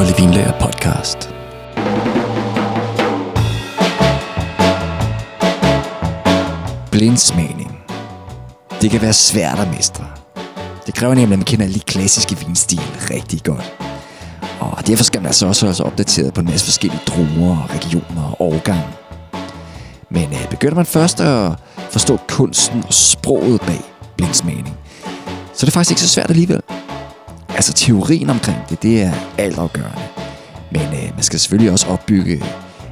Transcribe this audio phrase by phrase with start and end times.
[0.00, 1.34] Kolde Vinlager podcast.
[6.90, 7.78] Blindsmagning.
[8.80, 10.04] Det kan være svært at mestre.
[10.86, 12.80] Det kræver nemlig, at man kender lige de klassiske vinstil
[13.10, 13.74] rigtig godt.
[14.60, 18.22] Og derfor skal man altså også holde sig opdateret på en masse forskellige druer, regioner
[18.22, 18.86] og årgange.
[20.10, 21.52] Men øh, begynder man først at
[21.90, 23.80] forstå kunsten og sproget bag
[24.16, 24.76] blindsmagning,
[25.54, 26.60] så er det faktisk ikke så svært alligevel.
[27.60, 30.02] Altså teorien omkring det, det er altafgørende.
[30.70, 32.42] Men øh, man skal selvfølgelig også opbygge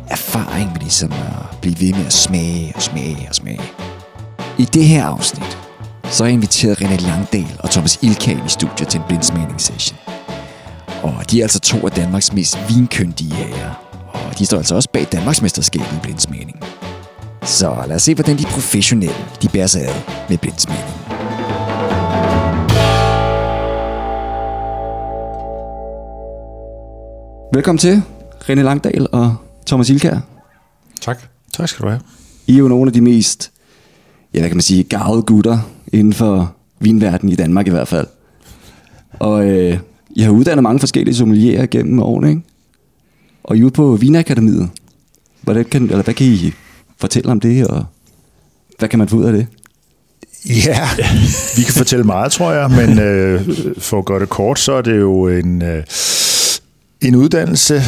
[0.08, 3.60] erfaring med ligesom at blive ved med at smage og smage og smage.
[4.58, 5.58] I det her afsnit,
[6.04, 9.98] så har jeg inviteret René Langdal og Thomas Ilkan i studiet til en blindsmagning-session.
[11.02, 13.74] Og de er altså to af Danmarks mest vinkyndige herrer.
[14.12, 16.60] Og de står altså også bag Danmarksmesterskabet i blindsmagning.
[17.44, 19.94] Så lad os se, hvordan de professionelle de bærer sig ad
[20.28, 21.07] med blindsmagning.
[27.54, 28.02] Velkommen til,
[28.40, 30.18] René Langdal og Thomas Ilkær.
[31.00, 31.18] Tak.
[31.52, 32.00] Tak skal du have.
[32.46, 33.50] I er jo nogle af de mest,
[34.34, 35.58] ja, hvad kan man sige, gavede gutter
[35.92, 38.06] inden for vinverdenen i Danmark i hvert fald.
[39.18, 39.78] Og øh,
[40.10, 42.42] I har uddannet mange forskellige sommelierer gennem årene, ikke?
[43.44, 44.70] Og I er ude på Vinakademiet.
[45.42, 46.52] Hvordan kan, eller hvad kan I
[47.00, 47.84] fortælle om det, og
[48.78, 49.46] hvad kan man få ud af det?
[50.46, 50.88] Ja,
[51.56, 54.82] vi kan fortælle meget, tror jeg, men øh, for at gøre det kort, så er
[54.82, 55.84] det jo en, øh,
[57.00, 57.82] en uddannelse,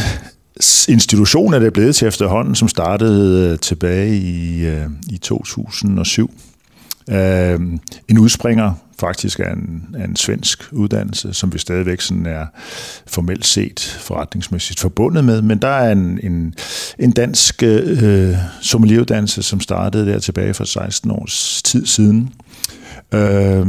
[0.88, 6.30] institution er det blevet til efterhånden, som startede øh, tilbage i, øh, i 2007.
[7.10, 7.60] Øh,
[8.08, 12.46] en udspringer faktisk af en, af en svensk uddannelse, som vi stadigvæk sådan er
[13.06, 16.54] formelt set forretningsmæssigt forbundet med, men der er en, en,
[16.98, 22.32] en dansk øh, sommelieruddannelse, som startede der tilbage for 16 års tid siden,
[23.14, 23.66] øh,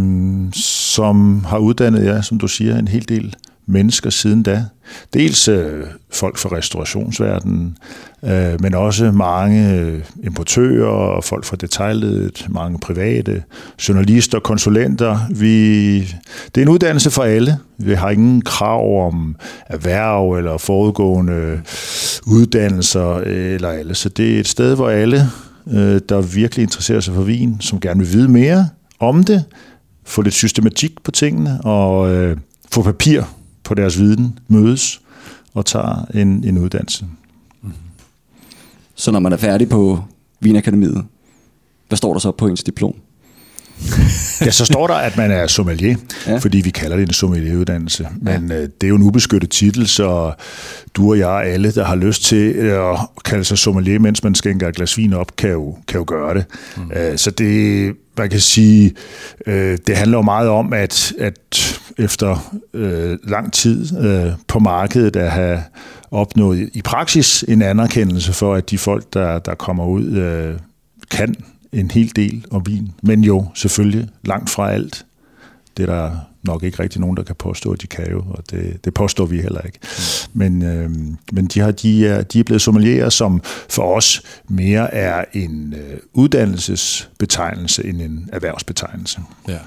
[0.53, 4.66] som har uddannet, ja, som du siger, en hel del mennesker siden da.
[5.14, 7.78] Dels øh, folk fra restaurationsverdenen,
[8.23, 13.44] øh, men også mange øh, importører og folk fra detaljledet, mange private,
[13.89, 15.20] journalister, konsulenter.
[15.30, 17.58] Vi, det er en uddannelse for alle.
[17.77, 19.36] Vi har ingen krav om
[19.70, 21.61] erhverv eller forudgående
[22.27, 23.95] uddannelser eller alle.
[23.95, 25.30] Så det er et sted, hvor alle,
[25.67, 28.70] øh, der virkelig interesserer sig for vin, som gerne vil vide mere
[29.00, 29.44] om det,
[30.05, 32.38] få lidt systematik på tingene og øh,
[32.71, 33.23] få papir
[33.71, 35.02] på deres viden, mødes
[35.54, 37.05] og tager en, en uddannelse.
[37.61, 37.73] Mm-hmm.
[38.95, 40.04] Så når man er færdig på
[40.39, 41.05] Vinakademiet,
[41.87, 42.93] hvad står der så på ens diplom?
[44.42, 45.95] Ja, så står der, at man er sommelier,
[46.27, 46.37] ja.
[46.37, 48.08] fordi vi kalder det en sommelieruddannelse.
[48.21, 48.55] Men ja.
[48.55, 50.33] øh, det er jo en ubeskyttet titel, så
[50.93, 54.67] du og jeg, alle, der har lyst til at kalde sig sommelier, mens man skænker
[54.67, 56.45] et glas vin op, kan jo, kan jo gøre det.
[56.77, 56.91] Mm.
[56.95, 58.93] Øh, så det, man kan sige,
[59.47, 65.15] øh, det handler jo meget om, at, at efter øh, lang tid øh, på markedet
[65.15, 65.64] at have
[66.11, 70.55] opnået i praksis en anerkendelse for, at de folk, der, der kommer ud, øh,
[71.11, 71.36] kan
[71.73, 75.05] en hel del om vin, men jo selvfølgelig langt fra alt.
[75.77, 78.43] Det er der nok ikke rigtig nogen, der kan påstå, at de kan jo, og
[78.52, 79.80] det, det påstår vi heller ikke.
[79.82, 80.39] Mm.
[80.39, 80.89] Men, øh,
[81.32, 85.73] men de, har, de, er, de er blevet sommelierer, som for os mere er en
[85.73, 89.20] øh, uddannelsesbetegnelse end en erhvervsbetegnelse.
[89.48, 89.59] Ja.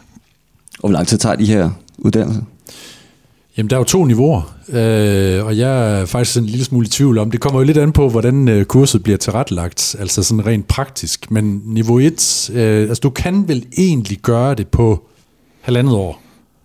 [0.79, 2.43] Og hvor lang tid tager de her uddannelser?
[3.57, 6.89] Jamen, der er jo to niveauer, øh, og jeg er faktisk en lille smule i
[6.89, 10.47] tvivl om, det kommer jo lidt an på, hvordan øh, kurset bliver tilrettelagt, altså sådan
[10.47, 11.31] rent praktisk.
[11.31, 15.03] Men niveau 1, øh, altså du kan vel egentlig gøre det på
[15.61, 16.21] halvandet år.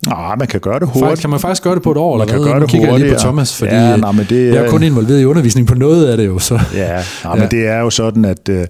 [0.06, 1.04] Nej, man kan gøre det hurtigt.
[1.04, 2.18] Faktisk, kan man faktisk gøre det på et år?
[2.18, 3.08] Man eller kan gøre det kigger hurtigt.
[3.08, 5.74] Lige på Thomas, fordi ja, nej, men det, jeg er kun involveret i undervisning på
[5.74, 6.38] noget af det jo.
[6.38, 6.60] Så.
[6.74, 7.34] Ja, nej, ja.
[7.34, 8.66] men det er jo sådan, at øh,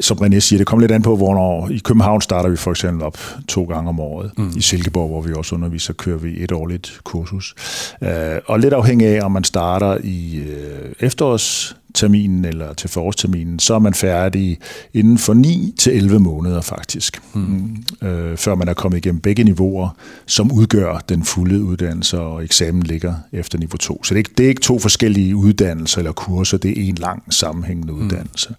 [0.00, 1.68] som René siger, det kommer lidt an på, hvornår.
[1.70, 3.18] I København starter vi for eksempel op
[3.48, 4.30] to gange om året.
[4.36, 4.52] Mm.
[4.56, 7.54] I Silkeborg, hvor vi også underviser, kører vi et årligt kursus.
[8.00, 8.08] Uh,
[8.46, 13.78] og lidt afhængig af, om man starter i uh, efterårsterminen eller til forårsterminen, så er
[13.78, 14.58] man færdig
[14.94, 17.20] inden for 9 til 11 måneder faktisk.
[17.34, 17.84] Mm.
[18.02, 19.88] Uh, før man er kommet igennem begge niveauer,
[20.26, 24.04] som udgør den fulde uddannelse, og eksamen ligger efter niveau 2.
[24.04, 26.94] Så det er, ikke, det er ikke to forskellige uddannelser eller kurser, det er en
[26.94, 28.04] lang sammenhængende mm.
[28.04, 28.54] uddannelse.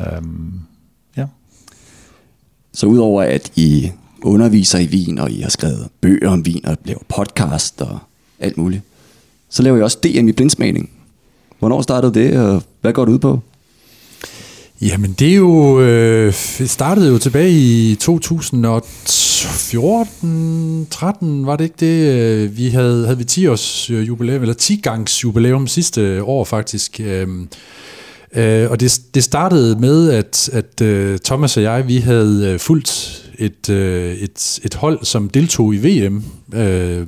[0.00, 0.52] Øhm,
[1.16, 1.26] ja.
[2.72, 3.90] Så udover at I
[4.22, 7.98] underviser i vin, og I har skrevet bøger om vin, og laver podcast og
[8.38, 8.82] alt muligt,
[9.48, 10.90] så laver I også DM i blindsmagning.
[11.58, 13.40] Hvornår startede det, og hvad går det ud på?
[14.82, 16.32] Jamen det er jo, øh,
[16.66, 22.14] startede jo tilbage i 2014, 13 var det ikke det?
[22.14, 27.00] Øh, vi havde, havde vi 10 års jubilæum, eller 10 gangs jubilæum sidste år faktisk.
[27.00, 27.28] Øh,
[28.36, 32.58] Øh, og det, det startede med, at, at øh, Thomas og jeg, vi havde øh,
[32.58, 36.24] fulgt et, øh, et, et hold, som deltog i VM
[36.54, 37.06] øh,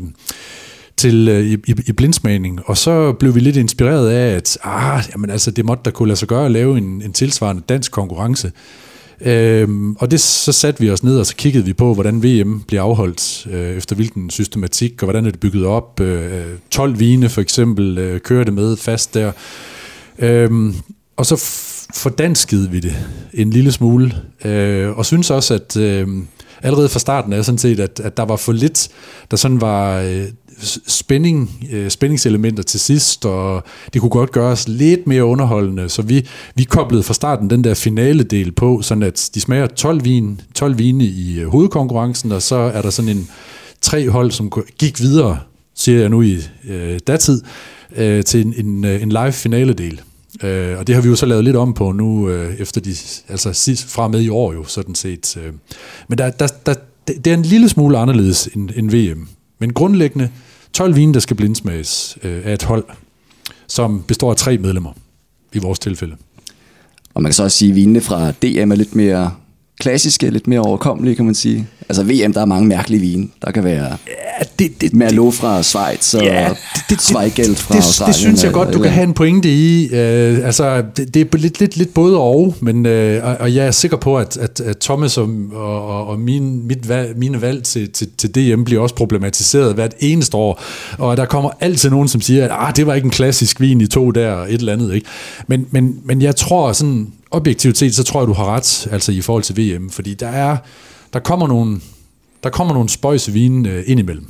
[0.96, 5.04] til øh, i, i, i blindsmagning, og så blev vi lidt inspireret af, at ah,
[5.12, 7.92] jamen, altså, det måtte der kunne lade sig gøre at lave en, en tilsvarende dansk
[7.92, 8.52] konkurrence.
[9.20, 12.60] Øhm, og det så satte vi os ned, og så kiggede vi på, hvordan VM
[12.60, 16.00] bliver afholdt, øh, efter hvilken systematik, og hvordan er det bygget op.
[16.00, 19.32] Øh, 12 vine for eksempel øh, kører det med fast der.
[20.18, 20.74] Øhm,
[21.22, 21.36] og så
[21.94, 22.96] fordanskede vi det
[23.34, 24.14] en lille smule,
[24.44, 26.08] øh, og synes også, at øh,
[26.62, 28.88] allerede fra starten er sådan set, at, at der var for lidt,
[29.30, 30.24] der sådan var øh,
[30.86, 36.26] spænding, øh, spændingselementer til sidst, og det kunne godt gøres lidt mere underholdende, så vi,
[36.54, 40.40] vi koblede fra starten den der finale del på, sådan at de smager 12 vin,
[40.54, 43.28] 12 vine i øh, hovedkonkurrencen, og så er der sådan en
[43.82, 45.38] tre hold, som gik videre,
[45.74, 47.42] siger jeg nu i øh, datid,
[47.96, 50.00] øh, til en, en, øh, en live finale del.
[50.42, 52.94] Øh, og det har vi jo så lavet lidt om på nu, øh, efter de,
[53.28, 55.36] altså sidst, fra med i år jo, sådan set.
[55.36, 55.52] Øh.
[56.08, 56.74] Men der, der, der,
[57.06, 59.28] det er en lille smule anderledes end, end VM.
[59.58, 60.30] Men grundlæggende
[60.72, 62.84] 12 vine, der skal blindsmages øh, af et hold,
[63.66, 64.92] som består af tre medlemmer
[65.52, 66.16] i vores tilfælde.
[67.14, 69.34] Og man kan så også sige, at vinene fra DM er lidt mere
[69.82, 71.66] klassiske, lidt mere overkommelige, kan man sige.
[71.88, 73.28] Altså VM, der er mange mærkelige vine.
[73.44, 77.74] Der kan være ja, det, det, Merlot fra Schweiz og ja, det, det, Zweigelt fra
[77.74, 78.12] det, Australien.
[78.12, 79.86] Det synes jeg godt, du kan have en pointe i.
[79.86, 79.98] Uh,
[80.46, 82.92] altså, det, det er lidt, lidt, lidt både og, men, uh,
[83.24, 86.88] og, og jeg er sikker på, at, at, at Thomas og, og, og min, mit
[86.88, 90.62] valg, mine valg til, til, til DM bliver også problematiseret hvert eneste år.
[90.98, 93.80] Og der kommer altid nogen, som siger, at ah, det var ikke en klassisk vin
[93.80, 94.94] i to der, og et eller andet.
[94.94, 95.06] Ikke?
[95.46, 99.12] Men, men, men jeg tror sådan, objektivt set, så tror jeg, du har ret, altså
[99.12, 100.56] i forhold til VM, fordi der er,
[101.12, 101.80] der kommer nogle,
[102.42, 104.26] der kommer nogle spøjse vine øh, ind imellem.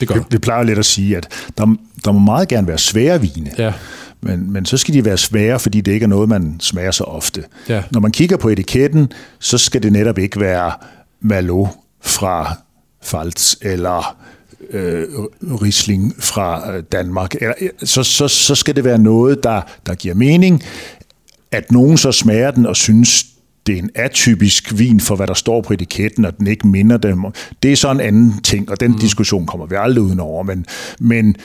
[0.00, 0.14] Det gør.
[0.14, 1.28] Vi, vi plejer lidt at sige, at
[1.58, 3.50] der, der må meget gerne være svære vine.
[3.58, 3.72] Ja.
[4.20, 7.04] Men, men så skal de være svære, fordi det ikke er noget, man smager så
[7.04, 7.44] ofte.
[7.68, 7.82] Ja.
[7.90, 10.72] Når man kigger på etiketten, så skal det netop ikke være
[11.20, 11.66] Malo
[12.02, 12.56] fra
[13.04, 14.16] Pfalz eller
[14.70, 15.08] øh,
[15.42, 17.34] Riesling fra øh, Danmark.
[17.84, 20.62] Så, så, så skal det være noget, der, der giver mening.
[21.54, 23.26] At nogen så smager den og synes,
[23.66, 26.96] det er en atypisk vin for, hvad der står på etiketten, og den ikke minder
[26.96, 27.24] dem.
[27.62, 28.98] Det er så en anden ting, og den mm.
[28.98, 30.42] diskussion kommer vi aldrig udenover.
[30.42, 30.66] Men,
[31.00, 31.36] men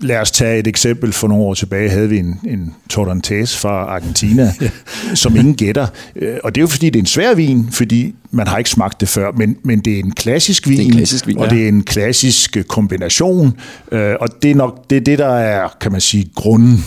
[0.00, 1.12] lad os tage et eksempel.
[1.12, 4.52] For nogle år tilbage havde vi en, en Torrentes fra Argentina,
[5.14, 5.86] som ingen gætter.
[6.16, 8.70] Øh, og det er jo fordi, det er en svær vin, fordi man har ikke
[8.70, 11.38] smagt det før, men, men det er en klassisk vin, det er en klassisk vin
[11.38, 11.50] og ja.
[11.50, 13.58] det er en klassisk kombination.
[13.92, 16.84] Øh, og det er nok det, er det der er, kan man sige, grunden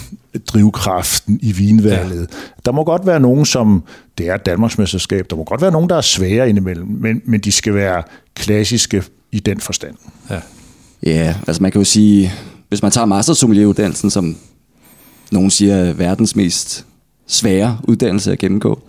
[0.47, 2.19] drivkraften i vinvalget.
[2.19, 2.37] Ja.
[2.65, 3.83] Der må godt være nogen, som
[4.17, 7.39] det er et Danmarksmesterskab, der må godt være nogen, der er svære indimellem, men, men
[7.39, 8.03] de skal være
[8.35, 9.95] klassiske i den forstand.
[10.29, 10.39] Ja.
[11.03, 12.31] ja, altså man kan jo sige,
[12.69, 14.35] hvis man tager mastersommelieruddannelsen, som
[15.31, 16.85] nogen siger er verdens mest
[17.27, 18.81] svære uddannelse at gennemgå,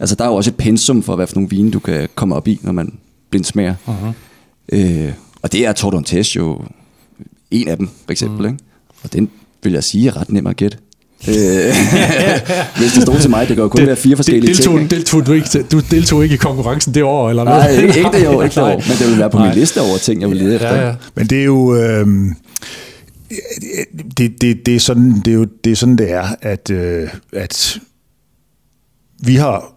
[0.00, 2.34] altså der er jo også et pensum for, hvad for nogle vine du kan komme
[2.34, 2.98] op i, når man
[3.30, 3.74] blindsmager.
[3.86, 4.12] Uh-huh.
[4.72, 5.12] Øh,
[5.42, 6.64] og det er Tordontes jo
[7.50, 8.46] en af dem, for eksempel.
[8.46, 8.52] Uh-huh.
[8.52, 8.64] Ikke?
[9.02, 9.30] Og den
[9.62, 10.78] vil jeg sige, er ret nem at gætte.
[11.28, 11.34] Øh,
[12.78, 14.90] hvis det stod til mig, det kan jo kun det, være fire forskellige deltog, ting.
[14.90, 17.52] Deltog du, ikke, du deltog ikke i konkurrencen det år, eller hvad?
[17.52, 19.46] Nej, ikke, ikke det år, ikke det år, men det vil være på Nej.
[19.46, 20.74] min liste over ting, jeg vil lede efter.
[20.74, 20.94] Ja, ja.
[21.14, 21.76] Men det er jo...
[21.76, 22.06] Øh,
[24.18, 27.08] det, det, det, er sådan, det er jo det er sådan, det er, at, øh,
[27.32, 27.78] at
[29.22, 29.74] vi har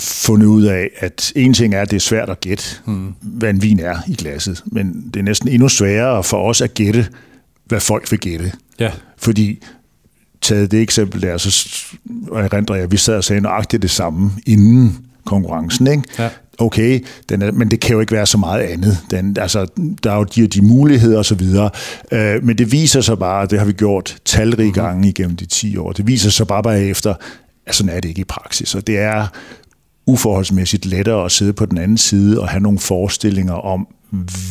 [0.00, 3.14] fundet ud af, at en ting er, at det er svært at gætte, hmm.
[3.20, 6.74] hvad en vin er i glasset, men det er næsten endnu sværere for os at
[6.74, 7.06] gætte,
[7.70, 8.52] hvad folk vil gætte.
[8.78, 8.90] Ja.
[9.18, 9.62] Fordi
[10.40, 11.76] taget det eksempel der, så
[12.34, 15.86] erindrer jeg, at vi sad og sagde nøjagtigt det samme inden konkurrencen.
[15.86, 16.02] Ikke?
[16.18, 16.28] Ja.
[16.58, 18.98] Okay, den er, men det kan jo ikke være så meget andet.
[19.10, 19.66] Den, altså,
[20.04, 21.70] der er jo de, de muligheder og så videre.
[22.12, 24.84] Øh, men det viser sig bare, det har vi gjort talrige mm-hmm.
[24.84, 27.14] gange igennem de 10 år, det viser sig bare bare efter,
[27.66, 28.74] at sådan er det ikke i praksis.
[28.74, 29.26] Og det er
[30.06, 33.86] uforholdsmæssigt lettere at sidde på den anden side og have nogle forestillinger om,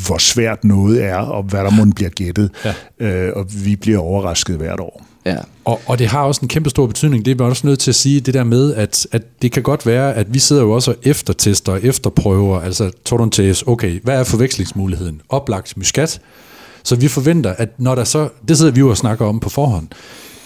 [0.06, 2.52] hvor svært noget er, og hvad der må bliver gættet.
[2.66, 2.74] Ja.
[3.00, 5.06] Øh, og vi bliver overrasket hvert år.
[5.26, 5.38] Ja.
[5.66, 7.26] Og, og det har også en kæmpe stor betydning.
[7.26, 9.86] Det er også nødt til at sige det der med, at, at det kan godt
[9.86, 12.62] være, at vi sidder jo også og eftertester og efterprøver.
[12.62, 15.22] Altså, Tordontes, okay, hvad er forvekslingsmuligheden?
[15.30, 16.22] Oplagt muskat.
[16.84, 19.50] Så vi forventer, at når der så, det sidder vi jo og snakker om på
[19.50, 19.88] forhånd,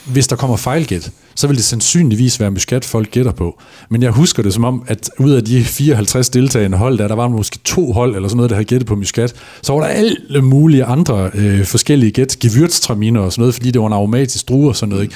[0.06, 3.62] hvis der kommer fejlgæt, så vil det sandsynligvis være muskat, folk gætter på.
[3.90, 7.16] Men jeg husker det som om, at ud af de 54 deltagende hold, der, der
[7.16, 9.88] var måske to hold eller sådan noget, der havde gættet på muskat, så var der
[9.88, 14.50] alle mulige andre øh, forskellige gæt, gevyrtstraminer og sådan noget, fordi det var en aromatisk
[14.50, 15.04] drue og sådan noget.
[15.04, 15.16] Ikke?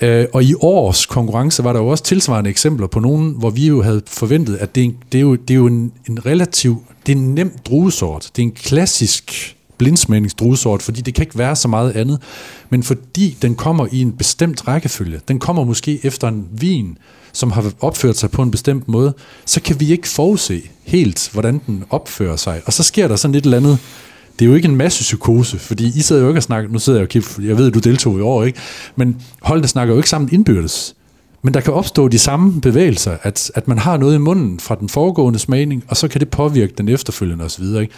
[0.00, 3.66] Øh, og i års konkurrence var der jo også tilsvarende eksempler på nogen, hvor vi
[3.66, 6.82] jo havde forventet, at det er, det er jo, det er jo en, en relativ,
[7.06, 8.30] det er en nem druesort.
[8.36, 12.22] Det er en klassisk blindsmagningsdruesort, fordi det kan ikke være så meget andet.
[12.70, 16.98] Men fordi den kommer i en bestemt rækkefølge, den kommer måske efter en vin,
[17.32, 19.14] som har opført sig på en bestemt måde,
[19.46, 22.62] så kan vi ikke forudse helt, hvordan den opfører sig.
[22.66, 23.78] Og så sker der sådan et eller andet,
[24.38, 26.78] det er jo ikke en masse psykose, fordi I sidder jo ikke og snakker, nu
[26.78, 28.58] sidder jeg og kigger, jeg ved, at du deltog i år, ikke?
[28.96, 30.94] Men holdene snakker jo ikke sammen indbyrdes.
[31.42, 34.74] Men der kan opstå de samme bevægelser, at, at man har noget i munden fra
[34.74, 37.64] den foregående smagning, og så kan det påvirke den efterfølgende osv.
[37.64, 37.88] Ikke?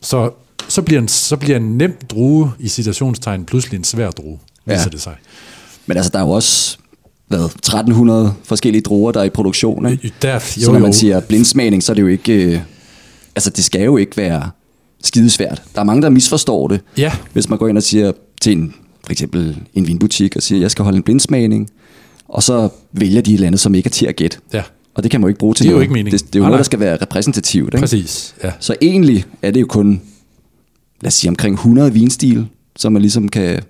[0.00, 0.30] Så,
[0.72, 4.80] så, bliver en, så bliver en nem drue i citationstegn pludselig en svær drue, viser
[4.80, 4.88] Ja.
[4.88, 5.14] det sig.
[5.86, 6.78] Men altså, der er jo også
[7.28, 9.88] hvad, 1300 forskellige druer, der er i produktion.
[9.92, 10.12] Ikke?
[10.22, 12.32] Der, så når man siger blindsmagning, så er det jo ikke...
[12.32, 12.60] Øh,
[13.36, 14.50] altså, det skal jo ikke være
[15.02, 15.62] skidesvært.
[15.74, 16.80] Der er mange, der misforstår det.
[16.98, 17.12] Ja.
[17.32, 18.74] Hvis man går ind og siger til en,
[19.04, 21.70] for eksempel en vinbutik, og siger, jeg skal holde en blindsmagning,
[22.28, 24.38] og så vælger de et eller andet, som ikke er til at gætte.
[24.52, 24.62] Ja,
[24.94, 25.84] Og det kan man jo ikke bruge til Det er jo noget.
[25.84, 26.18] ikke meningen.
[26.18, 27.74] Det, det er jo noget, der skal være repræsentativt.
[27.74, 27.78] Ikke?
[27.82, 28.34] præcis.
[28.44, 28.50] Ja.
[28.60, 30.00] Så egentlig er det jo kun,
[31.02, 33.62] lad os sige, omkring 100 vinstil, som man ligesom kan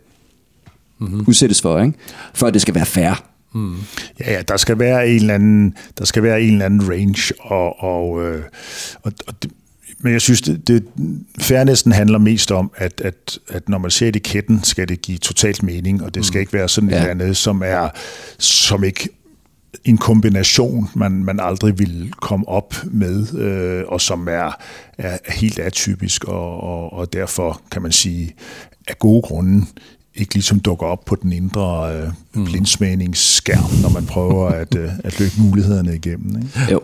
[0.99, 1.11] Mhm.
[1.11, 1.25] mm-hmm.
[1.29, 1.99] udsættes for, ikke?
[2.35, 3.25] for at det skal være fair.
[4.21, 7.33] Ja, ja, der skal være en eller anden, der skal være en eller anden range,
[7.41, 8.43] og, og, øh,
[9.03, 9.51] og, og det,
[9.99, 10.85] men jeg synes, det, det
[11.39, 15.63] fairnessen handler mest om, at, at, at når man ser etiketten, skal det give totalt
[15.63, 16.99] mening, og det skal ikke være sådan et Ja.
[16.99, 17.89] eller andet, som er
[18.39, 19.09] som ikke
[19.85, 24.57] en kombination, man, man aldrig vil komme op med, øh, og som er,
[24.99, 28.35] er helt atypisk, og, og, og derfor kan man sige,
[28.89, 29.67] af gode grunde,
[30.15, 32.09] ikke ligesom dukker op på den indre øh,
[32.45, 36.37] blindsmagningsskærm, når man prøver at, øh, at løbe mulighederne igennem.
[36.37, 36.73] Ikke?
[36.73, 36.81] Jo.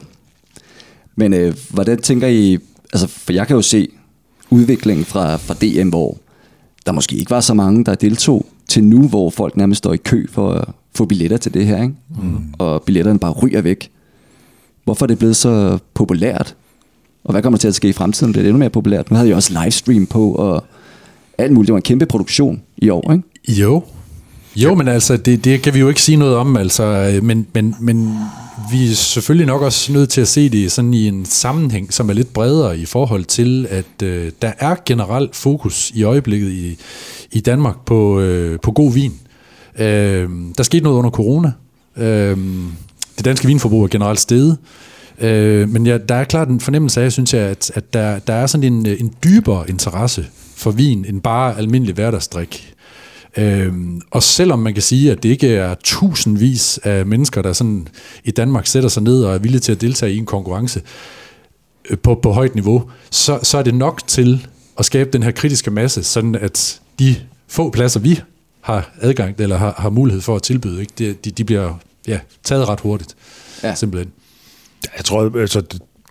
[1.17, 2.59] Men øh, hvordan tænker I,
[2.93, 3.89] altså for jeg kan jo se
[4.51, 6.19] udviklingen fra, fra DM, hvor
[6.87, 9.97] der måske ikke var så mange, der deltog, til nu, hvor folk nærmest står i
[9.97, 10.69] kø for at
[10.99, 11.95] få billetter til det her, ikke?
[12.23, 12.39] Mm.
[12.59, 13.91] og billetterne bare ryger væk.
[14.85, 16.55] Hvorfor er det blevet så populært?
[17.25, 18.33] Og hvad kommer til at ske i fremtiden?
[18.33, 19.11] Bliver det endnu mere populært?
[19.11, 20.65] Nu havde jeg også livestream på, og
[21.39, 21.67] alt muligt.
[21.67, 23.61] Det var en kæmpe produktion i år, ikke?
[23.63, 23.83] Jo.
[24.57, 27.47] Jo, men altså, det, det kan vi jo ikke sige noget om, altså, øh, men,
[27.55, 28.15] men, men
[28.71, 32.11] vi er selvfølgelig nok også nødt til at se det sådan i en sammenhæng, som
[32.11, 36.77] er lidt bredere i forhold til, at øh, der er generelt fokus i øjeblikket i,
[37.33, 39.13] i Danmark på, øh, på god vin.
[39.79, 41.53] Øh, der skete noget under corona.
[41.97, 42.37] Øh,
[43.17, 44.59] det danske vinforbrug er generelt steget.
[45.21, 48.33] Øh, men ja, der er klart en fornemmelse af, synes jeg, at, at der, der
[48.33, 52.75] er sådan en, øh, en dybere interesse for vin end bare almindelig hverdagsdrik.
[53.37, 57.89] Øhm, og selvom man kan sige, at det ikke er tusindvis af mennesker, der sådan
[58.25, 60.83] i Danmark sætter sig ned og er villige til at deltage i en konkurrence
[61.91, 64.47] øh, på, på højt niveau, så, så er det nok til
[64.79, 67.17] at skabe den her kritiske masse, sådan at de
[67.49, 68.21] få pladser, vi
[68.69, 71.75] har adgang eller har, har mulighed for at tilbyde, ikke, de, de, de bliver
[72.09, 73.17] ja, taget ret hurtigt.
[73.63, 73.75] Ja.
[73.75, 74.13] Simpelthen.
[74.97, 75.61] Jeg tror, altså,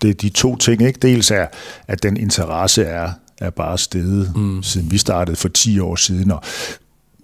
[0.02, 0.82] det, er de to ting.
[0.82, 0.98] Ikke?
[1.02, 1.46] Dels er,
[1.88, 4.62] at den interesse er, er bare steget, mm.
[4.62, 6.42] siden vi startede for 10 år siden, og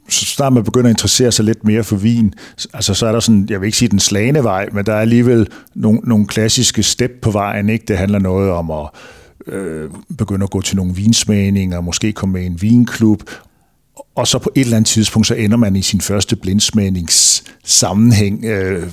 [0.09, 2.35] så snart man begynder at interessere sig lidt mere for vin,
[2.73, 5.01] altså så er der sådan, jeg vil ikke sige den slagende vej, men der er
[5.01, 7.69] alligevel nogle, nogle klassiske step på vejen.
[7.69, 7.85] Ikke?
[7.89, 8.89] Det handler noget om at
[9.47, 13.23] øh, begynde at gå til nogle vinsmagninger, måske komme med i en vinklub,
[14.15, 18.89] og så på et eller andet tidspunkt, så ender man i sin første blindsmagningssammenhæng, øh,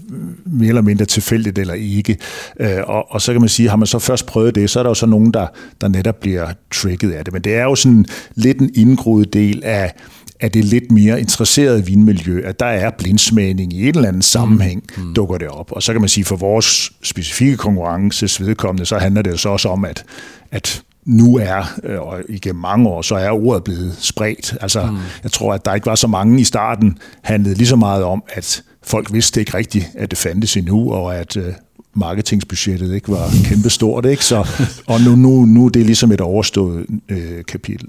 [0.45, 2.17] mere eller mindre tilfældigt eller ikke.
[2.59, 4.83] Øh, og, og så kan man sige, har man så først prøvet det, så er
[4.83, 5.47] der jo så nogen, der,
[5.81, 7.33] der netop bliver tricket af det.
[7.33, 8.05] Men det er jo sådan
[8.35, 9.93] lidt en indgroet del af,
[10.39, 14.83] af det lidt mere interesserede vinmiljø, at der er blindsmagning i et eller andet sammenhæng,
[14.97, 15.13] mm.
[15.13, 15.71] dukker det op.
[15.71, 19.49] Og så kan man sige, for vores specifikke konkurrences vedkommende, så handler det jo så
[19.49, 20.03] også om, at,
[20.51, 24.57] at nu er, øh, og igennem mange år, så er ordet blevet spredt.
[24.61, 24.97] Altså, mm.
[25.23, 28.23] jeg tror, at der ikke var så mange i starten, handlede lige så meget om,
[28.29, 31.53] at folk vidste ikke rigtigt, at det fandtes endnu, og at øh,
[31.93, 34.05] marketingsbudgettet ikke var kæmpe stort.
[34.05, 34.25] Ikke?
[34.25, 34.47] Så,
[34.87, 37.87] og nu, nu, nu er det ligesom et overstået øh, kapitel.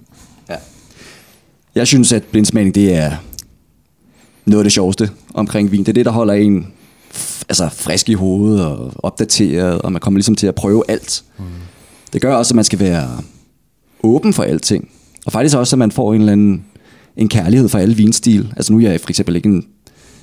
[0.48, 0.56] Ja.
[1.74, 3.12] Jeg synes, at blindsmagning, det er
[4.44, 5.80] noget af det sjoveste omkring vin.
[5.80, 6.66] Det er det, der holder en
[7.48, 11.24] altså, frisk i hovedet og opdateret, og man kommer ligesom til at prøve alt.
[11.38, 11.44] Mm.
[12.12, 13.08] Det gør også, at man skal være
[14.02, 14.88] åben for alting.
[15.26, 16.64] Og faktisk også, at man får en eller anden
[17.16, 18.52] en kærlighed for alle vinstil.
[18.56, 19.66] Altså nu er jeg for eksempel ikke en,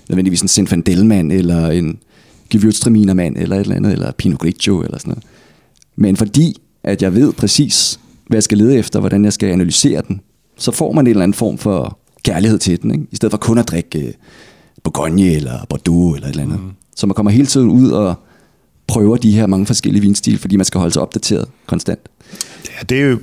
[0.10, 2.00] nødvendigvis en Zinfandel-mand, eller en
[2.55, 5.24] Gewürztraminer-mand, eller et eller andet, eller Pinot Grigio, eller sådan noget.
[5.96, 10.01] Men fordi, at jeg ved præcis, hvad jeg skal lede efter, hvordan jeg skal analysere
[10.08, 10.22] den,
[10.58, 13.05] så får man en eller anden form for kærlighed til den, ikke?
[13.12, 14.13] i stedet for kun at drikke øh,
[14.84, 16.60] Bourgogne eller Bordeaux eller et eller andet.
[16.60, 16.72] Mm.
[16.96, 18.15] Så man kommer hele tiden ud og
[18.89, 22.00] prøver de her mange forskellige vinstil, fordi man skal holde sig opdateret konstant.
[22.67, 23.19] Ja, det er jo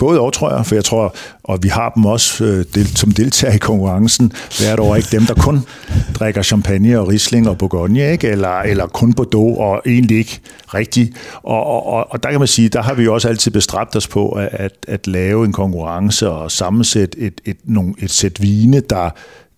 [0.00, 1.14] både og, tror jeg, for jeg tror,
[1.44, 5.26] og vi har dem også øh, del, som deltager i konkurrencen hvert år, ikke dem,
[5.26, 5.60] der kun
[6.14, 8.28] drikker champagne og Riesling og Bourgogne, ikke?
[8.28, 10.40] Eller, eller kun Bordeaux, og egentlig ikke
[10.74, 11.16] rigtigt.
[11.42, 13.96] Og, og, og, og der kan man sige, der har vi jo også altid bestræbt
[13.96, 18.42] os på at, at, at lave en konkurrence og sammensætte et, et, nogle, et sæt
[18.42, 19.10] vine, der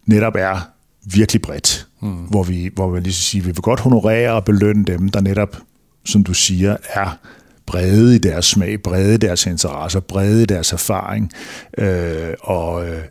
[0.06, 0.71] netop er
[1.04, 1.86] virkelig bredt.
[2.00, 2.12] Mm.
[2.12, 5.20] Hvor vi, hvor vi lige så sige, vi vil godt honorere og belønne dem, der
[5.20, 5.56] netop,
[6.04, 7.18] som du siger, er
[7.66, 11.30] brede i deres smag, brede i deres interesser, brede i deres erfaring.
[11.78, 13.02] Øh, og øh,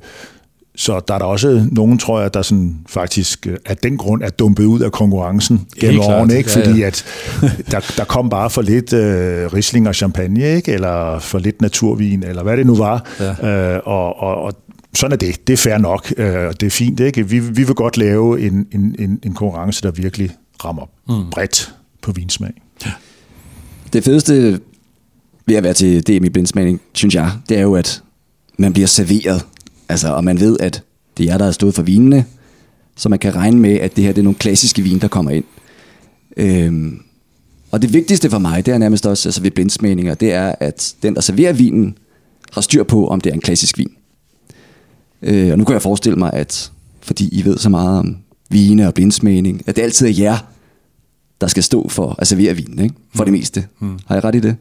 [0.75, 4.23] så der er der også nogen, tror jeg, der sådan faktisk øh, af den grund
[4.23, 6.19] er dumpet ud af konkurrencen gennem klart.
[6.19, 6.51] årene, ikke?
[6.55, 6.67] Ja, ja.
[6.67, 7.05] fordi at
[7.71, 10.71] der, der kom bare for lidt øh, Riesling og champagne, ikke?
[10.71, 13.05] eller for lidt naturvin, eller hvad det nu var.
[13.19, 13.75] Ja.
[13.75, 14.53] Øh, og, og, og
[14.93, 15.47] sådan er det.
[15.47, 16.99] Det er fair nok, øh, og det er fint.
[16.99, 17.29] Ikke?
[17.29, 20.29] Vi, vi vil godt lave en, en, en, en konkurrence, der virkelig
[20.65, 21.29] rammer mm.
[21.31, 22.53] bredt på vinsmag.
[23.93, 24.59] Det fedeste
[25.45, 28.03] ved at være til DM i blindsmagning, synes jeg, det er jo, at
[28.57, 29.45] man bliver serveret.
[29.89, 30.83] Altså, og man ved, at
[31.17, 32.25] det er jer, der har stået for vinene,
[32.95, 35.31] så man kan regne med, at det her det er nogle klassiske vine, der kommer
[35.31, 35.43] ind.
[36.37, 37.01] Øhm,
[37.71, 40.95] og det vigtigste for mig, det er nærmest også altså ved blindsmagninger, det er, at
[41.03, 41.97] den, der serverer vinen,
[42.51, 43.91] har styr på, om det er en klassisk vin.
[45.21, 48.17] Øh, og nu kan jeg forestille mig, at fordi I ved så meget om
[48.49, 50.37] vine og blindsmagning, at det altid er jer,
[51.41, 52.95] der skal stå for at servere vinen, ikke?
[53.15, 53.65] for det meste.
[53.79, 53.99] Mm.
[54.07, 54.55] Har jeg ret i det?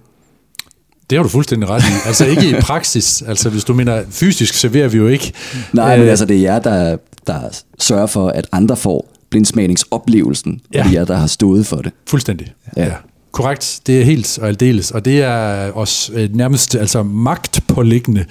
[1.10, 1.92] Det har du fuldstændig ret i.
[2.06, 3.22] Altså ikke i praksis.
[3.22, 5.32] Altså hvis du mener, fysisk serverer vi jo ikke.
[5.72, 7.40] Nej, men Øh, altså det er jer, der, der
[7.78, 10.78] sørger for, at andre får blindsmagningsoplevelsen, ja.
[10.78, 10.84] Ja.
[10.84, 11.92] og det er jer, der har stået for det.
[12.08, 12.52] Fuldstændig.
[12.76, 12.84] Ja.
[12.84, 12.92] Ja.
[13.32, 18.24] Korrekt, det er helt og aldeles, og det er også øh, nærmest altså magtpåliggende,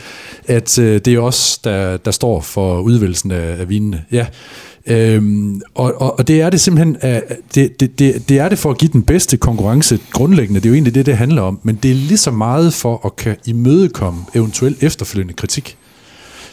[0.48, 4.03] at øh, det er os, der, der står for udvælgelsen af, af vinene.
[4.12, 4.25] Ja.
[4.88, 7.22] Øhm, og, og, og det er det simpelthen, øh,
[7.56, 10.70] det, det, det, det er det for at give den bedste konkurrence grundlæggende, det er
[10.70, 13.36] jo egentlig det, det handler om, men det er lige så meget for at kan
[13.46, 15.77] imødekomme eventuel efterfølgende kritik.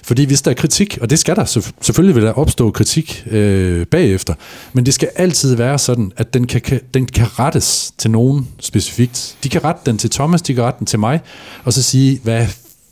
[0.07, 3.25] Fordi hvis der er kritik, og det skal der, så selvfølgelig vil der opstå kritik
[3.31, 4.35] øh, bagefter,
[4.73, 8.49] men det skal altid være sådan, at den kan, kan, den kan rettes til nogen
[8.61, 9.37] specifikt.
[9.45, 11.21] De kan rette den til Thomas, de kan rette den til mig,
[11.65, 12.47] og så sige, hvad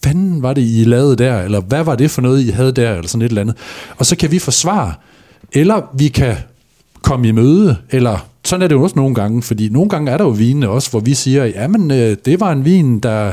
[0.05, 2.93] fanden var det, I lavede der, eller hvad var det for noget, I havde der,
[2.93, 3.57] eller sådan et eller andet.
[3.97, 4.95] Og så kan vi forsvare,
[5.53, 6.37] eller vi kan
[7.03, 10.17] komme i møde, eller sådan er det jo også nogle gange, fordi nogle gange er
[10.17, 13.33] der jo vine også, hvor vi siger, jamen øh, det var en vin, der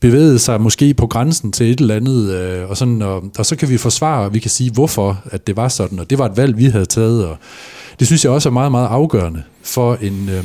[0.00, 3.56] bevægede sig måske på grænsen til et eller andet, øh, og, sådan, og, og så
[3.56, 6.26] kan vi forsvare, og vi kan sige, hvorfor at det var sådan, og det var
[6.26, 7.36] et valg, vi havde taget, og
[7.98, 10.44] det synes jeg også er meget, meget afgørende for en, øh,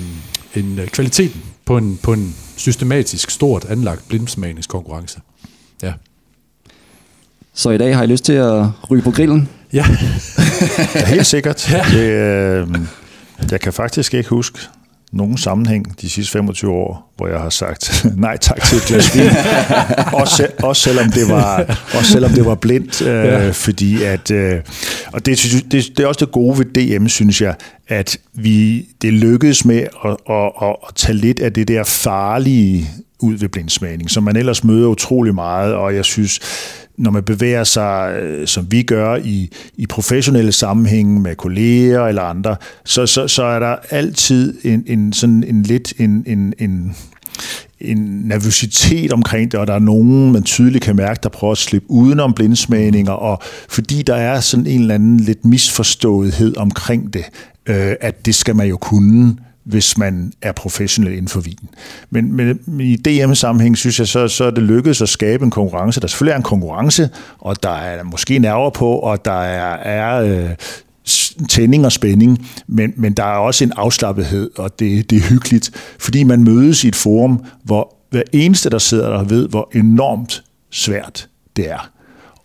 [0.55, 5.19] en øh, kvaliteten på en, på en systematisk, stort anlagt blindsmagningskonkurrence.
[5.83, 5.93] Ja.
[7.53, 9.49] Så i dag har I lyst til at ryge på grillen?
[9.73, 9.86] Ja,
[10.95, 11.69] Ja, helt sikkert.
[11.71, 11.83] ja.
[11.91, 12.67] det, øh,
[13.52, 14.60] jeg kan faktisk ikke huske
[15.12, 19.15] nogen sammenhæng de sidste 25 år, hvor jeg har sagt nej tak til et glas
[19.15, 19.23] vin.
[20.21, 23.49] også, også, selvom det var, også selvom det var blindt, øh, ja.
[23.49, 24.60] fordi at, øh,
[25.13, 27.56] og det, det, det er også det gode ved DM, synes jeg,
[27.88, 32.89] at vi, det lykkedes med at, at, at, at tage lidt af det der farlige
[33.19, 36.39] ud ved blindsmagning, som man ellers møder utrolig meget, og jeg synes,
[36.99, 42.21] når man bevæger sig, øh, som vi gør, i, i professionelle sammenhænge med kolleger eller
[42.21, 46.95] andre, så, så, så er der altid en, en, sådan en lidt en, en, en,
[47.81, 51.57] en nervøsitet omkring det, og der er nogen, man tydeligt kan mærke, der prøver at
[51.57, 57.25] slippe udenom blindsmagninger, og fordi der er sådan en eller anden lidt misforståethed omkring det,
[57.65, 59.35] øh, at det skal man jo kunne,
[59.69, 61.69] hvis man er professionel inden for vin.
[62.10, 65.51] Men, men, men i DM-sammenhæng synes jeg, så, så er det lykkedes at skabe en
[65.51, 66.01] konkurrence.
[66.01, 70.21] Der selvfølgelig er en konkurrence, og der er måske nerver på, og der er, er
[70.21, 70.55] øh,
[71.49, 75.71] tænding og spænding, men, men der er også en afslappethed, og det, det er hyggeligt,
[75.99, 80.43] fordi man mødes i et forum, hvor hver eneste, der sidder der, ved, hvor enormt
[80.71, 81.89] svært det er.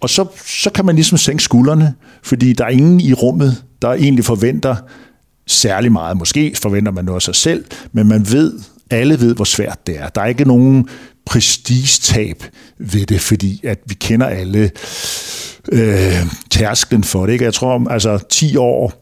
[0.01, 3.93] Og så, så kan man ligesom sænke skuldrene, fordi der er ingen i rummet, der
[3.93, 4.77] egentlig forventer
[5.47, 6.17] særlig meget.
[6.17, 9.99] Måske forventer man noget af sig selv, men man ved, alle ved, hvor svært det
[9.99, 10.09] er.
[10.09, 10.89] Der er ikke nogen
[11.27, 12.45] prestigetab
[12.79, 14.71] ved det, fordi at vi kender alle
[15.73, 17.33] øh, tærsklen for det.
[17.33, 17.45] Ikke?
[17.45, 18.93] Jeg tror, om altså 10 år,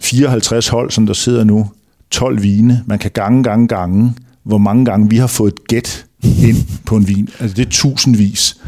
[0.00, 1.70] 54 hold, som der sidder nu,
[2.10, 4.14] 12 vine, man kan gange, gange, gange,
[4.44, 7.28] hvor mange gange vi har fået et gæt ind på en vin.
[7.40, 8.60] Altså det er tusindvis.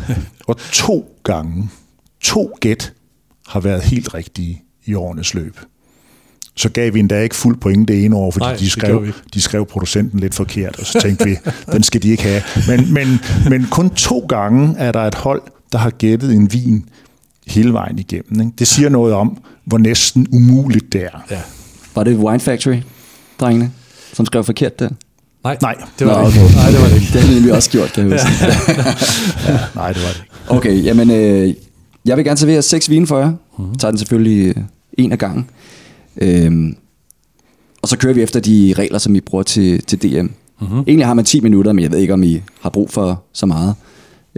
[0.46, 1.70] Og to gange,
[2.20, 2.92] to gæt
[3.46, 5.59] har været helt rigtige i årenes løb.
[6.56, 9.40] Så gav vi endda ikke fuld point det ene år, fordi Nej, de, skrev, de
[9.40, 11.36] skrev producenten lidt forkert, og så tænkte vi,
[11.72, 12.42] den skal de ikke have.
[12.68, 16.84] Men, men, men kun to gange er der et hold, der har gættet en vin
[17.46, 18.40] hele vejen igennem.
[18.40, 18.52] Ikke?
[18.58, 21.24] Det siger noget om, hvor næsten umuligt det er.
[21.30, 21.40] ja.
[21.94, 22.76] Var det Wine Factory,
[23.40, 23.70] drengene,
[24.12, 24.88] som skrev forkert der?
[25.44, 25.74] Nej, Nej.
[25.98, 26.54] det var Nå, det ikke.
[26.56, 27.06] Nej, det var det ikke.
[27.12, 28.28] Det har vi nemlig også gjort, kan jeg huske.
[29.80, 30.30] Nej, det var det ikke.
[30.48, 31.54] Okay, jamen, øh,
[32.04, 33.32] jeg vil gerne servere seks vine for jer.
[33.58, 33.74] Mm.
[33.74, 34.62] Tager den selvfølgelig øh,
[34.98, 35.50] en af gangen.
[36.16, 36.77] Øhm,
[37.83, 40.27] og så kører vi efter de regler, som vi bruger til, til DM.
[40.61, 40.79] Mm-hmm.
[40.87, 43.46] Egentlig har man 10 minutter, men jeg ved ikke, om I har brug for så
[43.46, 43.74] meget.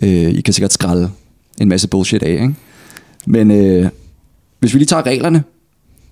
[0.03, 1.11] Øh, I kan sikkert skralde
[1.61, 2.55] en masse bullshit af, ikke?
[3.27, 3.89] Men øh,
[4.59, 5.45] hvis vi lige tager reglerne.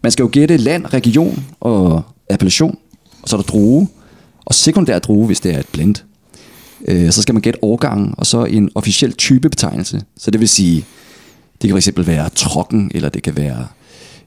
[0.02, 2.78] Man skal jo gætte land, region og appellation.
[3.22, 3.88] Og så er der druge.
[4.44, 5.94] Og sekundær druge, hvis det er et blend.
[6.88, 10.02] Øh, så skal man gætte årgangen, og så en officiel typebetegnelse.
[10.16, 10.84] Så det vil sige,
[11.62, 13.66] det kan fx være trokken, eller det kan være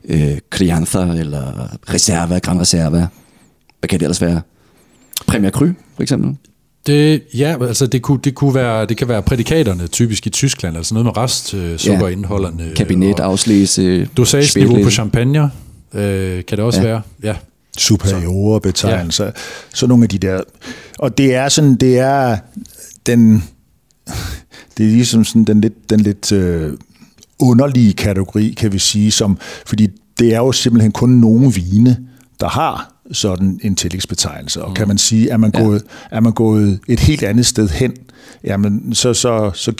[0.08, 3.08] øh, Crianza, eller Reserva, Gran Reserva.
[3.80, 4.42] Hvad kan det ellers være?
[5.28, 5.66] Premier Cru,
[5.96, 6.36] for eksempel.
[6.88, 10.78] Det, ja, altså det kunne, det kunne være, det kan være prædikaterne, typisk i Tyskland,
[10.78, 12.72] altså noget med rest, øh, sukkerindholderne.
[12.76, 15.52] Kabinet, afslæse, Dosage-niveau på champagne,
[15.94, 16.86] øh, kan det også Ja.
[16.88, 17.02] være.
[17.24, 17.36] Ja.
[17.78, 19.26] superiore betegnelser.
[19.26, 19.32] Ja.
[19.74, 20.42] Så nogle af de der.
[21.00, 22.38] Og det er sådan, det er
[23.06, 23.44] den,
[24.78, 26.74] det er ligesom sådan den lidt, den lidt øh,
[27.40, 29.88] underlige kategori, kan vi sige, som, fordi
[30.20, 31.98] det er jo simpelthen kun nogle vine,
[32.40, 34.64] der har sådan en tillægsbetegnelse.
[34.64, 35.62] Og kan man sige, er man, Ja.
[35.64, 37.94] gået, er man gået et helt andet sted hen,
[38.44, 39.74] jamen så, så, så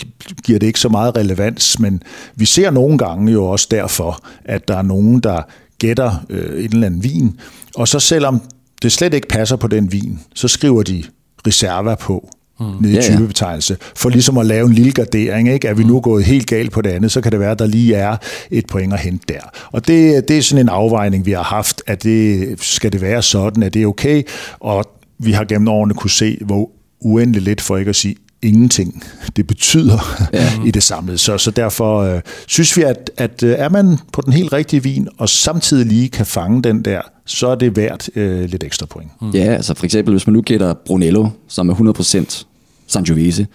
[0.44, 2.02] giver det ikke så meget relevans, men
[2.36, 5.42] vi ser nogle gange jo også derfor, at der er nogen, der
[5.78, 7.40] gætter øh, en eller anden vin,
[7.76, 8.40] og så selvom
[8.82, 11.02] det slet ikke passer på den vin, så skriver de
[11.46, 12.66] reserver på mm.
[12.80, 13.16] nede i Ja, ja.
[13.16, 15.48] typebetegnelse, for ligesom at lave en lille gardering.
[15.48, 15.68] Ikke?
[15.68, 17.66] Er vi nu gået helt galt på det andet, så kan det være, at der
[17.66, 18.16] lige er
[18.50, 19.40] et point at hente der.
[19.72, 23.22] Og det, det er sådan en afvejning, vi har haft, at det skal det være
[23.22, 24.22] sådan, at det er okay,
[24.60, 24.84] og
[25.18, 29.04] vi har gennem årene kunne se, hvor uendelig lidt, for ikke at sige ingenting,
[29.36, 30.50] det betyder ja.
[30.66, 31.18] i det samlede.
[31.18, 34.82] Så, så derfor øh, synes vi, at, at øh, er man på den helt rigtige
[34.82, 38.86] vin, og samtidig lige kan fange den der, så er det værd øh, lidt ekstra
[38.86, 39.10] point.
[39.22, 39.30] Mm.
[39.30, 42.44] Ja, altså for eksempel, hvis man nu gætter Brunello, som er 100%
[42.88, 43.46] Sangiovese,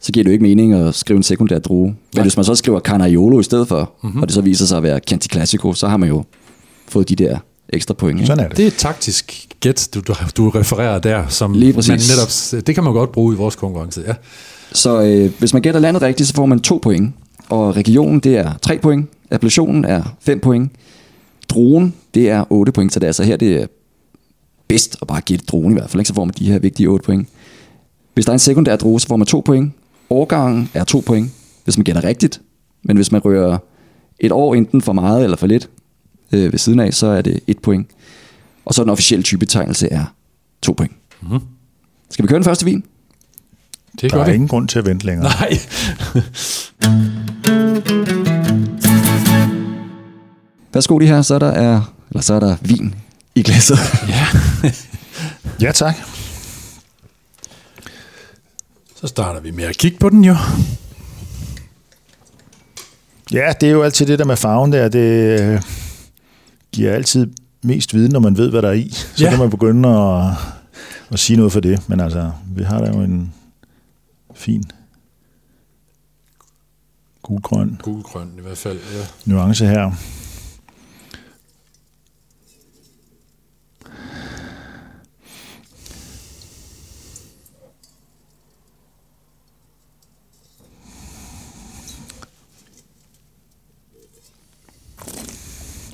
[0.00, 1.94] så giver det jo ikke mening at skrive en sekundær drue.
[2.14, 4.20] Men hvis man så skriver Carnaiolo i stedet for, mm-hmm.
[4.20, 6.24] og det så viser sig at være Chianti Classico, så har man jo
[6.88, 8.20] fået de der ekstra point.
[8.20, 8.26] Ikke?
[8.26, 8.56] Sådan er det.
[8.56, 11.88] Det er et taktisk gæt, du, du, du refererer der, som Lige præcis.
[11.88, 14.02] man netop, det kan man godt bruge i vores konkurrence.
[14.06, 14.14] Ja.
[14.72, 17.14] Så øh, hvis man gætter landet rigtigt, så får man to point.
[17.48, 19.10] Og regionen, det er 3 point.
[19.30, 20.72] Appellationen er 5 point.
[21.48, 22.92] Druen, det er 8 point.
[22.92, 23.66] Så det er altså her, det er
[24.68, 26.00] bedst at bare gætte druen i hvert fald.
[26.00, 26.08] Ikke?
[26.08, 27.28] Så får man de her vigtige 8 point.
[28.14, 29.72] Hvis der er en sekundær drue, så får man 2 point.
[30.10, 31.30] Årgangen er 2 point,
[31.64, 32.40] hvis man gætter rigtigt.
[32.84, 33.58] Men hvis man rører
[34.20, 35.68] et år enten for meget eller for lidt
[36.32, 37.86] øh, ved siden af, så er det 1 point.
[38.64, 40.04] Og så den officielle typebetegnelse er
[40.62, 40.92] 2 point.
[41.22, 41.40] Mm-hmm.
[42.10, 42.84] Skal vi køre den første vin?
[44.00, 44.34] Det Der er vi.
[44.34, 45.30] ingen grund til at vente længere.
[45.40, 45.58] Nej.
[50.74, 52.94] Værsgo de her, så er der, er, eller så er der vin
[53.34, 53.78] i glasset.
[54.08, 54.26] ja.
[55.60, 55.94] Ja, tak.
[59.02, 60.36] Så starter vi med at kigge på den jo.
[63.32, 64.88] Ja, det er jo altid det der med farven der.
[64.88, 65.62] Det øh,
[66.72, 67.26] giver altid
[67.62, 68.90] mest viden, når man ved, hvad der er i.
[68.90, 69.30] Så Ja.
[69.30, 70.30] kan man begynde at,
[71.10, 71.88] at sige noget for det.
[71.88, 73.34] Men altså, vi har der jo en
[74.34, 74.64] fin
[77.22, 78.78] gulgrøn Gulgrøn i hvert fald.
[78.78, 79.32] Ja.
[79.32, 79.90] nuance her.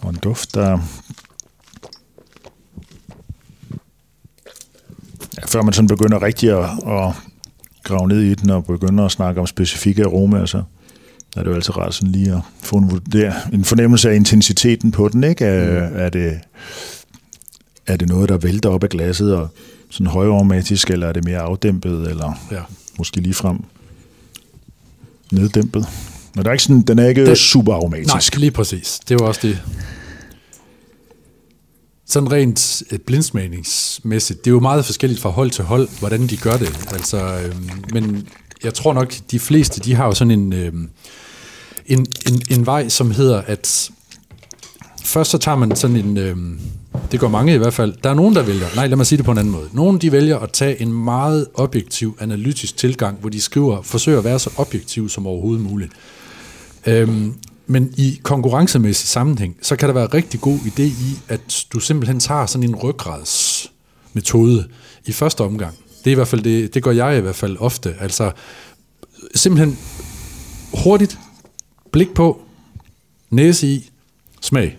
[0.09, 0.71] Og en duft, der...
[5.37, 7.13] Ja, før man sådan begynder rigtig at, at
[7.85, 10.63] grave ned i den og begynder at snakke om specifikke aromaer, så
[11.37, 14.91] er det jo altid rart sådan lige at få en, vurder, en fornemmelse af intensiteten
[14.91, 15.25] på den.
[15.25, 15.45] Ikke?
[15.45, 16.41] Er, er, det,
[17.87, 19.49] er det noget, der vælter op af glasset og
[19.91, 22.61] sådan højaromatisk, eller er det mere afdæmpet, eller Ja.
[22.99, 23.65] måske lige frem
[25.33, 25.87] neddæmpet?
[26.35, 28.15] Men der er ikke sådan, den er ikke det, super aromatisk.
[28.15, 29.01] Nej, lige præcis.
[29.09, 29.63] Det var også det.
[32.09, 36.37] Sådan rent øh, blindsmagningsmæssigt, det er jo meget forskelligt fra hold til hold, hvordan de
[36.37, 36.87] gør det.
[36.93, 37.55] Altså, øh,
[37.93, 38.29] men
[38.65, 40.73] jeg tror nok, de fleste, de har jo sådan en, øh,
[41.87, 43.91] en, en, en vej, som hedder, at
[45.05, 46.37] først så tager man sådan en, øh,
[47.13, 49.17] det går mange i hvert fald, der er nogen, der vælger, nej lad mig sige
[49.17, 53.19] det på en anden måde, nogen de vælger at tage en meget objektiv, analytisk tilgang,
[53.21, 55.93] hvor de skriver, forsøger at være så objektiv som overhovedet muligt.
[56.87, 57.35] Øhm,
[57.71, 62.21] men i konkurrencemæssig sammenhæng, så kan der være rigtig god idé i, at du simpelthen
[62.21, 64.69] tager sådan en ryggradsmetode
[65.05, 65.75] i første omgang.
[66.05, 67.95] Det er i hvert fald det, det gør jeg i hvert fald ofte.
[68.01, 68.33] Altså
[69.35, 69.79] simpelthen
[70.85, 71.19] hurtigt
[71.93, 72.41] blik på,
[73.31, 73.91] næse i,
[74.41, 74.79] smag.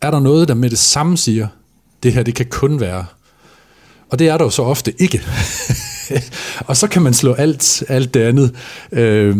[0.00, 1.48] Er der noget, der med det samme siger,
[2.02, 3.04] det her det kan kun være
[4.10, 5.22] og det er der jo så ofte ikke.
[6.68, 8.54] og så kan man slå alt, alt det andet
[8.92, 9.36] øh,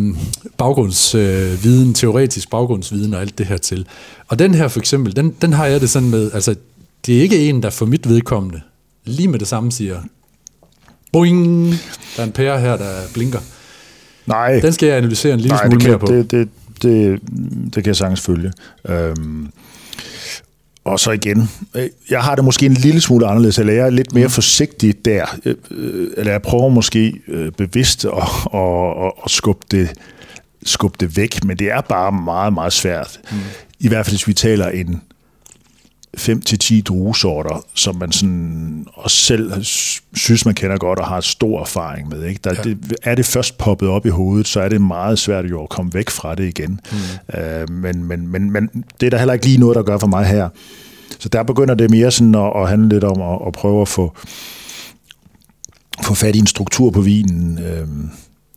[0.59, 3.87] baggrundsviden, øh, teoretisk baggrundsviden og alt det her til.
[4.29, 6.55] Og den her for eksempel, den, den har jeg det sådan med, altså
[7.07, 8.61] det er ikke en, der for mit vedkommende
[9.05, 10.01] lige med det samme siger,
[11.13, 11.67] boing,
[12.17, 13.39] der er en pære her, der blinker.
[14.27, 16.13] Nej, Den skal jeg analysere en lille Nej, smule det mere kan, på.
[16.13, 16.49] det, det,
[16.83, 17.21] det,
[17.65, 18.53] det kan jeg sagtens følge.
[18.89, 19.49] Øhm,
[20.91, 23.91] og så igen, øh, jeg har det måske en lille smule anderledes, eller jeg er
[23.91, 27.21] lidt mere forsigtig der, øh, øh, eller jeg prøver måske
[27.57, 28.11] bevidst at,
[28.61, 29.91] at, at, at skubbe, det,
[30.65, 33.21] skubbe det væk, men det er bare meget, meget svært.
[33.33, 33.39] Mm.
[33.81, 35.03] I hvert fald, hvis vi taler en
[36.17, 39.53] 5-10 druesorter, som man sådan også selv
[40.15, 42.25] synes, man kender godt og har stor erfaring med.
[42.25, 42.41] Ikke?
[42.45, 42.63] Der, ja.
[42.63, 45.69] det, er det først poppet op i hovedet, så er det meget svært jo at
[45.69, 46.81] komme væk fra det igen.
[46.93, 46.99] Mm.
[47.39, 50.07] Uh, men, men, men, men det er der heller ikke lige noget, der gør for
[50.07, 50.49] mig her.
[51.19, 53.89] Så der begynder det mere sådan at, at handle lidt om at, at prøve at
[53.89, 54.17] få,
[56.03, 57.59] få fat i en struktur på vinen.
[57.59, 57.89] Uh,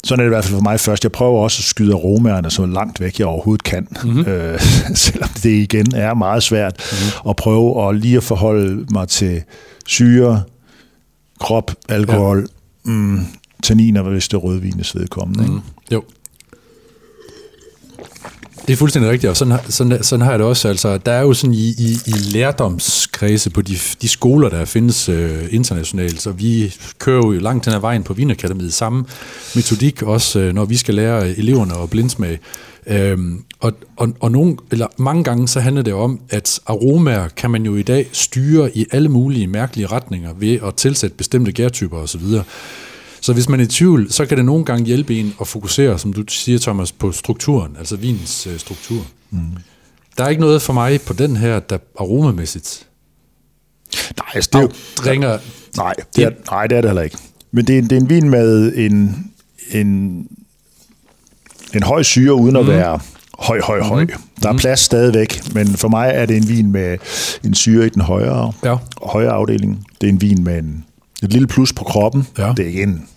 [0.04, 1.04] sådan er det i hvert fald for mig først.
[1.04, 3.88] Jeg prøver også at skyde aromaerne så langt væk, jeg overhovedet kan.
[4.04, 4.26] Mm-hmm.
[4.26, 4.60] Øh,
[4.96, 7.30] selvom det igen er meget svært mm-hmm.
[7.30, 9.44] at prøve at lige at forholde mig til
[9.86, 10.44] syre,
[11.40, 12.48] krop, alkohol,
[12.86, 12.92] ja.
[12.92, 13.20] mm,
[13.64, 15.44] tanniner, hvis det er rødvines vedkommende.
[15.44, 15.62] Mm-hmm.
[15.92, 16.04] Jo.
[18.68, 20.68] Det er fuldstændig rigtigt, og sådan, sådan, sådan har jeg det også.
[20.68, 25.10] Altså, der er jo sådan i, i, i lærdomskredse på de, de skoler, der findes
[25.10, 29.06] øh, internationalt, så vi kører jo langt den her vejen på Vinakademiet samme
[29.56, 32.40] metodik, også øh, når vi skal lære øh, eleverne at blindsmage.
[32.88, 37.52] Øhm, og, og, og nogle, eller mange gange så handler det om, at aromaer kan
[37.52, 41.98] man jo i dag styre i alle mulige mærkelige retninger ved at tilsætte bestemte gærtyper
[41.98, 42.22] osv.
[43.24, 46.00] Så hvis man er i tvivl, så kan det nogle gange hjælpe en at fokusere,
[46.00, 49.06] som du siger, Thomas, på strukturen, altså vinens øh, struktur.
[49.30, 49.40] Mm.
[50.18, 52.88] Der er ikke noget for mig på den her, der aromamæssigt
[54.18, 54.70] Nej, altså det er jo,
[55.12, 55.38] ringer,
[55.78, 57.18] nej, det er, nej, det er det heller ikke.
[57.52, 59.32] Men det er, det er en vin med en,
[59.72, 59.88] en,
[61.74, 62.60] en høj syre, uden mm.
[62.60, 63.00] at være
[63.40, 64.04] høj, høj, høj.
[64.04, 64.10] Mm.
[64.42, 66.98] Der er plads stadigvæk, men for mig er det en vin med
[67.44, 68.76] en syre i den højere, ja.
[69.02, 69.86] højere afdeling.
[70.02, 70.86] Det er en vin med en,
[71.24, 72.28] et lille plus på kroppen.
[72.38, 72.54] Ja.
[72.58, 73.08] Det er ikke en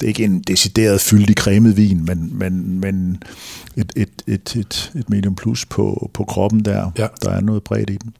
[0.00, 3.22] det er ikke en decideret fyldig cremet vin, men, men, men
[3.76, 6.90] et, et, et, et, et medium plus på, på kroppen der.
[6.98, 7.06] Ja.
[7.22, 8.12] Der er noget bredt i den.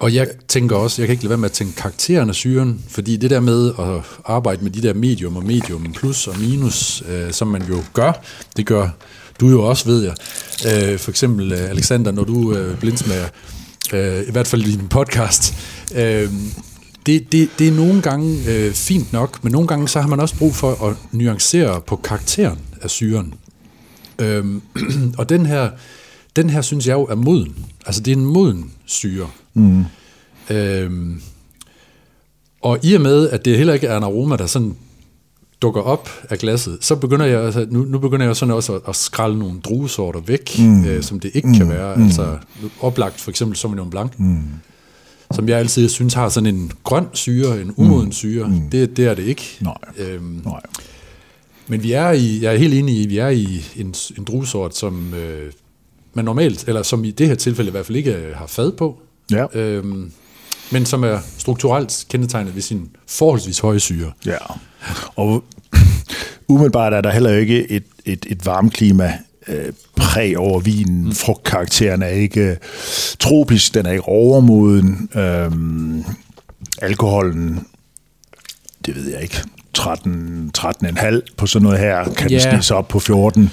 [0.00, 2.84] Og jeg tænker også, jeg kan ikke lade være med at tænke karakteren af syren,
[2.88, 7.02] fordi det der med at arbejde med de der medium og medium plus og minus,
[7.08, 8.12] øh, som man jo gør,
[8.56, 8.88] det gør
[9.40, 10.14] du jo også, ved jeg.
[10.66, 13.28] Øh, for eksempel, øh, Alexander, når du øh, blindsmager,
[13.92, 15.54] øh, i hvert fald i din podcast,
[15.94, 16.32] øh,
[17.08, 20.20] det, det, det er nogle gange øh, fint nok, men nogle gange så har man
[20.20, 23.34] også brug for at nuancere på karakteren af syren.
[24.18, 24.62] Øhm,
[25.18, 25.70] og den her,
[26.36, 27.56] den her synes jeg jo er moden.
[27.86, 29.26] Altså det er en moden syre.
[29.54, 29.84] Mm.
[30.50, 31.20] Øhm,
[32.62, 34.76] og i og med, at det heller ikke er en aroma, der sådan
[35.62, 38.80] dukker op af glasset, så begynder jeg, altså, nu, nu begynder jeg sådan også at,
[38.88, 40.84] at skralde nogle druesorter væk, mm.
[40.84, 41.54] øh, som det ikke mm.
[41.54, 42.02] kan være.
[42.02, 42.36] Altså
[42.80, 44.12] oplagt for eksempel Sauvignon Blanc.
[44.18, 44.42] Mm
[45.34, 48.12] som jeg altid synes har sådan en grøn syre, en umoden mm.
[48.12, 48.48] syre.
[48.48, 48.70] Mm.
[48.70, 49.58] Det, det er det ikke.
[49.60, 49.74] Nej.
[49.98, 50.60] Øhm, Nej.
[51.66, 54.76] Men vi er i, jeg er helt enig i, vi er i en, en druesort,
[54.76, 55.52] som øh,
[56.14, 58.72] man normalt, eller som i det her tilfælde i hvert fald ikke øh, har fad
[58.72, 59.00] på.
[59.30, 59.46] Ja.
[59.54, 60.12] Øhm,
[60.72, 64.12] men som er strukturelt kendetegnet ved sin forholdsvis høje syre.
[64.26, 64.36] Ja,
[65.16, 65.44] og
[66.48, 69.12] umiddelbart er der heller ikke et, et, et varmeklima
[69.48, 71.04] øh, præg over vinen.
[71.04, 71.12] Mm.
[71.12, 72.56] Frugtkarakteren er ikke
[73.18, 75.08] tropisk, den er ikke overmoden.
[75.14, 76.04] Øhm,
[76.82, 77.66] alkoholen,
[78.86, 79.42] det ved jeg ikke,
[79.74, 82.30] 13, 13,5 på sådan noget her, kan yeah.
[82.30, 83.50] den snige sig op på 14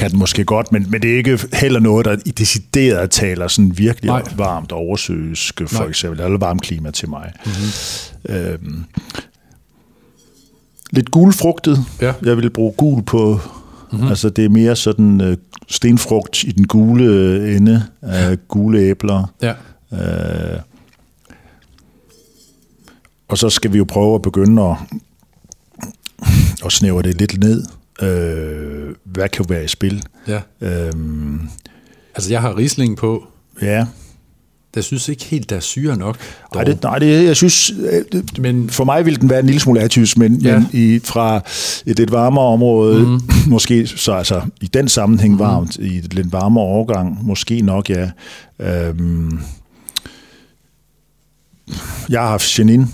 [0.00, 3.48] kan den måske godt, men, men det er ikke heller noget, der i decideret taler
[3.48, 4.22] sådan virkelig Nej.
[4.36, 5.88] varmt oversøisk, for Nej.
[5.88, 7.32] eksempel, eller varmt klima til mig.
[7.44, 8.36] Mm-hmm.
[8.36, 8.84] Øhm,
[10.90, 11.78] lidt gulfrugtet.
[12.00, 12.12] Ja.
[12.22, 13.40] Jeg vil bruge gul på
[13.92, 14.08] Mm-hmm.
[14.08, 15.34] Altså det er mere sådan uh,
[15.68, 19.32] stenfrugt i den gule øh, ende af gule æbler.
[19.42, 19.54] Ja.
[19.92, 20.60] Uh,
[23.28, 24.76] og så skal vi jo prøve at begynde at,
[26.64, 27.64] at snævre det lidt ned.
[28.02, 30.04] Uh, hvad kan være i spil?
[30.28, 30.40] Ja.
[30.60, 31.40] Uh,
[32.14, 33.26] altså jeg har risling på.
[33.62, 33.86] Ja.
[34.76, 36.16] Jeg synes ikke helt, der er syre nok.
[36.54, 39.46] Nej, det, nej det, jeg synes, øh, det, men, for mig vil den være en
[39.46, 40.58] lille smule atys, men, ja.
[40.58, 41.36] men i, fra
[41.86, 43.20] et lidt varmere område, mm.
[43.52, 45.38] måske så altså i den sammenhæng mm.
[45.38, 48.10] varmt, i et lidt varmere overgang, måske nok, ja.
[48.60, 49.40] Øhm,
[52.08, 52.86] jeg har haft Chenin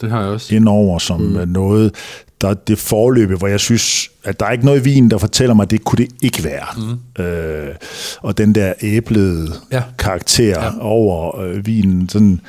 [0.00, 0.54] det har jeg også.
[0.54, 1.48] indover som mm.
[1.48, 1.94] noget,
[2.40, 5.62] der det forløbe, hvor jeg synes, at der er ikke noget vin, der fortæller mig,
[5.62, 6.66] at det kunne det ikke være.
[6.76, 7.22] Mm.
[7.24, 7.74] Øh,
[8.20, 9.82] og den der æblede ja.
[9.98, 10.70] karakter ja.
[10.80, 12.40] over øh, vinen, sådan,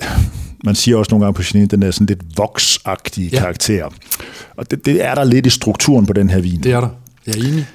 [0.64, 3.40] man siger også nogle gange på Chenin, den der sådan lidt voksagtige ja.
[3.40, 3.88] karakter.
[4.56, 6.62] Og det, det er der lidt i strukturen på den her vin.
[6.62, 6.88] Det er der.
[7.26, 7.66] Jeg er enig.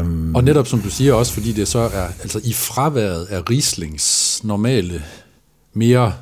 [0.00, 3.50] Um, og netop som du siger også, fordi det så er altså i fraværet af
[3.50, 5.02] Rieslings normale,
[5.74, 6.12] mere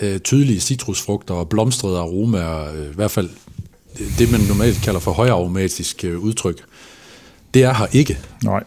[0.00, 3.28] øh, tydelige citrusfrugter og blomstrede aromaer, øh, i hvert fald
[4.18, 6.56] det, man normalt kalder for højaromatisk øh, udtryk,
[7.54, 8.18] det er her ikke.
[8.44, 8.64] Nej.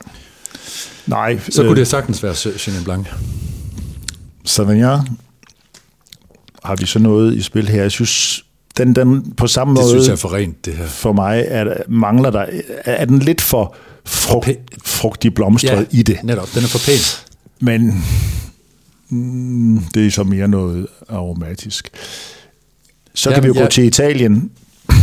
[1.07, 1.39] Nej.
[1.49, 3.07] Så øh, kunne det sagtens være Chenin Blanc.
[4.45, 4.99] Sauvignon
[6.63, 7.81] har vi så noget i spil her.
[7.81, 8.45] Jeg synes,
[8.77, 9.89] den, den på samme Det måde...
[9.93, 10.87] synes jeg er for rent, det her.
[10.87, 12.45] for mig er, der- mangler der,
[12.85, 14.49] er den lidt for frugt,
[14.85, 16.23] frugtig blomstret i det.
[16.23, 16.49] netop.
[16.55, 16.97] Den er for pæn.
[17.59, 18.03] Men
[19.09, 21.89] mm, det er så mere noget aromatisk.
[23.15, 24.51] Så Ja, kan vi jo jeg- gå til Italien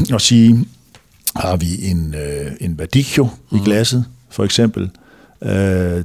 [0.15, 0.65] og sige,
[1.37, 3.65] har vi en, øh, en Verdicchio i Mm.
[3.65, 4.91] glasset, for eksempel.
[5.43, 6.05] Øh,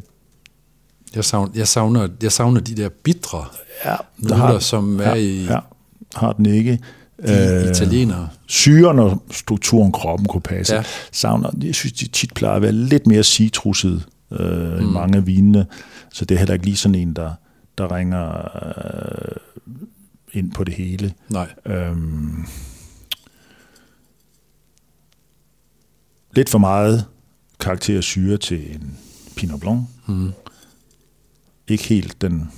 [1.16, 3.46] Jeg savner, jeg, savner, jeg savner de der bitre
[3.86, 5.60] ja, noter, som er ja, i ja,
[6.16, 6.80] har den ikke.
[7.28, 8.30] de italienere.
[8.48, 10.76] syren og strukturen kroppen kunne passe.
[10.76, 10.84] Ja.
[11.12, 14.90] Savner, jeg synes, de tit plejer at være lidt mere citrusset øh, mm.
[14.90, 15.66] i mange af vinene,
[16.14, 17.32] så det er heller ikke lige sådan en, der,
[17.78, 18.32] der ringer
[18.66, 19.36] øh,
[20.34, 21.14] ind på det hele.
[21.30, 21.48] Nej.
[21.66, 22.46] Øhm,
[26.36, 27.06] lidt for meget
[27.60, 28.98] karakter syre til en
[29.36, 29.82] Pinot Blanc.
[30.08, 30.32] Mm.
[31.68, 32.52] Ikke helt den,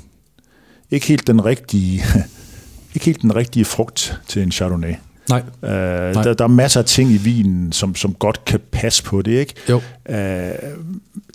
[0.91, 2.03] ikke helt den rigtige,
[2.93, 4.93] ikke helt den rigtige frugt til en Chardonnay.
[5.29, 5.43] Nej.
[5.63, 5.69] Øh,
[6.13, 9.31] der, der er masser af ting i vinen, som, som godt kan passe på det,
[9.31, 9.53] ikke?
[9.69, 9.81] Jo.
[10.09, 10.15] Øh,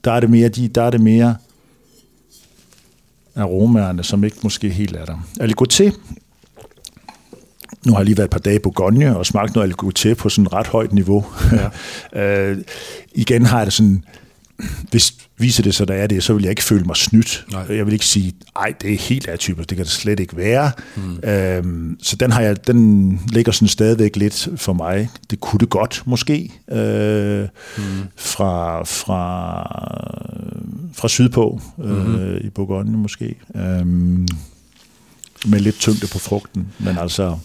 [0.04, 1.36] der er det mere, de, der er det mere
[3.36, 5.26] aromaerne, som ikke måske helt er der.
[5.40, 5.98] Aligoté,
[7.86, 10.28] nu har jeg lige været et par dage i Bourgogne og smagt noget aligoté på
[10.28, 11.26] sådan et ret højt niveau.
[12.14, 12.20] Ja.
[12.50, 12.58] øh,
[13.14, 14.04] igen har jeg det sådan,
[14.90, 17.46] hvis viser det sig, der er det, så vil jeg ikke føle mig snydt.
[17.52, 17.76] Nej.
[17.76, 20.70] Jeg vil ikke sige, ej, det er helt atypisk, det kan det slet ikke være.
[20.96, 21.28] Mm.
[21.30, 25.08] Øhm, så den har jeg, den ligger sådan stadigvæk lidt for mig.
[25.30, 27.82] Det kunne det godt, måske, øh, mm.
[28.16, 29.62] fra, fra,
[30.92, 32.36] fra sydpå øh, mm-hmm.
[32.40, 33.34] i Bourgogne måske.
[33.54, 34.26] Øhm,
[35.46, 37.38] med lidt tyngde på frugten, men altså...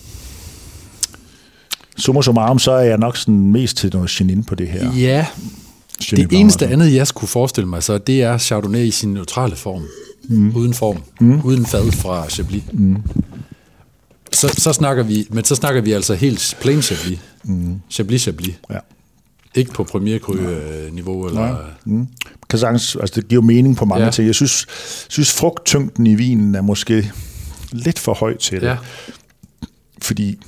[1.97, 4.93] Summa summarum, så er jeg nok sådan mest til noget chenin på det her.
[4.93, 5.25] Ja,
[5.99, 6.73] det eneste altså.
[6.73, 9.83] andet, jeg skulle forestille mig, så det er Chardonnay i sin neutrale form.
[10.29, 10.55] Mm.
[10.55, 10.97] Uden form.
[11.19, 11.41] Mm.
[11.43, 12.63] Uden fad fra Chablis.
[12.71, 12.97] Mm.
[14.31, 17.19] Så, så snakker vi, men så snakker vi altså helt plain Chablis.
[17.43, 17.75] Mm.
[17.89, 18.55] Chablis Chablis.
[18.69, 18.77] Ja.
[19.55, 20.19] Ikke på premier
[20.91, 21.57] niveau eller...
[21.85, 22.07] Mm.
[22.49, 24.11] Kan sagtens, altså det giver mening på mange ja.
[24.11, 24.25] ting.
[24.25, 24.65] Jeg synes,
[25.09, 27.11] synes frugttyngden i vinen er måske
[27.71, 28.67] lidt for høj til det.
[28.67, 28.77] Ja.
[30.01, 30.39] Fordi,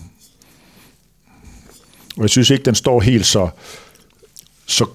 [2.20, 3.50] og jeg synes ikke, den står helt så,
[4.66, 4.86] så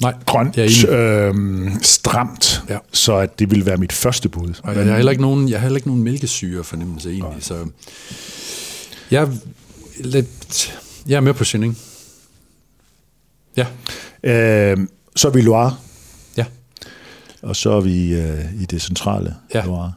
[0.00, 0.56] Nej, grønt,
[0.88, 2.78] øhm, stramt, Ja.
[2.92, 4.54] så at det ville være mit første bud.
[4.62, 7.66] Og jeg har heller ikke nogen, jeg har heller ikke nogen mælkesyre fornemmelse egentlig, så
[9.10, 9.28] jeg er
[10.00, 11.76] lidt, jeg er med på Chenin.
[13.56, 13.66] Ja,
[14.24, 15.76] Øhm, så er vi Loire,
[16.36, 16.44] ja,
[17.42, 19.64] og så er vi øh, i det centrale Ja.
[19.64, 19.92] Loire.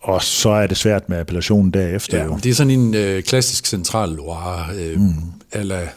[0.00, 2.18] Og så er det svært med appellationen derefter.
[2.18, 2.24] ja.
[2.24, 2.38] jo.
[2.42, 5.12] Det er sådan en øh, klassisk central Loire, øh, mm.
[5.52, 5.88] ala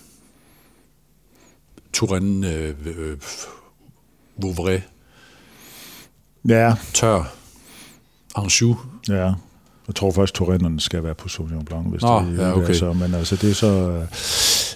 [1.94, 3.18] Touraine, øh, øh,
[4.38, 4.80] Vouvray,
[6.50, 7.34] Ja, tør,
[8.36, 8.76] Anjou.
[9.10, 9.34] Ja,
[9.88, 12.74] jeg tror først, Torrenterne skal være på Sauvignon Blanc, hvis Nå, det ja, er okay.
[12.74, 12.94] så.
[12.94, 13.68] Men altså, det er så...
[13.68, 14.04] øh,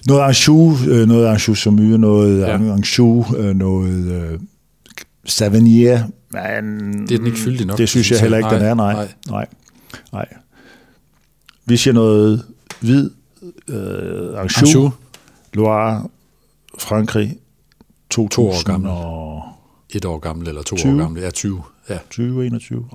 [0.08, 2.54] Noget Anjou, øh, noget Anjou Saumur, noget Ja.
[2.54, 4.40] Anjou, øh, noget øh,
[5.26, 5.98] Savigny,
[6.30, 7.08] men...
[7.08, 8.60] Det er den ikke fyldig nok, Det synes synes jeg heller ikke, jeg.
[8.60, 9.08] den er, Nej, nej.
[9.30, 9.48] Nej,
[10.14, 10.26] nej.
[11.66, 12.46] Vi siger noget
[12.82, 13.10] hvid,
[13.68, 14.92] øh, Anjou, Anjou,
[15.54, 16.08] Loire,
[16.80, 17.38] Frankrig,
[18.10, 18.90] 2000 år gammel.
[18.90, 19.44] og
[19.90, 20.94] et år gammel eller to 20.
[20.94, 21.22] år gammel.
[21.24, 21.62] Ja, 20.
[21.90, 22.90] Ja, 20, 21.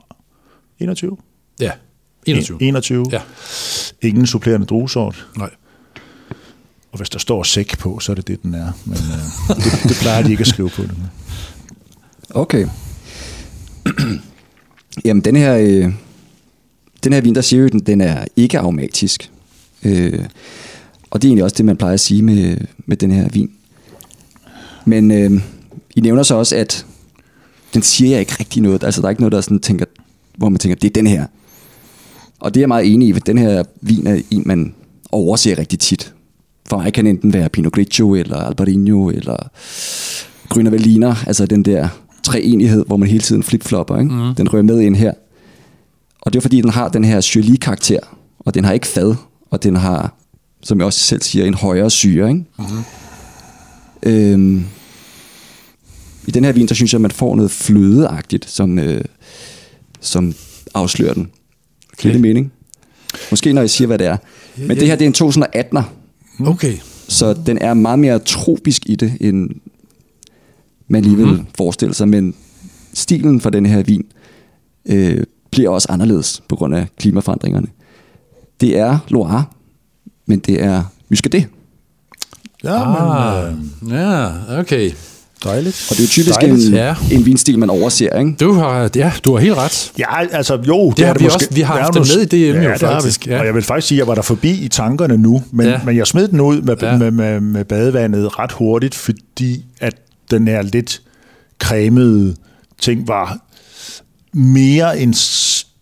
[0.79, 1.17] 21?
[1.61, 1.71] ja
[2.27, 2.63] 21.
[2.63, 3.07] 21.
[3.13, 3.21] Ja,
[4.03, 5.27] Ingen supplerende druesort.
[5.37, 5.51] nej.
[6.93, 8.73] Og hvis der står sæk på, så er det det, den er.
[8.85, 11.11] Men øh, det, det plejer de ikke at skrive på den.
[12.31, 12.67] Okay.
[15.05, 15.93] Jamen, den her, øh,
[17.05, 19.31] den her vin, der siger jo, den, den er ikke aromatisk.
[19.85, 20.25] Øh,
[21.11, 23.51] og det er egentlig også det, man plejer at sige med, med den her vin.
[24.85, 25.43] Men øh,
[25.97, 26.87] I nævner så også, at
[27.75, 28.85] den siger jeg ikke rigtig noget.
[28.85, 29.85] Altså, der er ikke noget, der sådan tænker,
[30.37, 31.27] hvor man tænker, det er den her.
[32.41, 34.75] Og det er jeg meget enig i, for den her vin er en, man
[35.13, 36.15] overser rigtig tit.
[36.69, 39.49] For mig kan den enten være Pinot Grigio, eller Albarino, eller
[40.55, 41.89] Grüner Veltliner, altså den der
[42.23, 43.99] treenighed, hvor man hele tiden flipflopper.
[43.99, 44.15] Ikke?
[44.15, 44.35] Mm.
[44.35, 45.13] Den rører med ind her.
[46.21, 47.99] Og det er fordi, den har den her syrlige-karakter,
[48.39, 49.15] og den har ikke fad,
[49.51, 50.15] og den har,
[50.63, 52.29] som jeg også selv siger, en højere syre.
[52.29, 52.45] Ikke?
[52.59, 52.83] Mm-hmm.
[54.03, 54.65] Øhm,
[56.27, 59.05] I den her vin, så synes jeg, at man får noget flødeagtigt, som, øh,
[60.01, 60.35] som
[60.75, 61.31] afslører den.
[61.93, 62.13] Okay.
[62.13, 62.53] Det mening?
[63.31, 64.17] Måske når jeg siger, hvad det er.
[64.57, 65.83] Men det her, det er en 2018'er,
[66.47, 66.77] Okay.
[67.09, 69.51] så den er meget mere tropisk i det, end
[70.93, 71.47] man lige vil mm-hmm.
[71.57, 72.09] forestille sig.
[72.09, 72.35] Men
[72.95, 74.05] stilen for den her vin
[74.87, 77.67] øh, bliver også anderledes på grund af klimaforandringerne.
[78.61, 79.45] Det er Loire,
[80.27, 81.47] men det er Muscadet.
[82.65, 82.83] Ja,
[83.45, 84.29] Ah, men, øh, ja,
[84.61, 84.91] okay.
[85.45, 85.87] Dejligt.
[85.91, 86.69] Og det er jo typisk Dejligt.
[86.69, 86.95] en, Ja.
[87.13, 88.35] en vinstil, man overser, ikke?
[88.41, 89.93] Du har, ja, du har helt ret.
[89.99, 90.91] Ja, altså jo.
[90.97, 91.37] Det, har er det vi måske.
[91.37, 93.27] også- vi har det er haft måske- med i DM jo, ja, det har faktisk,
[93.27, 93.41] ja.
[93.41, 95.81] Og jeg vil faktisk sige, at jeg var der forbi i tankerne nu, men, Ja.
[95.85, 96.97] men jeg smed den ud med, ja.
[96.99, 99.95] med, med, med badevandet ret hurtigt, fordi at
[100.37, 101.03] den her lidt
[101.59, 102.37] cremede
[102.79, 103.39] ting var
[104.33, 105.15] mere end,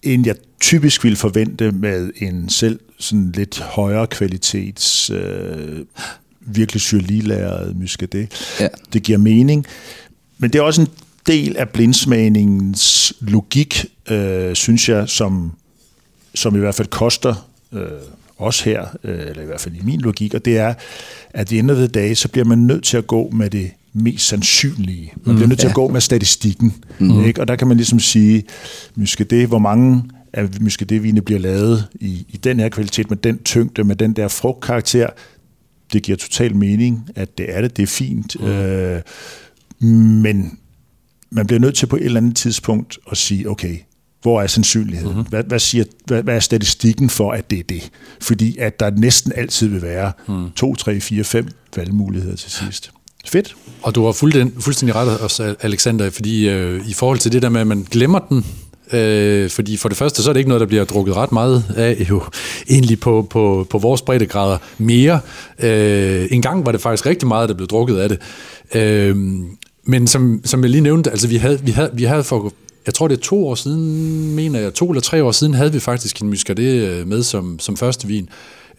[0.03, 5.85] end jeg typisk ville forvente med en selv sådan lidt højere kvalitets øh,
[6.41, 8.57] virkelig syrliglæret muscadet.
[8.61, 8.69] Ja.
[8.93, 9.67] Det giver mening.
[10.39, 10.89] Men det er også en
[11.27, 15.53] del af blindsmagningens logik, øh, synes jeg, som,
[16.35, 17.83] som i hvert fald koster øh,
[18.39, 20.75] os her, øh, eller i hvert fald i min logik, og det er,
[21.31, 23.71] at i ende af the day, så bliver man nødt til at gå med det
[23.93, 25.13] mest sandsynlige.
[25.25, 25.71] Man bliver nødt til ja.
[25.71, 26.75] at gå med statistikken.
[26.99, 27.25] Mm.
[27.25, 27.41] Ikke?
[27.41, 28.45] Og der kan man ligesom sige,
[29.31, 33.85] det, hvor mange af muscadet-vine bliver lavet i, i den her kvalitet, med den tyngde,
[33.85, 35.07] med den der frugtkarakter,
[35.93, 38.41] det giver total mening, at det er det, det er fint.
[38.41, 38.47] Mm.
[38.47, 39.03] Øh,
[40.23, 40.59] men
[41.31, 43.77] man bliver nødt til på et eller andet tidspunkt at sige, okay,
[44.23, 45.17] hvor er sandsynligheden?
[45.17, 45.29] Mm-hmm.
[45.29, 47.91] Hvad, hvad, siger, hvad, hvad er statistikken for, at det er det?
[48.21, 50.51] Fordi at der næsten altid vil være mm.
[50.51, 52.93] 2, 3, 4, 5 valgmuligheder til sidst.
[53.27, 53.57] Fedt.
[53.83, 57.49] Og du har fuldstændig, fuldstændig ret også, Alexander, fordi øh, i forhold til det der
[57.49, 58.47] med, at man glemmer den,
[58.93, 61.65] øh, fordi for det første, så er det ikke noget, der bliver drukket ret meget
[61.77, 62.23] af, jo
[62.71, 65.21] egentlig på, på, på vores breddegrader mere.
[65.59, 68.19] Øh, en gang var det faktisk rigtig meget, der blev drukket af det.
[68.75, 69.17] Øh,
[69.85, 72.53] men som, som jeg lige nævnte, altså vi havde, vi havde, vi havde for,
[72.87, 75.73] jeg tror det er to år siden, mener jeg, to eller tre år siden, havde
[75.73, 78.29] vi faktisk en muscadet øh, med som, som første vin.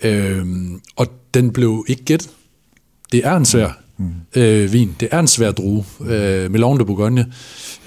[0.03, 0.45] Øh,
[0.95, 2.29] og den blev ikke gæt.
[3.11, 3.81] Det er en svær
[4.35, 4.41] mm.
[4.41, 4.95] øh, vin.
[4.99, 5.83] Det er en svær drue.
[6.05, 7.25] Øh, Melon de Bourgogne.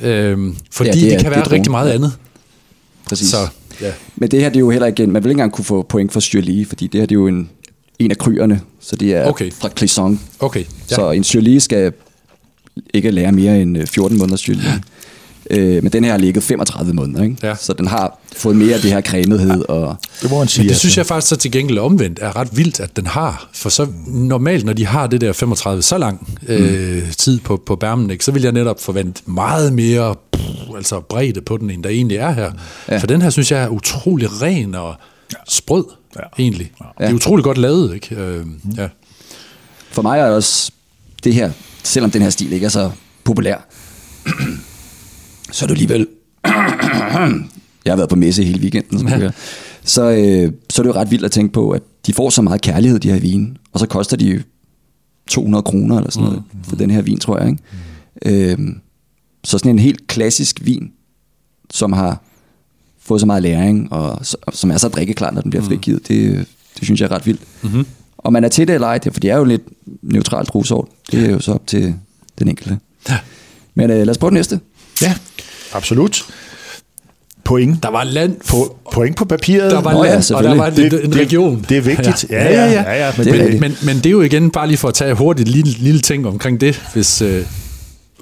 [0.02, 0.38] Øh,
[0.70, 1.70] fordi Ja, det det, er- det kan det være rigtig druen.
[1.70, 2.12] meget andet.
[3.06, 3.28] Præcis.
[3.28, 3.36] Så,
[3.80, 3.92] ja.
[4.16, 6.12] Men det her, det er jo heller ikke, man vil ikke engang kunne få point
[6.12, 7.50] for Syrlige, fordi det her, det er jo en,
[7.98, 9.52] en af kryerne, så det er Okay.
[9.52, 10.20] fra Clisson.
[10.40, 10.64] Okay.
[10.90, 10.94] Ja.
[10.94, 11.92] Så en Syrlige skal
[12.94, 14.82] ikke lære mere end øh, 14 måneder Syrlige.
[15.50, 17.36] Øh, men den her har ligget 35 måneder, ikke?
[17.42, 17.54] Ja.
[17.54, 19.68] så den har fået mere af det her cremethed.
[19.68, 20.62] Og, Det må man sige.
[20.62, 20.80] Men det altså.
[20.80, 23.48] synes jeg faktisk så til gengæld omvendt er ret vildt, at den har.
[23.52, 27.76] For så normalt, når de har det der 35 så lang øh, tid på, på
[27.76, 30.44] bærmen, ikke, så vil jeg netop forvente meget mere pff,
[30.76, 32.42] altså bredde på den, end der egentlig er her.
[32.42, 32.50] Ja.
[32.94, 32.98] Ja.
[32.98, 34.94] For den her synes jeg er utrolig ren og
[35.48, 35.84] sprød,
[36.16, 36.20] ja.
[36.38, 36.72] egentlig.
[37.00, 37.04] Ja.
[37.04, 38.14] Det er utrolig godt lavet, ikke?
[38.16, 38.88] Øh, ja.
[39.90, 40.70] For mig er også
[41.24, 41.50] det her,
[41.82, 42.90] selvom den her stil ikke er så
[43.24, 43.56] populær,
[45.54, 46.06] så er det alligevel...
[47.84, 49.30] jeg har været på messe hele weekenden, som ja.
[49.84, 52.42] så, øh, så er det jo ret vildt at tænke på, at de får så
[52.42, 54.42] meget kærlighed, de her vine, og så koster de
[55.26, 56.64] 200 kroner eller sådan noget mm.
[56.64, 57.48] for den her vin, tror jeg.
[57.48, 57.62] Ikke?
[58.26, 58.32] Mm.
[58.32, 58.80] Øhm,
[59.44, 60.92] så sådan en helt klassisk vin,
[61.70, 62.22] som har
[62.98, 66.46] fået så meget læring, og som er så drikkeklar, når den bliver frigivet, det,
[66.78, 67.40] det synes jeg er ret vildt.
[67.62, 67.86] Mm-hmm.
[68.18, 69.62] Og man er til det eller ej, for det er jo lidt
[70.02, 70.88] neutralt druesort.
[71.10, 71.94] Det er jo så op til
[72.38, 72.78] den enkelte.
[73.08, 73.18] Ja.
[73.74, 74.60] Men øh, lad os prøve den næste.
[75.02, 75.14] Ja,
[75.74, 76.24] absolut.
[77.44, 77.82] Point.
[77.82, 79.70] Der var land på, point på papiret.
[79.70, 81.66] Der var Nå ja, land, og der var en, en region.
[81.68, 82.26] Det er vigtigt.
[82.30, 82.70] Ja, ja, ja.
[82.72, 83.60] ja, ja, ja, men Det er det- rigtigt.
[83.60, 86.26] Men, men det er jo igen bare lige for at tage hurtigt lille, lille ting
[86.26, 87.22] omkring det, hvis...
[87.22, 87.44] Øh,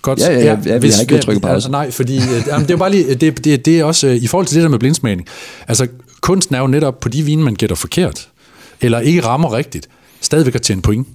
[0.02, 1.54] godt, Ja, ja, ja, ja, vi har ikke trykket pause.
[1.54, 4.16] Altså, nej, fordi øh, jamen, det er bare lige, det, det, det er også øh,
[4.16, 5.28] i forhold til det der med blindsmagning.
[5.68, 5.86] Altså,
[6.20, 8.28] kunsten er jo netop på de vine, man gætter forkert,
[8.80, 9.88] eller ikke rammer rigtigt,
[10.20, 11.08] stadigvæk at tjene point.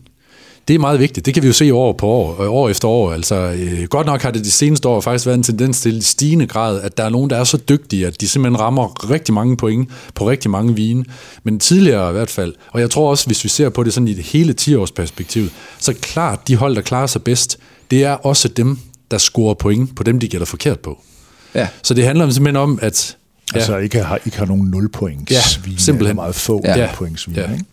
[0.67, 1.25] Det er meget vigtigt.
[1.25, 3.11] Det kan vi jo se år på år, øh, år efter år.
[3.13, 6.47] Altså, øh, godt nok har det de seneste år faktisk været en tendens til stigende
[6.47, 9.57] grad, at der er nogen, der er så dygtige, at de simpelthen rammer rigtig mange
[9.57, 11.05] point på rigtig mange vine.
[11.43, 14.07] Men tidligere i hvert fald, og jeg tror også, hvis vi ser på det sådan
[14.07, 15.49] i det hele 10-års perspektiv,
[15.79, 17.57] så klart, de hold, der klarer sig bedst,
[17.91, 18.79] det er også dem,
[19.11, 21.01] der scorer point på dem, de gætter forkert på.
[21.55, 21.67] Ja.
[21.83, 23.17] Så det handler simpelthen om, at...
[23.53, 25.97] Ja, Altså ikke har, ikke har nogen 0 points Ja, simpelthen.
[25.97, 26.89] eller meget få Ja.
[26.99, 27.51] vine, Ja.
[27.51, 27.65] ikke?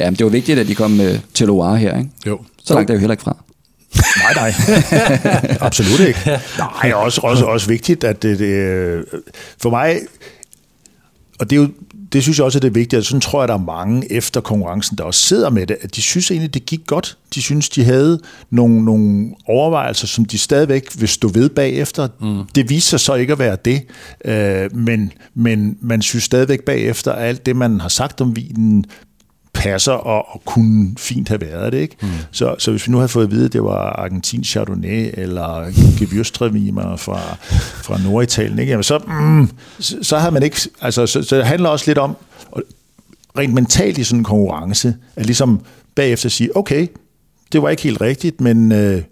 [0.00, 1.98] Ja, men det var vigtigt, at de kom øh, til Loire her.
[1.98, 2.10] Ikke?
[2.26, 2.40] jo.
[2.64, 3.36] Så langt er jo heller ikke fra.
[4.22, 4.52] Nej, nej.
[5.66, 6.40] Absolut ikke.
[6.58, 9.04] Nej, også, også, også vigtigt, at det, det,
[9.62, 10.00] for mig,
[11.38, 11.68] og det, er jo,
[12.12, 14.12] det synes jeg også, at det er vigtigt, og sådan tror jeg, der er mange
[14.12, 17.18] efter konkurrencen, der også sidder med det, at de synes egentlig, det gik godt.
[17.34, 18.20] De synes, de havde
[18.50, 22.08] nogle, nogle overvejelser, som de stadigvæk vil stå ved bagefter.
[22.20, 22.42] Mm.
[22.54, 23.82] Det viser sig så ikke at være det,
[24.24, 28.84] øh, men, men man synes stadigvæk bagefter, at alt det, man har sagt om vinen,
[29.56, 31.78] passer og, og kunne fint have været det.
[31.78, 31.96] Ikke?
[32.02, 32.08] Mm.
[32.30, 35.66] Så, så hvis vi nu havde fået at vide, at det var Argentin Chardonnay eller
[35.70, 37.36] Gewürztraminer fra,
[37.82, 38.70] fra Norditalien, ikke?
[38.70, 40.56] Jamen så, mm, så, så havde man ikke...
[40.80, 42.16] Altså, så, så det handler også lidt om,
[42.50, 42.62] og
[43.38, 45.60] rent mentalt i sådan en konkurrence, at ligesom
[45.94, 46.86] bagefter sige, okay,
[47.52, 49.02] det var ikke helt rigtigt, men øh,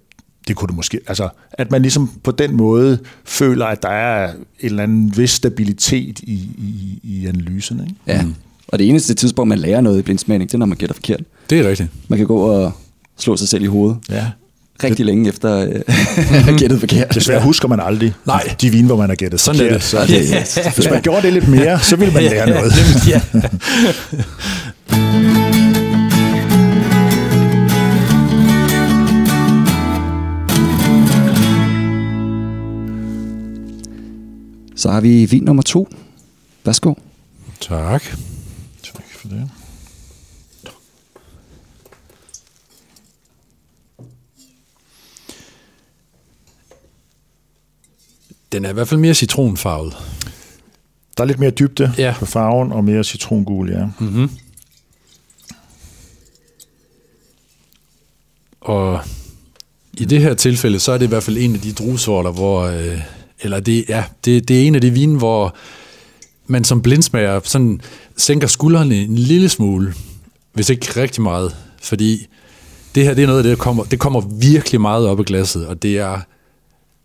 [0.49, 1.01] det kunne det måske...
[1.07, 5.31] Altså, at man ligesom på den måde føler, at der er en eller anden vis
[5.31, 7.83] stabilitet i, i, i analyserne.
[7.83, 7.97] Ikke?
[8.07, 8.23] Ja.
[8.23, 8.35] Mm.
[8.75, 11.21] Og det eneste tidspunkt, man lærer noget i blindsmagning, det er, når man gætter forkert.
[11.51, 11.89] Det er rigtigt.
[12.09, 12.73] Man kan gå og
[13.19, 13.97] slå sig selv i hovedet.
[14.11, 14.27] Ja.
[14.85, 15.95] rigtig længe efter øh, at
[16.25, 17.15] have gættet forkert.
[17.15, 18.55] Desværre husker man aldrig Nej.
[18.61, 19.81] de vine, hvor man har gættet Sådan er forkert.
[19.81, 19.83] det.
[19.83, 20.07] Så er
[20.65, 22.73] det, hvis man gjorde det lidt mere, så ville man lære noget.
[23.09, 23.21] ja.
[34.77, 35.89] Så har vi vin nummer to.
[36.65, 36.95] Værsgo.
[37.61, 38.03] Tak.
[39.25, 39.51] For det.
[48.53, 49.97] Den er i hvert fald mere citronfarvet.
[51.17, 52.15] Der er lidt mere dybde Ja.
[52.19, 53.87] på farven, og mere citrongul, ja.
[53.99, 54.31] Mm-hmm.
[58.61, 59.01] Og
[59.93, 62.63] i det her tilfælde, så er det i hvert fald en af de druesorter, hvor,
[62.63, 63.01] øh,
[63.41, 65.57] eller det, ja, det, det er en af de vine, hvor
[66.47, 67.81] man som blindsmager sådan
[68.17, 69.95] sænker skuldrene en lille smule,
[70.53, 72.27] hvis ikke rigtig meget, fordi
[72.95, 75.23] det her det er noget af det, der kommer, det kommer virkelig meget op i
[75.23, 76.21] glasset, og det er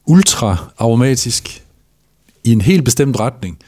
[0.05, 1.63] ultra aromatisk
[2.43, 3.59] i en helt bestemt retning,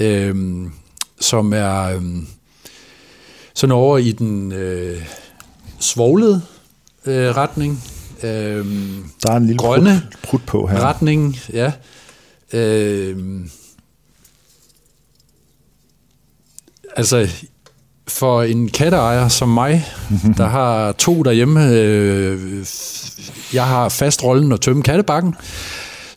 [0.00, 0.72] øhm,
[1.20, 2.26] som er øhm,
[3.54, 5.02] sådan over i den øh,
[5.78, 6.42] svoglede
[7.06, 7.84] øh, retning,
[8.22, 10.80] øhm, Der er en lille Grønne prut, prut på her.
[10.80, 11.72] retning, ja.
[12.52, 13.50] Øhm,
[16.96, 17.28] altså,
[18.08, 19.86] for en katteejer som mig,
[20.38, 22.66] der har to derhjemme, øh,
[23.52, 25.34] jeg har fast rollen at tømme kattebakken,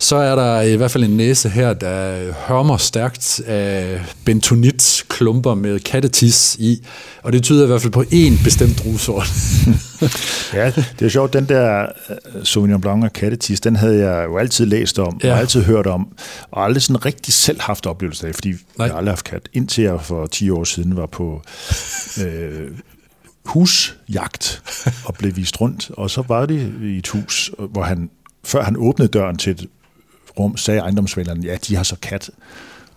[0.02, 5.80] så er der i hvert fald en næse her, der hørmer stærkt af bentonit-klumper med
[5.80, 6.86] kattetis i,
[7.24, 9.28] og det tyder i hvert fald på én bestemt druesort.
[10.54, 14.38] Ja, det er sjovt, den der uh, Sauvignon Blanc og Kattetis, den havde jeg jo
[14.38, 15.34] altid læst om, Ja.
[15.34, 16.08] og altid hørt om,
[16.52, 18.58] og aldrig sådan rigtig selv haft oplevelse af, fordi Nej.
[18.78, 21.42] Jeg har aldrig haft kat, indtil jeg for 10 år siden var på
[22.24, 22.68] øh,
[23.46, 24.62] husjagt
[25.06, 28.10] og blev vist rundt, og så var det i et hus, hvor han,
[28.44, 29.66] før han åbnede døren til et
[30.40, 32.30] rum, sagde ejendomsvælgeren, ja, de har så kat.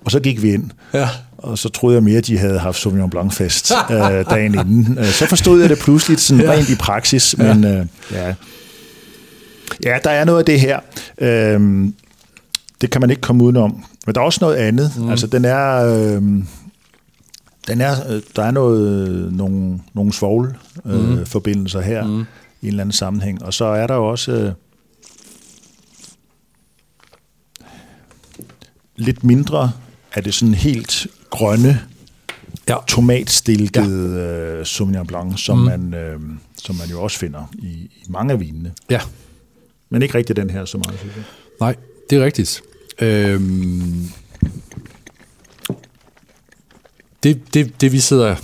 [0.05, 1.09] Og så gik vi ind, Ja.
[1.39, 3.97] og så troede jeg mere, at de havde haft Sauvignon Blanc fest øh,
[4.31, 4.99] dagen inden.
[4.99, 6.53] Øh, Så forstod jeg det pludselig sådan Ja.
[6.53, 8.35] rent i praksis, men øh, ja.
[9.85, 10.81] Ja, der er noget af det her.
[11.19, 11.95] Øhm,
[12.81, 13.85] det kan man ikke komme udenom.
[14.07, 14.93] Men der er også noget andet.
[14.99, 15.09] Mm.
[15.11, 15.75] Altså, den er...
[15.77, 16.47] Øhm,
[17.69, 20.57] den er, øh, der er noget, nogle, nogle svovl
[20.87, 21.27] øh, mm.
[21.27, 22.21] forbindelser her mm.
[22.21, 22.23] i
[22.63, 23.45] en eller anden sammenhæng.
[23.45, 24.53] Og så er der jo også øh,
[28.97, 29.73] lidt mindre
[30.15, 31.81] af det sådan helt grønne,
[32.69, 32.77] Ja.
[32.89, 34.59] tomatstilkede ja.
[34.59, 35.65] øh, Sauvignon Blanc, som, mm.
[35.65, 36.21] man, øh,
[36.63, 38.73] som man jo også finder i, i mange af vinene.
[38.91, 39.01] Ja,
[39.91, 41.25] Men ikke rigtig den her så meget, synes jeg.
[41.61, 41.77] Nej,
[42.11, 42.63] det er rigtigt.
[43.01, 44.09] Øhm,
[47.23, 48.37] det, det, det vi sidder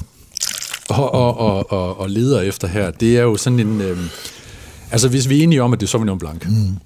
[0.89, 3.81] og, og, og, og, og leder efter her, det er jo sådan en...
[3.81, 4.09] Øhm,
[4.91, 6.77] altså hvis vi er enige om, at det er Sauvignon Blanc, mm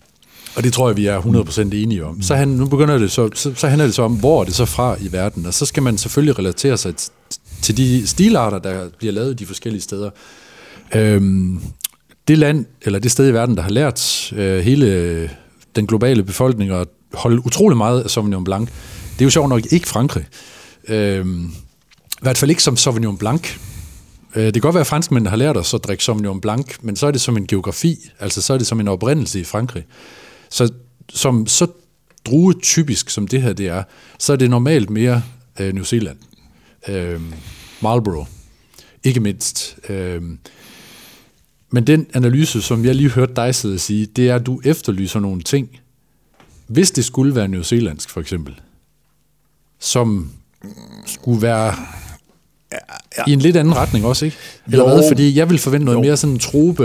[0.56, 3.30] og det tror jeg, vi er 100% enige om, så han, nu begynder det så,
[3.34, 5.66] så, så handler det så om, hvor er det så fra i verden, og så
[5.66, 6.94] skal man selvfølgelig relatere sig
[7.62, 10.10] til de stilarter, der bliver lavet de forskellige steder.
[10.94, 11.60] Øhm,
[12.28, 15.30] det land, eller det sted i verden, der har lært øh, hele
[15.76, 18.68] den globale befolkning at holde utrolig meget af Sauvignon Blanc,
[19.12, 20.24] det er jo sjovt nok ikke Frankrig.
[20.88, 21.44] Øhm,
[22.12, 23.48] I hvert fald ikke som Sauvignon Blanc.
[24.34, 26.96] Øh, det kan godt være, at franskmændene har lært os at drikke Sauvignon Blanc, men
[26.96, 29.84] så er det som en geografi, altså så er det som en oprindelse i Frankrig.
[30.52, 30.72] Så
[31.08, 31.66] som så
[32.24, 33.82] druetypisk som det her det er,
[34.18, 35.22] så er det normalt mere
[35.60, 36.18] øh, New Zealand.
[36.88, 37.20] Øh,
[37.82, 38.28] Marlborough.
[39.04, 39.78] Ikke mindst.
[39.88, 40.22] Øh,
[41.70, 44.60] men den analyse, som jeg lige hørte dig sidde og sige, det er, at du
[44.64, 45.80] efterlyser nogle ting,
[46.66, 48.60] hvis det skulle være New Zealandsk for eksempel,
[49.78, 50.32] som
[51.06, 51.74] skulle være
[52.72, 52.76] ja,
[53.18, 53.22] ja.
[53.26, 54.36] i en lidt anden retning også, ikke?
[54.66, 54.94] Eller Jo.
[54.94, 55.08] hvad?
[55.10, 56.02] Fordi jeg vil forvente noget Jo.
[56.02, 56.84] mere sådan trope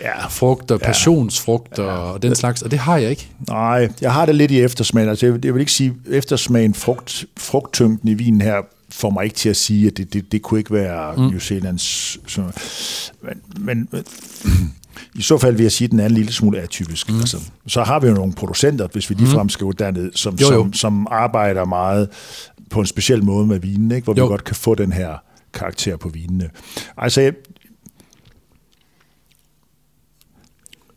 [0.00, 0.26] Ja.
[0.26, 3.28] frugt og passionsfrugt og den slags, og det har jeg ikke.
[3.48, 5.08] Nej, jeg har det lidt i eftersmagen.
[5.08, 8.54] Altså, jeg, vil- jeg vil ikke sige, eftersmagen, frugt, frugttyngden i vinen her,
[8.90, 11.22] får mig ikke til at sige, at det, det, det kunne ikke være mm.
[11.22, 12.18] New Zealands...
[12.26, 12.42] Så,
[13.22, 14.04] men, men men
[15.18, 17.10] i så fald vil jeg sige, at den er en lille smule atypisk.
[17.10, 17.18] Mm.
[17.20, 20.46] Altså, så har vi jo nogle producenter, hvis vi ligefrem skal gå derned, som, Jo,
[20.52, 20.62] jo.
[20.62, 22.08] Som, som arbejder meget
[22.70, 24.04] på en speciel måde med vinen, ikke?
[24.04, 24.24] hvor Jo.
[24.24, 25.16] vi godt kan få den her
[25.54, 26.50] karakter på vinene.
[26.96, 27.32] Altså, jeg,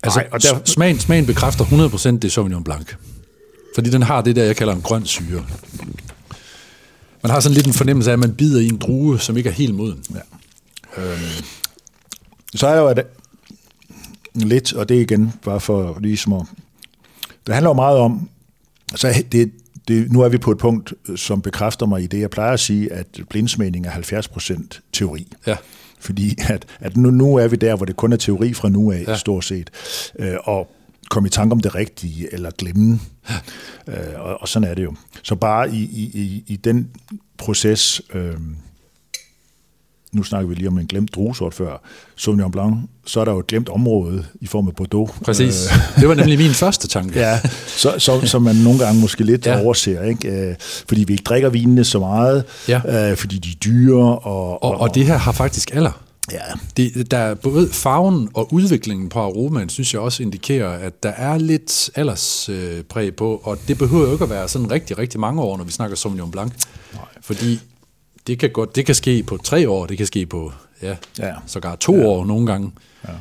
[0.03, 2.93] Altså, Nej, og der- smagen, smagen bekræfter 100% det er Sauvignon Blanc.
[3.75, 5.45] Fordi den har det der, jeg kalder en grøn syre.
[7.23, 9.49] Man har sådan lidt en fornemmelse af, at man bider i en drue, som ikke
[9.49, 10.03] er helt moden.
[10.13, 10.19] Ja.
[12.55, 13.03] Så er der jo et,
[14.33, 16.41] lidt, og det igen bare for ligesom at...
[17.45, 18.29] Det handler jo meget om,
[18.95, 19.51] så det,
[19.91, 22.59] det nu er vi på et punkt, som bekræfter mig i det, jeg plejer at
[22.59, 25.27] sige, at blindsmagning er 70% teori.
[25.47, 25.55] Ja.
[25.99, 28.91] Fordi at, at nu, nu er vi der, hvor det kun er teori fra nu
[28.91, 29.17] af, ja.
[29.17, 29.69] stort set.
[30.19, 30.71] Øh, og
[31.09, 32.99] komme i tanke om det rigtige, eller glemme.
[33.29, 33.35] Ja.
[33.87, 34.95] Øh, og, og sådan er det jo.
[35.23, 36.89] Så bare i, i, i, i den
[37.37, 38.33] proces, øh,
[40.13, 41.81] nu snakker vi lige om en glemt druesort før,
[42.15, 45.11] Sauvignon Blanc, så er der jo et glemt område i form af Bordeaux.
[45.25, 45.69] Præcis.
[45.99, 47.19] Det var nemlig min første tanke.
[47.27, 49.61] ja, så, så, så man nogle gange måske lidt ja.
[49.61, 50.29] overser, ikke?
[50.29, 53.09] Øh, fordi vi ikke drikker vinene så meget, ja.
[53.11, 54.19] øh, fordi de er dyre.
[54.19, 56.01] Og, og, og, og det her har faktisk alder.
[56.31, 56.41] Ja.
[56.77, 61.37] Det, der både farven og udviklingen på aromaen, synes jeg også indikerer, at der er
[61.37, 65.41] lidt alderspræg øh, på, og det behøver jo ikke at være sådan rigtig, rigtig mange
[65.41, 66.51] år, når vi snakker Sauvignon Blanc.
[66.93, 67.03] Nej.
[67.21, 67.59] Fordi
[68.27, 70.51] det kan, godt, det kan ske på tre år, det kan ske på
[70.81, 71.33] ja, ja.
[71.45, 72.05] sågar to ja.
[72.05, 72.71] år nogle gange.
[73.07, 73.13] Ja.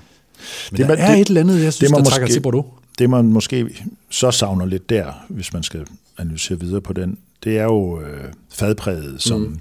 [0.70, 2.34] Men det, der man, er det, et eller andet, jeg synes, det, der trækker måske,
[2.34, 2.66] til Bordeaux.
[2.98, 5.86] Det man måske så savner lidt der, hvis man skal
[6.18, 9.60] analysere videre på den, det er jo øh, fadpræget, som, mm.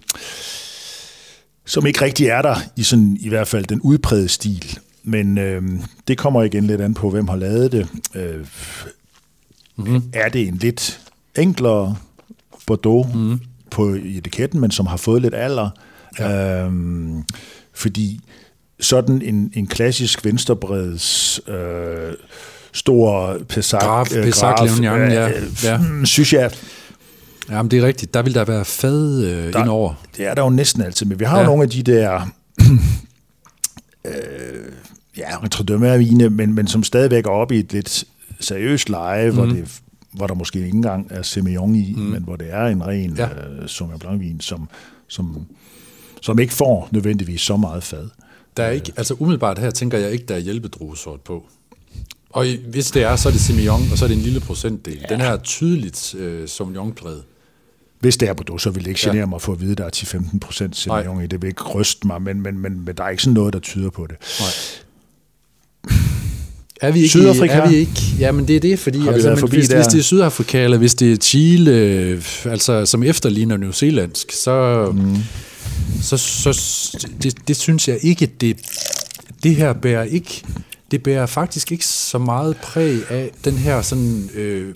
[1.65, 4.79] som ikke rigtig er der i sådan i hvert fald den udprægede stil.
[5.03, 5.63] Men øh,
[6.07, 7.87] det kommer igen lidt an på, hvem har lavet det.
[8.15, 8.45] Øh,
[9.75, 10.03] mm.
[10.13, 10.99] Er det en lidt
[11.35, 11.95] enklere
[12.67, 13.39] Bordeaux, mm
[13.71, 15.69] på etiketten, men som har fået lidt alder.
[16.19, 16.63] Ja.
[16.63, 17.23] Øhm,
[17.73, 18.19] fordi
[18.79, 22.13] sådan en, en klassisk venstrebreds øh,
[22.73, 25.29] stor Pesac, graf, øh, Pesac graf, ja, ja.
[25.63, 25.79] ja.
[26.03, 26.51] Synes jeg...
[27.49, 28.13] Jamen, det er rigtigt.
[28.13, 29.93] Der vil der være fad øh, der, indover.
[30.17, 31.43] Det er der jo næsten altid, men vi har ja.
[31.43, 32.21] jo nogle af de der...
[34.05, 34.11] øh,
[35.17, 38.03] ja, retrodømme men, men som stadigvæk er oppe i et lidt
[38.39, 39.35] seriøst leje, mm.
[39.35, 39.81] hvor det
[40.11, 42.01] hvor der måske ikke engang er Semillon i, mm.
[42.01, 43.25] men hvor det er en ren ja.
[43.25, 44.69] uh, Sauvignon Blanc-vin, som,
[45.07, 45.45] som,
[46.21, 48.09] som ikke får nødvendigvis så meget fad.
[48.57, 51.45] Der er ikke, altså umiddelbart her tænker jeg ikke, der er hjælpedruesort på.
[52.29, 54.97] Og hvis det er, så er det Semillon, og så er det en lille procentdel.
[55.01, 55.13] Ja.
[55.13, 57.23] Den her er tydeligt uh, Sauvignon-præget.
[57.99, 59.25] Hvis det er på så vil det ikke genere ja.
[59.25, 61.27] mig for at vide, at der er 10-15 procent Semillon i.
[61.27, 63.59] Det vil ikke ryste mig, men, men, men, men der er ikke sådan noget, der
[63.59, 64.17] tyder på det.
[64.39, 64.49] Nej.
[66.81, 67.53] Er vi ikke, Sydafrika?
[67.53, 68.01] Er vi ikke?
[68.19, 71.11] Jamen det er det, fordi altså, men hvis, hvis det er Sydafrika, eller hvis det
[71.11, 71.71] er Chile,
[72.45, 75.15] altså som efterligner New Zealandsk, så, mm.
[76.01, 78.57] så, så det, det synes jeg ikke, det,
[79.43, 80.43] det her bærer ikke,
[80.91, 84.73] det bærer faktisk ikke så meget præg af den her sådan øh,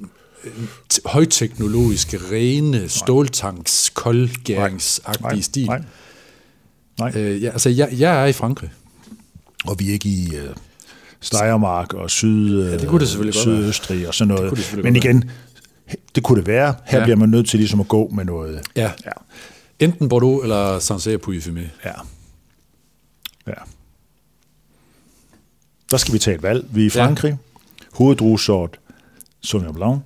[1.05, 5.65] højteknologiske, rene ståltanks, koldgæringsagtige stil.
[5.65, 5.81] Nej.
[6.99, 7.11] Nej.
[7.15, 8.69] Øh, ja, altså jeg, jeg er i Frankrig.
[9.65, 10.35] Og vi er ikke i...
[10.35, 10.49] Øh
[11.23, 14.57] Steiermark og Syd, ja, det kunne det selvfølgelig Sydøstrig og sådan noget.
[14.57, 15.29] Det Men igen,
[16.15, 16.75] det kunne det være.
[16.85, 17.03] Her ja.
[17.03, 18.61] bliver man nødt til ligesom at gå med noget.
[18.75, 18.91] Ja.
[19.05, 19.11] ja.
[19.79, 21.61] Enten Bordeaux eller Sancerre Puy Fumé.
[21.85, 21.93] Ja.
[23.47, 23.53] Ja.
[25.91, 26.65] Der skal vi tage et valg.
[26.69, 27.31] Vi er i Frankrig.
[27.31, 27.85] Ja.
[27.93, 28.79] Hoveddruesort
[29.41, 29.99] Sauvignon Blanc.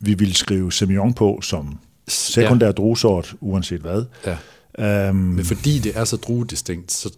[0.00, 1.78] Vi vil skrive Semillon på som
[2.08, 2.72] sekundær ja.
[2.72, 4.04] druesort, uanset hvad.
[4.26, 4.36] Ja.
[5.10, 7.10] Um, Men fordi det er så druedistinkt, så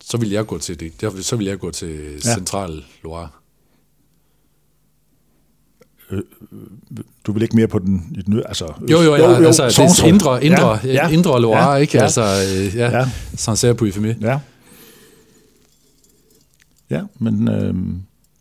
[0.00, 1.24] så vil jeg gå til det.
[1.24, 2.34] Så vil jeg gå til ja.
[2.34, 3.28] Central Loire.
[6.10, 6.18] Øh,
[6.52, 9.46] øh, du vil ikke mere på den i den altså jo jo, ja, jo, jo
[9.46, 11.96] altså det indre indre ja, ja, indre Loire, ja, ikke?
[11.96, 13.10] Ja, altså øh, ja, ja.
[13.34, 14.16] Sancerre på IFME.
[14.20, 14.38] Ja.
[16.90, 17.74] Ja, men øh,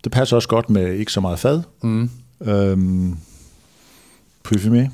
[0.04, 1.62] det passer også godt med ikke så meget fad.
[1.84, 2.10] Mm.
[2.42, 3.18] Øhm,
[4.44, 4.92] på IFME.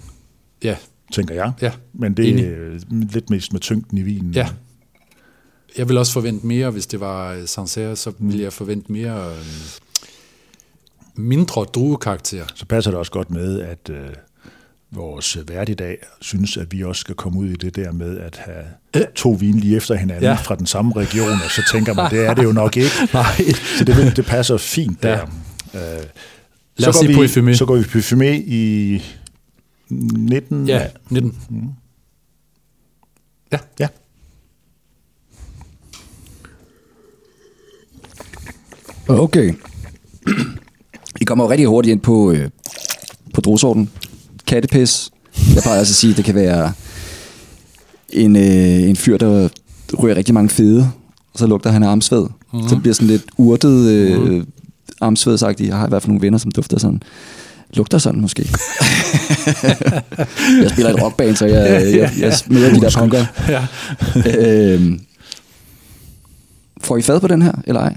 [0.63, 0.75] Ja.
[1.11, 1.53] Tænker jeg.
[1.61, 1.71] Ja.
[1.93, 4.31] Men det er lidt mest med tyngden i vinen.
[4.31, 4.49] Ja
[5.77, 9.31] jeg vil også forvente mere, hvis det var øh, Sancerre, så ville jeg forvente mere
[9.31, 9.45] øh,
[11.15, 12.45] mindre druekarakter.
[12.55, 14.09] Så passer det også godt med, at øh,
[14.91, 18.17] vores vært i dag synes, at vi også skal komme ud i det der med
[18.17, 18.41] at
[18.93, 20.33] have to vin lige efter hinanden ja.
[20.33, 22.91] fra den samme region, og så tænker man, det er det jo nok ikke.
[23.13, 23.37] Nej.
[23.77, 25.27] Så det, det passer fint der.
[25.73, 25.97] Ja.
[25.97, 26.03] Øh,
[26.77, 29.01] Lad os se på Så går vi på Parfumé i
[29.89, 30.67] 19...
[30.67, 31.37] Ja, 19.
[31.49, 31.69] Mm.
[33.51, 33.57] Ja.
[33.79, 33.87] Ja.
[39.07, 39.53] Okay.
[41.21, 42.49] I kommer jo rigtig hurtigt ind på, øh,
[43.33, 43.89] på drusorten.
[44.47, 45.09] Kattepis.
[45.55, 46.73] Jeg plejer altså at sige, at det kan være
[48.09, 49.49] en, øh, en fyr, der
[50.03, 50.91] ryger rigtig mange fede,
[51.33, 52.21] og så lugter han af armsved.
[52.21, 52.69] Mm-hmm.
[52.69, 54.47] Så det bliver sådan lidt urtet øh, mm-hmm.
[55.01, 55.69] armsvedsagtigt.
[55.69, 57.01] Jeg har i hvert fald nogle venner, som dufter sådan.
[57.73, 58.41] Lugter sådan måske.
[60.61, 63.25] jeg spiller et rockband, så jeg, jeg, jeg, jeg smider de der punker.
[63.49, 63.65] Ja.
[64.39, 64.99] øhm,
[66.81, 67.95] får I fad på den her, eller ej?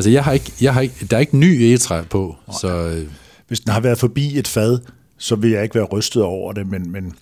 [0.00, 2.68] Altså, jeg har ikke, jeg har ikke, der er ikke ny egetræ på, så...
[2.68, 3.06] Øh.
[3.48, 4.78] Hvis den har været forbi et fad,
[5.18, 7.14] så vil jeg ikke være rystet over det, men, men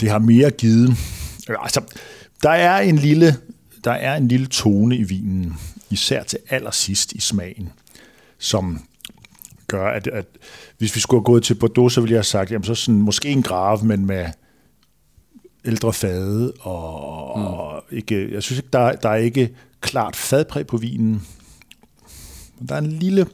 [0.00, 0.96] det har mere givet...
[1.48, 1.80] Altså,
[2.42, 3.36] der er en lille,
[3.84, 5.56] der er en lille tone i vinen,
[5.90, 7.68] især til allersidst i smagen,
[8.38, 8.84] som
[9.66, 10.26] gør, at, at
[10.78, 13.02] hvis vi skulle have gået til Bordeaux, så ville jeg have sagt, jamen så sådan,
[13.02, 14.26] måske en grave, men med
[15.64, 17.44] ældre fade, og, mm.
[17.44, 19.50] og ikke, jeg synes ikke, der, der er ikke
[19.80, 21.26] klart fadpræg på vinen.
[22.58, 23.26] Men der er en lille,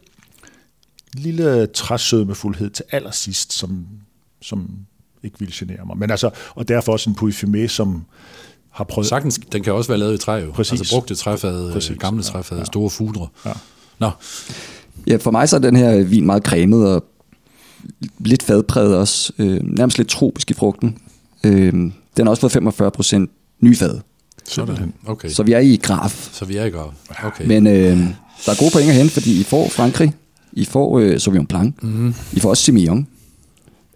[1.14, 3.86] lille træsødmefuldhed til allersidst, som,
[4.42, 4.70] som
[5.22, 5.98] ikke vil genere mig.
[5.98, 8.04] Men altså, og derfor også en Puy som
[8.70, 9.08] har prøvet...
[9.08, 10.50] Sagtens, den kan også være lavet i træ jo.
[10.50, 10.80] Præcis.
[10.80, 11.98] Altså brugte træfade, Præcis.
[11.98, 12.64] gamle træfade, ja, ja.
[12.64, 13.28] store fudre.
[13.44, 13.52] Ja.
[13.98, 14.10] Nå.
[15.06, 17.04] Ja, for mig så er den her vin meget cremet og
[18.18, 19.32] lidt fadpræget også.
[19.38, 20.98] Øh, nærmest lidt tropisk i frugten.
[21.44, 21.92] Øh, den
[22.26, 24.00] har også fået 45 procent nyfad.
[24.44, 24.92] Sådan.
[25.06, 25.28] Okay.
[25.28, 26.28] Så vi er i graf.
[26.32, 26.92] Så vi er i graf.
[27.24, 27.46] Okay.
[27.46, 27.98] Men øh,
[28.46, 30.12] der er gode point at hente, fordi I får Frankrig,
[30.52, 32.14] I får øh, Sauvignon Blanc, mm-hmm.
[32.32, 33.06] I får også Semillon,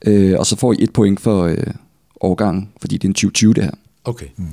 [0.05, 1.57] øh, og så får I et point for øh,
[2.21, 3.71] årgangen, fordi det er en 2020 det her.
[4.05, 4.27] Okay.
[4.37, 4.47] Mm.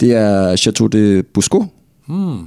[0.00, 1.64] Det er Chateau de Busco.
[2.06, 2.46] Mm.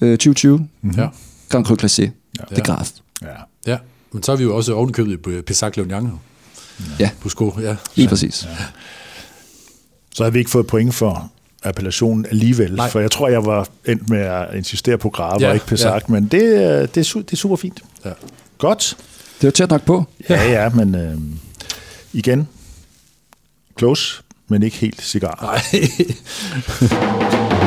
[0.00, 0.58] Øh, 2020.
[0.58, 1.00] Mm-hmm.
[1.00, 1.08] Ja.
[1.48, 2.02] Grand Cru Classé.
[2.02, 2.44] Ja.
[2.50, 2.90] Det er Graf.
[3.22, 3.28] Ja.
[3.66, 3.78] ja.
[4.12, 6.12] Men så har vi jo også ovenkøbet i Pessac Leognan.
[6.98, 7.10] Ja.
[7.20, 7.76] Busco, ja.
[7.94, 8.44] Lige præcis.
[8.44, 8.64] Ja.
[10.14, 11.32] Så har vi ikke fået point for
[11.62, 12.90] appellationen alligevel, Nej.
[12.90, 15.88] for jeg tror, jeg var endt med at insistere på Grave ja, og ikke Pessac,
[15.92, 15.98] ja.
[16.08, 17.82] men det, det, det er super fint.
[18.04, 18.10] Ja.
[18.58, 18.96] Godt.
[19.40, 20.04] Det var tæt nok på.
[20.30, 21.18] Ja, ja, men øh,
[22.12, 22.48] igen,
[23.78, 25.38] close, men ikke helt cigar.
[25.42, 25.60] Nej.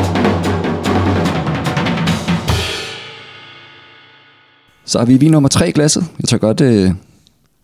[4.85, 6.05] Så har vi vin nummer tre i glasset.
[6.19, 6.91] Jeg tror godt øh,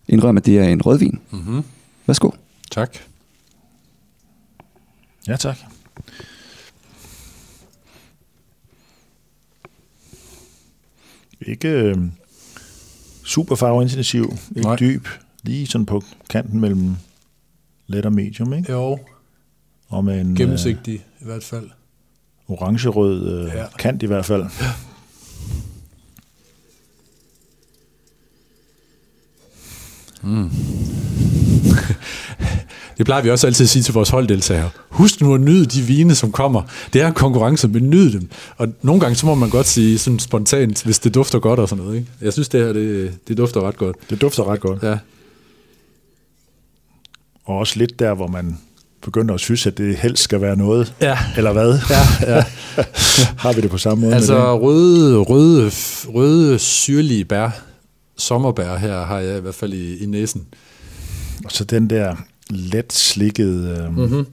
[0.08, 1.20] indrømme, at det er en rødvin.
[1.30, 1.64] Mm-hmm.
[2.06, 2.30] Værsgo.
[2.70, 2.96] Tak.
[5.28, 5.56] Ja, tak.
[11.46, 11.96] Ikke øh,
[13.24, 14.76] super farveintensiv, ikke Nej.
[14.76, 15.08] dyb,
[15.42, 16.96] lige sådan på kanten mellem
[17.86, 18.72] let og medium, ikke?
[18.72, 18.98] Jo.
[19.88, 20.36] Og med en...
[20.36, 21.70] Gennemsigtig øh, i hvert fald.
[22.48, 23.66] Orange-rød øh, ja.
[23.78, 24.44] kant i hvert fald.
[24.60, 24.66] Ja.
[30.22, 30.50] Mm.
[32.98, 34.70] Det plejer vi også altid at sige til vores holddeltagere.
[34.88, 36.62] Husk nu at nyde de vine, som kommer.
[36.92, 38.28] Det er en konkurrence, men nyd dem.
[38.56, 41.68] Og nogle gange, så må man godt sige sådan spontant, hvis det dufter godt og
[41.68, 41.98] sådan noget.
[41.98, 42.10] Ikke?
[42.20, 43.96] Jeg synes, det her, det, det dufter ret godt.
[44.10, 44.82] Det dufter ret godt.
[44.82, 44.98] Ja.
[47.44, 48.58] Og også lidt der, hvor man
[49.02, 50.94] begynder at synes, at det helst skal være noget.
[51.00, 51.18] Ja.
[51.36, 51.78] Eller hvad?
[51.90, 52.44] Ja, ja.
[53.44, 54.14] Har vi det på samme måde?
[54.14, 55.70] Altså røde, røde,
[56.08, 57.50] røde, syrlige bær,
[58.16, 60.46] sommerbær her, har jeg i hvert fald i, i næsen.
[61.44, 62.16] Og så den der
[62.50, 63.78] let slikket...
[63.78, 64.26] Øh, mm-hmm.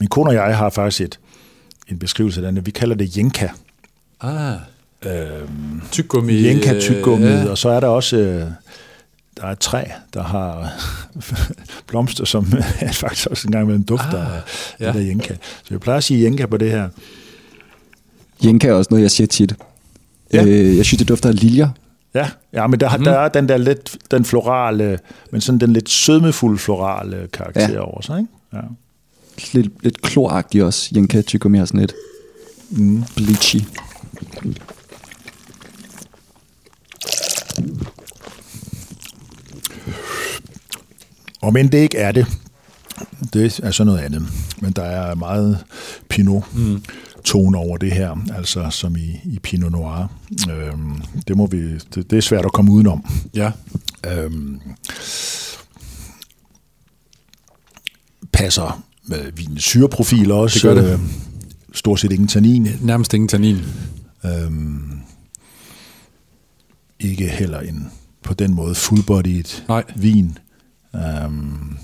[0.00, 1.18] Min kone og jeg har faktisk et,
[1.88, 2.66] en beskrivelse af den.
[2.66, 3.48] Vi kalder det jenka.
[4.20, 4.58] Ah.
[5.06, 6.46] Øhm, tyggegummi.
[6.46, 7.26] Jenka tyggegummi.
[7.26, 7.50] Ja.
[7.50, 8.16] Og så er der også...
[8.16, 8.46] Øh,
[9.36, 9.84] der er et træ,
[10.14, 10.72] der har
[11.88, 12.52] blomster, som
[12.92, 14.40] faktisk også engang med en dufter ah,
[14.80, 14.86] ja.
[14.86, 15.34] det der jenka.
[15.34, 16.88] Så jeg plejer at sige jenka på det her.
[18.44, 19.54] Jenka er også noget, jeg siger tit.
[20.32, 20.44] Ja.
[20.44, 21.68] Øh, jeg synes, det dufter af liljer.
[22.14, 23.04] Ja, ja men der, mm.
[23.04, 24.98] der er den der lidt, den florale,
[25.30, 27.80] men sådan den lidt sødmefulde florale karakter ja.
[27.80, 28.32] over sig, ikke?
[28.52, 28.60] Ja.
[29.52, 30.90] Lidt, lidt kloragtig også.
[30.94, 31.94] Jenka tykker mere sådan lidt
[32.70, 33.04] mm.
[33.16, 33.60] bleachy.
[41.42, 42.26] Og men det ikke er det,
[43.32, 44.22] det er så noget andet.
[44.60, 45.64] Men der er meget
[46.08, 46.82] Pinot mm.
[47.24, 50.06] Tone over det her, altså som i, i Pinot Noir.
[50.50, 53.06] Øhm, det, må vi, det, det er svært at komme udenom.
[53.34, 53.52] Ja.
[54.06, 54.60] Øhm,
[58.32, 60.68] passer med vinens syreprofil også.
[60.68, 60.92] Det gør det.
[60.92, 61.00] Øh,
[61.72, 62.68] stort set ingen tannin.
[62.80, 63.58] Nærmest ingen tannin.
[64.24, 65.00] Øhm,
[67.00, 67.90] ikke heller en
[68.22, 69.84] på den måde fullbodied Nej.
[69.96, 70.38] vin.
[70.92, 71.78] Um,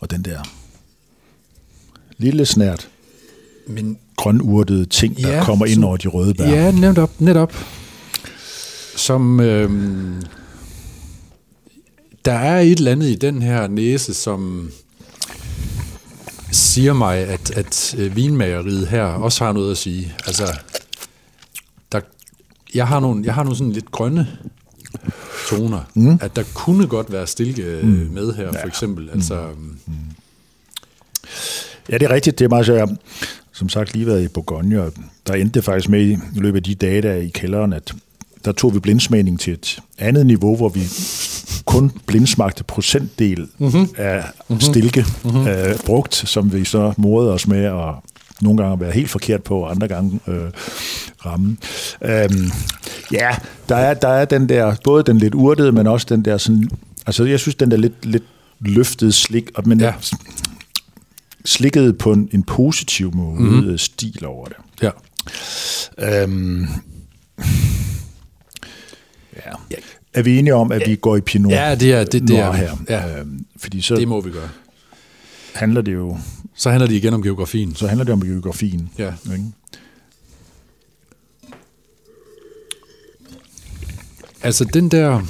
[0.00, 0.42] og den der
[2.18, 2.88] lille snært
[3.66, 6.48] Men, grønurtede ting, der ja, kommer ind som, over de røde bær.
[6.48, 7.10] Ja, netop.
[7.18, 7.54] netop.
[8.96, 9.40] Som...
[9.40, 10.22] Øhm,
[12.24, 14.70] der er et eller andet i den her næse, som
[16.52, 20.14] siger mig, at, at øh, vinmageriet her også har noget at sige.
[20.26, 20.58] Altså,
[21.92, 22.00] der,
[22.74, 24.28] jeg, har nogle, jeg har nogle sådan lidt grønne
[25.48, 26.18] toner, mm.
[26.20, 27.88] at der kunne godt være stilke mm.
[27.88, 29.04] med her, for eksempel.
[29.04, 29.10] Mm.
[29.10, 29.46] Altså,
[29.86, 29.94] mm.
[31.90, 32.38] Ja, det er rigtigt.
[32.38, 32.96] Det er meget, jeg
[33.56, 34.92] som sagt lige været i Bourgogne, og
[35.26, 37.94] der endte det faktisk med i løbet af de dage, der i kælderen, at
[38.44, 40.80] der tog vi blindsmagning til et andet niveau, hvor vi
[41.64, 43.88] kun blindsmagte procentdel mm-hmm.
[43.96, 44.60] af mm-hmm.
[44.60, 45.46] stilke mm-hmm.
[45.46, 47.94] øh, brugt, som vi så morede os med at
[48.40, 50.50] nogle gange være helt forkert på, og andre gange øh,
[51.26, 51.56] ramme.
[52.02, 52.50] Øhm,
[53.12, 53.30] ja,
[53.68, 56.70] der er, der er den der, både den lidt urtede, men også den der sådan,
[57.06, 58.24] altså jeg synes, den der lidt, lidt
[58.60, 59.92] løftede slik, men ja.
[61.46, 63.78] Slikket på en, en positiv måde, mm-hmm.
[63.78, 64.56] stil over det.
[64.82, 64.90] Ja.
[66.22, 66.66] Øhm,
[69.36, 69.76] Ja.
[70.14, 72.52] Er vi enige om, at vi går i Pinot Ja, det er det, det er
[72.52, 72.76] her?
[72.88, 73.20] Ja.
[73.20, 74.48] Øhm, fordi så Det må vi gøre.
[75.54, 76.18] handler det jo
[76.54, 77.74] Så handler det igen om geografien.
[77.74, 78.90] så handler det om geografien.
[78.98, 79.12] Ja.
[79.32, 79.44] Ikke?
[84.42, 85.20] Altså den der...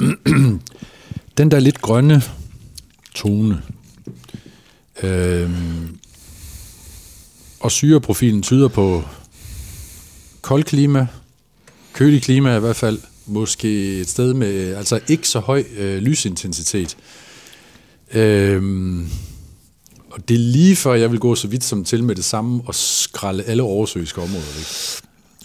[1.38, 2.22] den der lidt grønne
[3.14, 3.62] tone.
[5.02, 5.96] Øhm,
[7.60, 9.04] og syreprofilen tyder på
[10.42, 11.06] koldt klima,
[11.92, 16.96] kølig klima i hvert fald, måske et sted med altså ikke så høj øh, lysintensitet.
[18.14, 19.08] Øhm,
[20.10, 22.62] og det er lige før, jeg vil gå så vidt som til med det samme
[22.66, 24.66] og skralde alle oversøiske områder væk.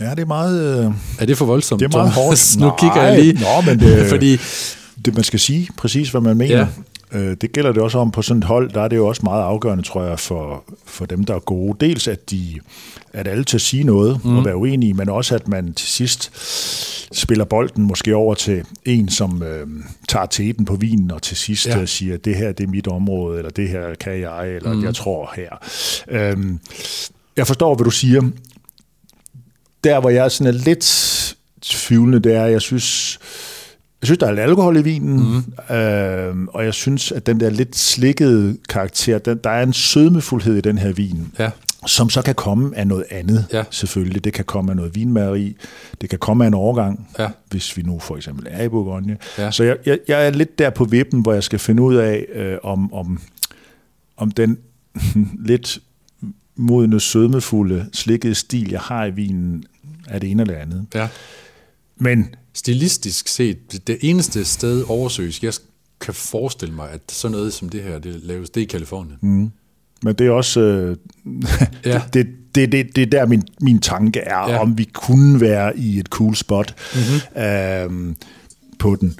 [0.07, 0.85] Ja, det er meget...
[0.85, 2.57] Øh, Er det for voldsomt, Det er meget hårdt.
[2.59, 3.33] nu kigger jeg lige.
[3.33, 4.37] nå, men det- Fordi,
[5.05, 6.57] det, man skal sige præcis, hvad man mener.
[6.57, 6.67] Ja.
[7.11, 9.21] Øh, det gælder det også om på sådan et hold, der er det jo også
[9.23, 11.85] meget afgørende, tror jeg, for, for dem, der er gode.
[11.85, 12.59] Dels at de
[13.13, 14.37] at alle til at sige noget mm.
[14.37, 16.31] og være uenige, men også at man til sidst
[17.11, 19.67] spiller bolden måske over til en, som øh,
[20.09, 21.79] tager teten på vinen, og til sidst Ja.
[21.79, 21.85] ja.
[21.85, 24.83] siger, det her det er mit område, eller det her kan jeg, eller mm.
[24.83, 25.49] jeg tror her.
[26.07, 26.59] Øhm,
[27.37, 28.21] jeg forstår, hvad du siger.
[29.83, 33.19] Der, hvor jeg sådan er lidt tvivlende, det er, at jeg synes,
[34.01, 35.15] jeg synes, der er lidt alkohol i vinen,
[35.69, 35.75] mm.
[35.75, 40.55] øh, og jeg synes, at den der lidt slikkede karakter, den, der er en sødmefuldhed
[40.57, 41.49] i den her vin, ja,
[41.87, 43.63] som så kan komme af noget andet, Ja.
[43.71, 44.23] selvfølgelig.
[44.23, 45.57] Det kan komme af noget vinmageri,
[46.01, 47.27] det kan komme af en overgang, Ja.
[47.49, 49.17] hvis vi nu for eksempel er i Bourgogne.
[49.37, 49.51] Ja.
[49.51, 52.25] Så jeg, jeg, jeg er lidt der på vippen, hvor jeg skal finde ud af,
[52.33, 53.19] øh, om, om,
[54.17, 54.57] om den
[55.49, 55.79] lidt
[56.55, 59.63] modne, sødmefulde, slikkede stil, jeg har i vinen,
[60.07, 60.85] er det ene eller andet.
[60.95, 61.07] ja.
[61.99, 65.53] Men Stilistisk set, det eneste sted oversøisk, jeg
[66.01, 69.17] kan forestille mig, at sådan noget som det her, det laves, det er i Kalifornien.
[69.21, 69.51] Mm.
[70.03, 70.97] Men det er også øh,
[71.85, 72.01] Ja.
[72.13, 74.57] det, det, det, det er der min, min tanke er, Ja.
[74.57, 77.41] om vi kunne være i et cool spot mm-hmm.
[78.09, 78.15] øh,
[78.79, 79.19] på den.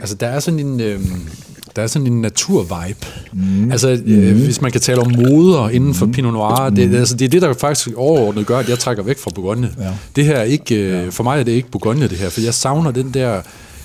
[0.00, 0.80] Altså, der er sådan en...
[0.80, 1.28] Øhm,
[1.76, 3.06] der er sådan en naturvibe.
[3.32, 3.70] Mm.
[3.70, 7.24] Altså, øh, hvis man kan tale om moder inden for Pinot Noir, det, altså, det
[7.24, 9.74] er det, der faktisk overordnet gør, at jeg trækker væk fra Bourgogne.
[9.78, 9.94] Ja.
[10.16, 12.54] Det her er ikke, øh, for mig er det ikke Bourgogne, det her, for jeg
[12.54, 13.42] savner den der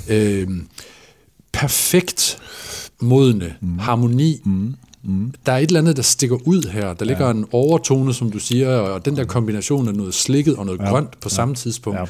[0.09, 0.47] øh,
[1.53, 2.37] perfekt
[3.01, 3.79] modne mm.
[3.79, 4.41] harmoni.
[4.45, 4.75] Mm.
[5.03, 5.33] Mm.
[5.45, 6.93] Der er et eller andet, der stikker ud her.
[6.93, 7.31] Der ligger ja.
[7.31, 10.89] en overtone, som du siger, og den der kombination af noget slikket og noget ja.
[10.89, 11.35] grønt på ja.
[11.35, 11.99] samme tidspunkt.
[11.99, 12.05] Ja.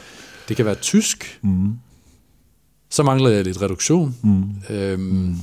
[0.49, 1.39] Det kan være tysk.
[1.41, 1.73] Mm.
[2.89, 4.15] Så mangler jeg lidt reduktion.
[4.21, 4.43] Mm.
[4.75, 5.35] Øhm, mm.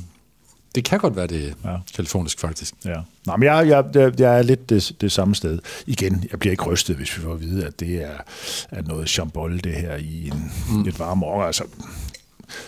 [0.77, 1.77] Det kan godt være det ja.
[1.97, 2.75] kalifornisk, faktisk.
[2.85, 2.97] Ja.
[3.27, 5.59] Nå, men jeg, jeg, jeg, er lidt det, det samme sted.
[5.87, 8.17] Igen, jeg bliver ikke rystet, hvis vi får at vide, at det er,
[8.71, 10.89] er noget chambol, det her i en, mm.
[10.89, 11.43] et varme år.
[11.43, 11.65] Altså,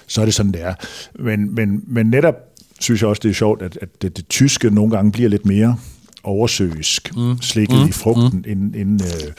[0.06, 0.74] så er det sådan, det er.
[1.18, 2.34] Men, men, men netop
[2.80, 5.46] synes jeg også, det er sjovt, at, at det, det tyske nogle gange bliver lidt
[5.46, 5.76] mere
[6.22, 7.42] oversøisk, mm.
[7.42, 7.88] slikket mm.
[7.88, 8.52] i frugten, mm.
[8.52, 9.32] end, end, øh,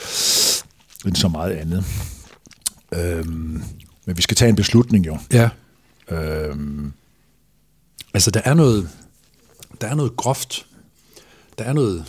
[1.06, 1.84] end så meget andet.
[2.92, 3.62] Øhm,
[4.06, 5.18] men vi skal tage en beslutning jo.
[5.32, 5.48] Ja.
[6.10, 6.92] Øhm,
[8.14, 8.88] Altså, der er noget,
[9.80, 10.66] der er noget groft.
[11.58, 12.04] Der er noget,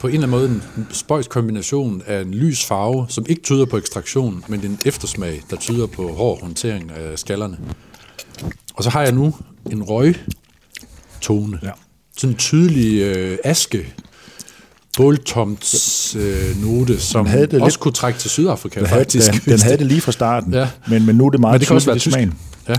[0.00, 3.64] på en eller anden måde, en spøjs kombination af en lys farve, som ikke tyder
[3.66, 7.58] på ekstraktion, men en eftersmag, der tyder på hård håndtering af skallerne.
[8.74, 9.34] Og så har jeg nu
[9.70, 11.58] en røgtone.
[11.62, 11.70] Ja.
[12.16, 13.94] Sådan en tydelig øh, aske,
[14.96, 19.32] båltoms øh, note, som havde det også lidt- kunne trække til Sydafrika, den, havde, faktisk.
[19.32, 20.68] den, den havde det lige fra starten, Ja.
[20.88, 22.14] men, men nu er det meget Men det kan også være tysk.
[22.14, 22.34] smagen.
[22.68, 22.74] Ja.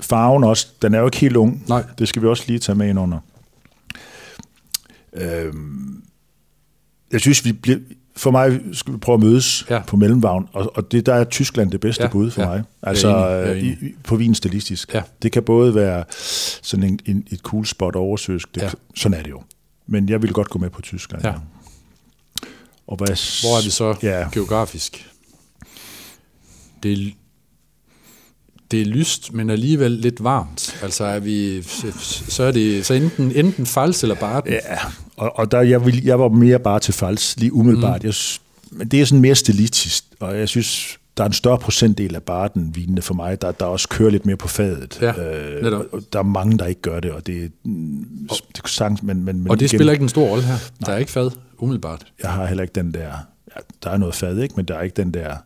[0.00, 1.64] Farven også, den er jo ikke helt ung.
[1.68, 1.84] Nej.
[1.98, 3.18] Det skal vi også lige tage med ind under.
[5.12, 6.02] Øhm,
[7.12, 7.78] jeg synes, vi bliver,
[8.16, 9.74] for mig skal vi prøve at mødes Ja.
[9.74, 9.82] ja.
[9.86, 12.12] på mellemvagn, og, og det der er Tyskland det bedste Ja, ja.
[12.12, 12.48] bud for ja.
[12.48, 12.56] mig.
[12.56, 14.94] Jeg Altså enig, jeg er i, på vin stilistisk.
[14.94, 15.02] Ja.
[15.22, 16.04] Det kan både være
[16.62, 18.66] sådan en, en, et cool spot oversøsk, det, Ja.
[18.66, 18.72] ja.
[18.96, 19.42] sådan er det jo.
[19.86, 21.24] Men jeg vil godt gå med på Tyskland.
[21.24, 21.32] Ja.
[22.86, 23.06] Og hvad,
[23.42, 25.10] Hvor er vi så Ja, geografisk?
[26.82, 27.14] Det
[28.70, 30.78] det er lyst, men alligevel lidt varmt.
[30.82, 31.62] Altså er vi,
[32.28, 34.52] så er det så enten, enten fals eller barten.
[34.52, 34.76] Ja,
[35.16, 38.02] og, og der, jeg, vil, jeg var mere bare til fals lige umiddelbart.
[38.02, 38.06] Mm.
[38.06, 38.14] Jeg,
[38.70, 42.22] men det er sådan mere stilistisk, og jeg synes, der er en større procentdel af
[42.22, 44.98] barten vinene for mig, der, der også kører lidt mere på fadet.
[45.02, 45.84] Ja, øh, netop.
[45.92, 49.24] og der er mange, der ikke gør det, og det, mm, det er sagtens, men,
[49.24, 50.56] men, men Og det igen, spiller ikke en stor rolle her.
[50.86, 52.06] Der er ikke fad, umiddelbart.
[52.22, 53.08] Jeg har heller ikke den der,
[53.56, 54.54] ja, der er noget fad, ikke?
[54.56, 55.36] men der er ikke den der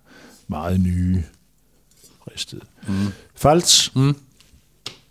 [0.49, 1.23] meget nye
[2.33, 2.63] ristet.
[2.89, 2.95] Mm.
[3.35, 4.17] Fals, mm.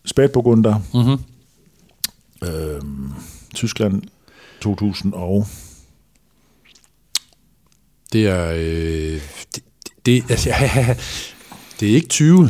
[0.06, 1.24] Spætburgunder, Mm-hmm.
[2.50, 3.12] øhm,
[3.56, 4.02] Tyskland
[4.62, 5.48] 2000 og
[8.14, 8.52] Det er...
[8.52, 9.22] Øh,
[9.56, 9.64] det,
[10.06, 10.96] det, altså, ja,
[11.80, 12.50] det er ikke 20.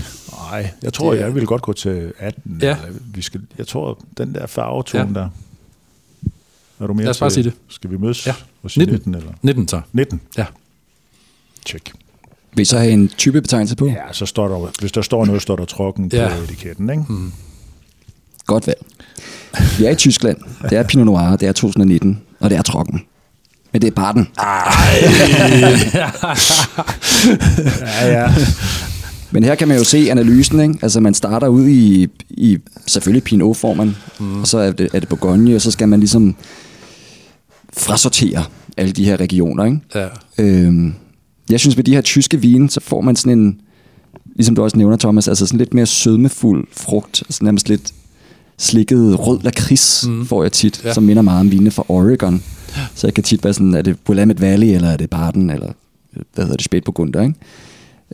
[0.51, 2.59] Nej, jeg tror, Det er- jeg vil godt gå til 18.
[2.61, 2.77] Ja.
[2.85, 5.13] Eller vi skal, jeg tror, den der farvetone Ja.
[5.25, 5.29] der.
[6.79, 7.53] Er du mere Lad os bare sige det.
[7.67, 8.35] Skal vi mødes Ja.
[8.63, 8.93] og sige 19.
[9.11, 9.33] 19 eller?
[9.41, 9.81] 19 så.
[9.93, 10.21] 19.
[10.37, 10.45] Ja.
[11.67, 11.93] Check.
[12.55, 13.87] Vil I så have en typebetegnelse på?
[13.87, 16.27] Ja, så står der, hvis der står noget, står der trokken Ja.
[16.37, 17.03] på etiketten, ikke?
[17.09, 17.31] Mm.
[18.45, 18.85] Godt valg.
[19.77, 20.37] Vi er i Tyskland.
[20.69, 23.01] Det er Pinot Noir, det er 2019, og det er trokken.
[23.73, 24.27] Men det er bare den.
[27.81, 28.33] Ja, ja.
[29.31, 30.75] Men her kan man jo se analysen, ikke?
[30.81, 34.41] Altså man starter ud i, i selvfølgelig Pinot får man, mm.
[34.41, 36.35] og så er det, er det Bourgogne, og så skal man ligesom
[37.77, 38.43] frasortere
[38.77, 39.79] alle de her regioner, ikke?
[39.95, 40.07] Ja.
[40.37, 40.93] Øhm,
[41.53, 43.61] jeg synes, ved de her tyske vine, så får man sådan en,
[44.35, 47.91] ligesom du også nævner, Thomas, altså sådan lidt mere sødmefuld frugt, altså nærmest lidt
[48.57, 50.25] slikket rød lakrids, mm.
[50.25, 50.87] får jeg tit, Ja.
[50.87, 50.93] ja.
[50.93, 52.43] som minder meget om vine fra Oregon.
[52.95, 55.71] Så jeg kan tit være sådan, er det Willamette Valley, eller er det Barden, eller
[56.33, 57.35] hvad hedder det, Spætburgunder, ikke?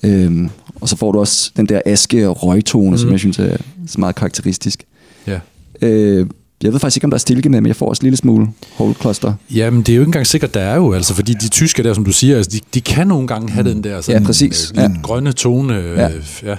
[0.04, 0.50] Øhm,
[0.82, 2.98] og så får du også den der aske og røgtone, mm.
[2.98, 4.84] som jeg synes er så meget karakteristisk.
[5.28, 5.40] ja.
[5.82, 6.28] Øh,
[6.64, 8.18] jeg ved faktisk ikke, om der er stilke med, men jeg får også en lille
[8.18, 8.48] smule
[8.80, 9.34] whole cluster.
[9.56, 11.94] Jamen, det er jo ikke engang sikkert, der er jo, altså, fordi de tyske der,
[11.94, 14.72] som du siger, altså, de, de kan nogle gange have den der sådan, Ja, præcis.
[14.72, 14.90] øh, Ja.
[15.04, 15.76] grønne tone.
[15.78, 16.10] Øh, Ja.
[16.44, 16.56] ja.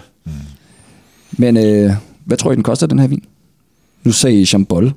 [1.32, 1.92] Men øh,
[2.24, 3.22] hvad tror I, den koster, den her vin?
[4.04, 4.92] Nu sagde I Chambol.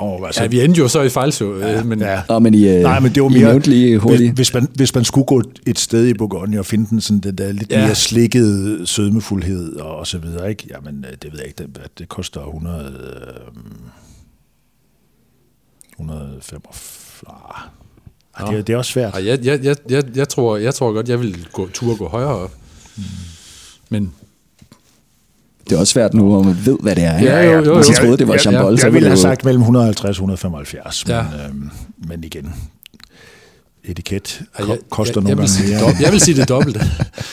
[0.00, 2.22] Oh, altså, ja, vi endte jo så i fejlsø, ja, men ja.
[2.28, 4.34] Nå, men I, øh, Nej, men det var mere, lige hurtigt.
[4.34, 7.38] Hvis, man, hvis man skulle gå et sted i Bourgogne og finde den sådan, den
[7.38, 7.84] der lidt Ja.
[7.86, 10.66] mere slikkede sødmefuldhed og, og så videre, ikke?
[10.70, 12.84] Jamen, øh, det ved jeg ikke, det, det koster 100...
[12.84, 13.52] Øh,
[16.00, 17.34] 145...
[18.34, 19.14] Ah, det, er- det er også svært.
[19.14, 22.28] Jeg, jeg, jeg, jeg, jeg, tror, jeg tror godt, jeg vil gå, turde gå højere
[22.28, 22.54] op.
[23.88, 24.12] Men
[25.68, 27.18] Det er også svært nu, hvor man ved, hvad det er.
[27.22, 27.74] Ja, jo, jo, jo.
[27.76, 30.04] Hvis jeg troede, det var jeg, Chambol, jeg, så jeg ville have sagt mellem 150
[30.04, 31.20] og 175, men, Ja.
[31.48, 31.70] øhm,
[32.08, 32.52] men igen,
[33.84, 35.80] etiket ko- koster jeg, jeg, nogle sige gange det mere.
[35.86, 36.80] dobbelt, jeg vil sige det dobbelte.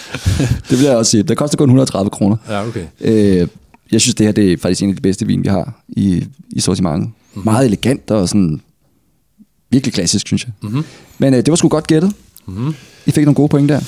[0.70, 1.24] Det vil jeg også sige.
[1.24, 2.38] Det koster kun 130 kroner.
[2.50, 2.84] Ja, okay.
[3.02, 3.48] Øh,
[3.92, 6.24] jeg synes, det her det er faktisk en af de bedste vin, vi har i,
[6.50, 7.02] i sortimentet.
[7.10, 7.44] Mm-hmm.
[7.52, 8.62] Meget elegant og sådan
[9.72, 10.52] virkelig klassisk, synes jeg.
[10.62, 10.84] Mm-hmm.
[11.18, 12.14] Men øh, det var sgu godt gættet.
[12.46, 12.76] Mm-hmm.
[13.06, 13.80] I fik nogle gode point der.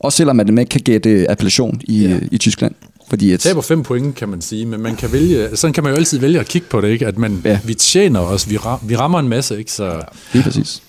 [0.00, 2.08] Også selvom at man ikke kan gætte appellation i, Ja.
[2.10, 2.18] ja.
[2.30, 2.74] i Tyskland.
[3.14, 5.92] Fordi at, taber fem point, kan man sige, men man kan vælge, sådan kan man
[5.92, 7.06] jo altid vælge at kigge på det, ikke?
[7.06, 7.50] At man, ja.
[7.50, 7.60] Ja.
[7.64, 9.72] vi tjener os, vi, ram, vi rammer en masse, ikke?
[9.72, 10.02] Så
[10.32, 10.82] lige præcis.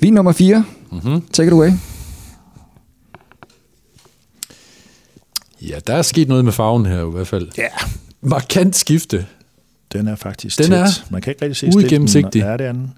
[0.00, 0.64] Vin nummer 4.
[0.92, 1.22] Mm-hmm.
[1.32, 1.70] Take it away.
[5.62, 7.48] ja, der er sket noget med farven her i hvert fald.
[7.58, 7.68] Ja,
[8.20, 9.26] Markant skifte.
[9.92, 10.78] den er faktisk Den tæt.
[10.78, 12.30] er Man kan ikke rigtig se uigennemsigtig.
[12.30, 12.50] stilken.
[12.50, 12.92] Ja, det er den.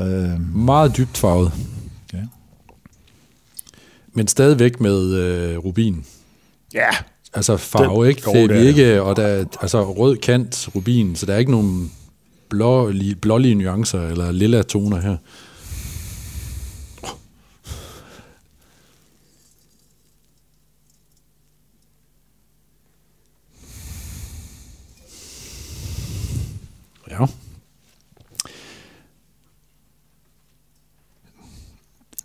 [0.00, 1.52] Øh, Meget dybt farvet.
[2.12, 2.18] ja.
[4.12, 6.04] Men stadigvæk med øh, rubin.
[6.74, 6.88] ja,
[7.34, 8.22] Altså farve, Den- ikke?
[8.30, 11.50] Det er vi ikke, og der er altså rød kant rubin, så der er ikke
[11.50, 11.92] nogen
[12.48, 15.16] blå, blålige nuancer eller lilla toner her.
[27.10, 27.26] Ja.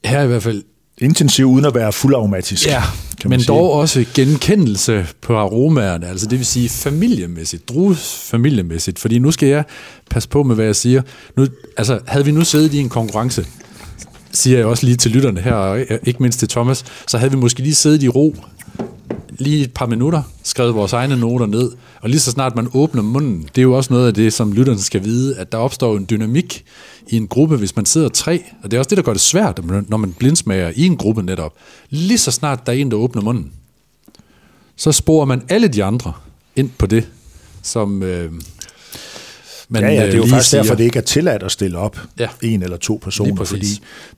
[0.05, 0.63] Her er i hvert fald
[0.97, 2.67] intensiv uden at være fuld aromatisk.
[2.67, 2.83] Ja,
[3.21, 3.47] kan men sige.
[3.47, 9.49] dog også genkendelse på aromaerne, altså det vil sige familiemæssigt, drues familiemæssigt, fordi nu skal
[9.49, 9.63] jeg
[10.09, 11.01] passe på med, hvad jeg siger.
[11.37, 11.47] Nu,
[11.77, 13.45] altså, havde vi nu siddet i en konkurrence,
[14.31, 17.37] siger jeg også lige til lytterne her, og ikke mindst til Thomas, så havde vi
[17.37, 18.35] måske lige siddet i ro,
[19.29, 21.71] lige et par minutter, skrevet vores egne noter ned,
[22.05, 24.51] og lige så snart man åbner munden, det er jo også noget af det, som
[24.53, 26.63] lytterne skal vide, at der opstår en dynamik
[27.07, 29.21] i en gruppe, hvis man sidder tre, og det er også det, der gør det
[29.21, 31.53] svært, når man blindsmager i en gruppe netop.
[31.89, 33.51] Lige så snart der er en, der åbner munden,
[34.75, 36.13] så sporer man alle de andre
[36.55, 37.07] ind på det,
[37.61, 38.31] som øh,
[39.69, 40.61] man ja, ja, det er jo øh, faktisk siger.
[40.61, 42.27] derfor, det ikke er tilladt at stille op Ja.
[42.41, 43.67] en eller to personer, fordi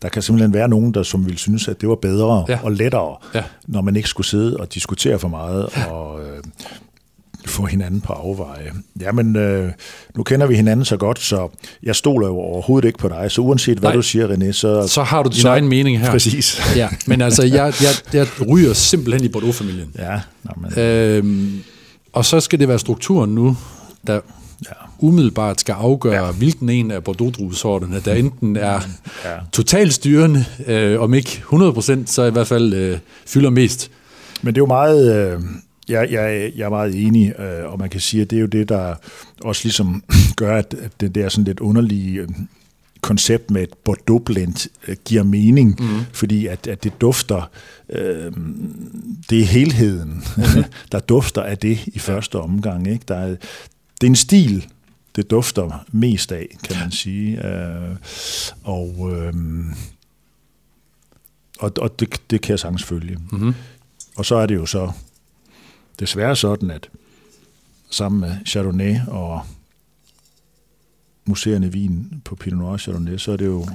[0.02, 2.54] der kan simpelthen være nogen, der som vil synes, at det var bedre Ja.
[2.54, 2.60] ja.
[2.64, 3.44] og lettere, Ja.
[3.68, 6.44] når man ikke skulle sidde og diskutere for meget og øh,
[7.48, 8.72] få hinanden på afveje.
[9.02, 9.72] Jamen, øh,
[10.16, 11.48] nu kender vi hinanden så godt, så
[11.84, 13.96] jeg stoler jo overhovedet ikke på dig, så uanset hvad Nej.
[13.96, 14.88] du siger, René, så...
[14.88, 16.12] Så har du din egen mening her.
[16.12, 16.62] Præcis.
[16.76, 19.92] Ja, men altså, jeg, jeg, jeg ryger simpelthen i Bordeaux-familien.
[19.98, 21.62] Ja, nå, men, Øhm,
[22.14, 23.58] og så skal det være strukturen nu,
[24.08, 24.14] der
[24.66, 24.72] ja.
[25.00, 26.32] umiddelbart skal afgøre, ja.
[26.32, 28.80] hvilken en af Bordeaux-druesorterne, der enten er
[29.26, 29.30] Ja.
[29.52, 33.92] totalt styrende, øh, om ikke 100%, så i hvert fald øh, fylder mest.
[34.42, 35.40] Men det er jo meget, øh,
[35.90, 38.48] jeg, jeg, jeg er meget enig, øh, og man kan sige, at det er jo
[38.48, 38.96] det, der
[39.44, 40.04] også ligesom
[40.38, 42.28] gør, at, at det der sådan lidt underlige øh,
[43.02, 46.00] koncept med et Bordeaux blend øh, giver mening, mm.
[46.14, 47.50] fordi at, at det dufter,
[47.90, 48.32] øh,
[49.30, 50.24] det er helheden,
[50.92, 52.88] der dufter af det i første omgang.
[52.88, 53.06] Ikke?
[53.08, 53.28] Der er,
[54.02, 54.68] det er en stil,
[55.16, 57.48] det dufter mest af, kan man sige.
[57.48, 57.96] Øh,
[58.64, 59.34] og øh,
[61.60, 63.18] og, og det, det kan jeg sagtens følge.
[63.32, 63.54] Mm-hmm.
[64.16, 64.92] Og så er det jo så
[66.00, 66.90] desværre sådan, at
[67.92, 69.42] sammen med Chardonnay og
[71.26, 73.68] museerne vin på Pinot Noir Chardonnay, så er det jo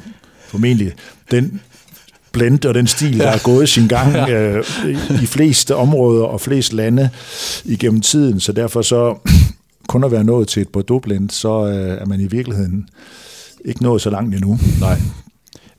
[0.48, 0.92] formentlig
[1.30, 1.60] den
[2.32, 4.64] blend og den stil, der er gået sin gang øh,
[5.22, 7.10] i fleste områder og flest lande
[7.64, 8.40] igennem tiden.
[8.40, 9.18] Så derfor så
[9.88, 12.88] kun at være nået til et Bordeaux-blend, så øh, er man i virkeligheden
[13.64, 14.58] ikke nået så langt endnu.
[14.80, 15.00] Nej.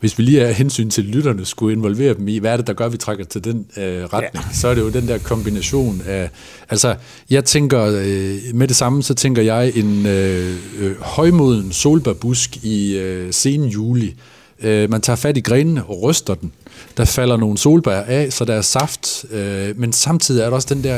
[0.04, 2.74] Hvis vi lige er hensyn til lytterne skulle involvere dem i, hvad er det, der
[2.74, 4.54] gør, at vi trækker til den øh, retning, ja.
[4.54, 6.30] så er det jo den der kombination af...
[6.70, 6.96] Altså,
[7.30, 12.98] jeg tænker, øh, med det samme, så tænker jeg en øh, øh, højmoden solbærbusk i
[12.98, 14.16] øh, sen juli.
[14.60, 16.52] Øh, man tager fat i grenene og ryster den.
[16.98, 20.74] Der falder nogle solbær af, så der er saft, øh, men samtidig er der også
[20.76, 20.94] den der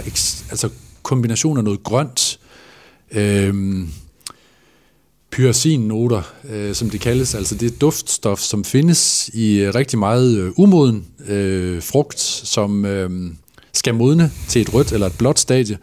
[0.50, 0.70] altså,
[1.04, 2.40] kombination af noget grønt,
[3.12, 3.54] øh,
[5.36, 10.52] pyrosinnoter, øh, som det kaldes, altså det duftstof, som findes i øh, rigtig meget øh,
[10.56, 13.10] umoden øh, frugt, som øh,
[13.74, 15.78] skal modne til et rødt eller et blåt stadie,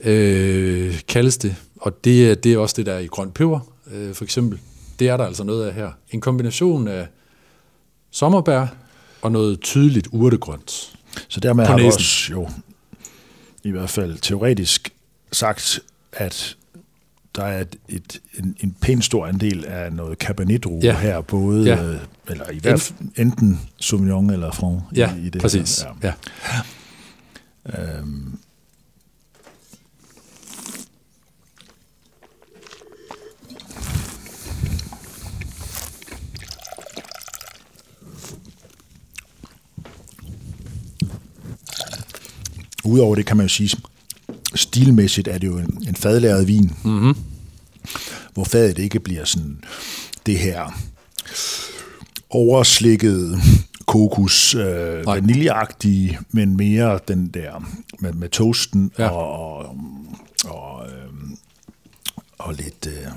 [0.00, 1.56] øh, kaldes det.
[1.80, 3.60] Og det, det er også det, der er i grønt peber,
[3.92, 4.58] øh, for eksempel.
[4.98, 5.90] Det er der altså noget af her.
[6.10, 7.06] En kombination af
[8.10, 8.66] sommerbær
[9.22, 10.98] og noget tydeligt urtegrønt.
[11.28, 12.48] Så dermed har vi også jo
[13.64, 14.92] i hvert fald teoretisk
[15.32, 15.80] sagt,
[16.12, 16.56] at
[17.34, 20.98] der er et, et, en, en pæn stor andel af noget cabernet ja.
[20.98, 21.84] her, både, ja.
[21.84, 24.82] øh, eller i hvert fald enten Sauvignon eller Franc.
[24.96, 25.82] Ja, i, i det præcis.
[25.82, 25.94] Her.
[26.02, 26.12] Ja.
[27.66, 27.98] Ja.
[27.98, 28.38] Øhm,
[42.84, 43.76] Udover det kan man jo sige,
[44.54, 47.16] stilmæssigt er det jo en, en fadlæret vin, mm-hmm.
[48.34, 49.64] hvor fadet ikke bliver sådan
[50.26, 50.80] det her
[52.30, 53.40] overslikket
[53.86, 57.66] kokos, øh, vaniljeagtige, men mere den der
[57.98, 59.08] med, med toasten ja.
[59.08, 59.76] og, og,
[60.44, 61.08] og, øh,
[62.38, 63.12] og lidt, øh,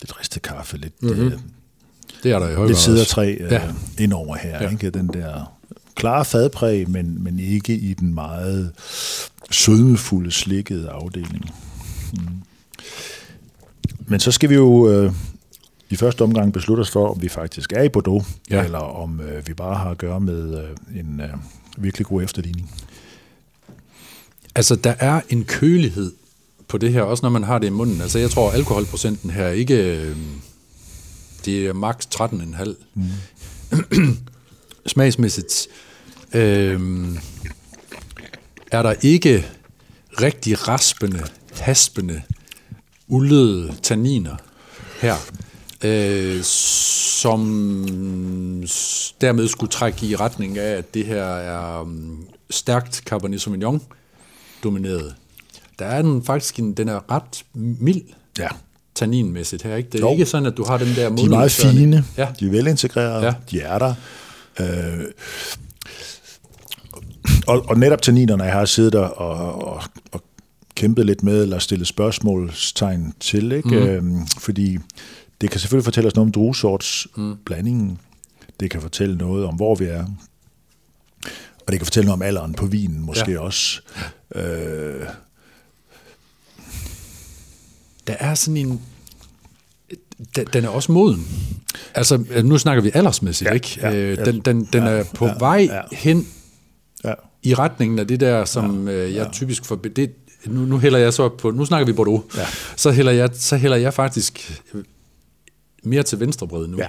[0.00, 1.26] lidt ristet kaffe, lidt, mm-hmm.
[1.26, 1.38] øh,
[2.22, 3.62] det er der i lidt sidertræ øh, ja.
[3.98, 4.62] indover her.
[4.62, 4.70] Ja.
[4.70, 4.90] Ikke?
[4.90, 5.52] Den der
[5.94, 8.72] klare fadpræg, men, men ikke i den meget
[9.64, 11.50] sødmefulde, slikkede afdeling.
[12.12, 12.20] Mm.
[14.06, 15.12] Men så skal vi jo øh,
[15.90, 18.64] i første omgang beslutte os for, om vi faktisk er i Bordeaux, ja.
[18.64, 21.28] eller om øh, vi bare har at gøre med øh, en øh,
[21.78, 22.70] virkelig god efterligning.
[24.54, 26.12] Altså, der er en kølighed
[26.68, 28.00] på det her, også når man har det i munden.
[28.00, 29.96] Altså, jeg tror, alkoholprocenten her ikke...
[29.96, 30.16] Øh,
[31.44, 32.74] det er maks 13,5.
[32.94, 34.16] Mm.
[34.86, 35.68] Smagsmæssigt
[36.34, 36.80] øh,
[38.70, 39.46] er der ikke
[40.22, 41.22] rigtig raspende,
[41.60, 42.22] haspende,
[43.08, 44.36] uldede tanniner
[45.00, 45.16] her,
[45.84, 47.40] øh, som
[49.20, 53.82] dermed skulle trække i retning af, at det her er um, stærkt Cabernet Sauvignon
[54.64, 55.14] domineret.
[55.78, 58.02] Der er den faktisk en, den er ret mild
[58.38, 58.48] ja.
[58.94, 59.76] tanninmæssigt her.
[59.76, 59.90] Ikke?
[59.90, 60.12] Det er jo.
[60.12, 62.28] ikke sådan, at du har den der De er meget fine, ja.
[62.40, 63.34] de er velintegrerede, ja.
[63.50, 63.94] de er der.
[64.60, 65.04] Øh,
[67.46, 70.22] og, og netop tanninerne, jeg har siddet der og, og, og
[70.74, 73.68] kæmpet lidt med, eller stillet spørgsmålstegn til, ikke?
[73.68, 73.76] Mm.
[73.76, 74.78] Øhm, fordi
[75.40, 77.36] det kan selvfølgelig fortælle os noget om druesorts mm.
[77.44, 77.98] blandingen.
[78.60, 80.04] Det kan fortælle noget om, hvor vi er.
[81.66, 83.38] Og det kan fortælle noget om alderen på vinen, måske ja.
[83.38, 83.80] også.
[84.34, 85.06] Øh,
[88.06, 88.80] der er sådan en...
[90.52, 91.26] Den er også moden.
[91.94, 93.78] Altså, nu snakker vi aldersmæssigt, ja, ikke?
[93.82, 95.80] Ja, øh, den den, den ja, er på ja, vej ja.
[95.92, 96.26] hen
[97.04, 97.14] ja.
[97.42, 99.32] i retningen af det der, som ja, øh, jeg ja.
[99.32, 100.10] typisk for det,
[100.46, 102.46] nu, nu hælder jeg så på, nu snakker vi Bordeaux, ja.
[102.76, 104.62] så, hælder jeg, så hælder jeg faktisk
[105.82, 106.78] mere til venstrebred nu.
[106.78, 106.88] Ja.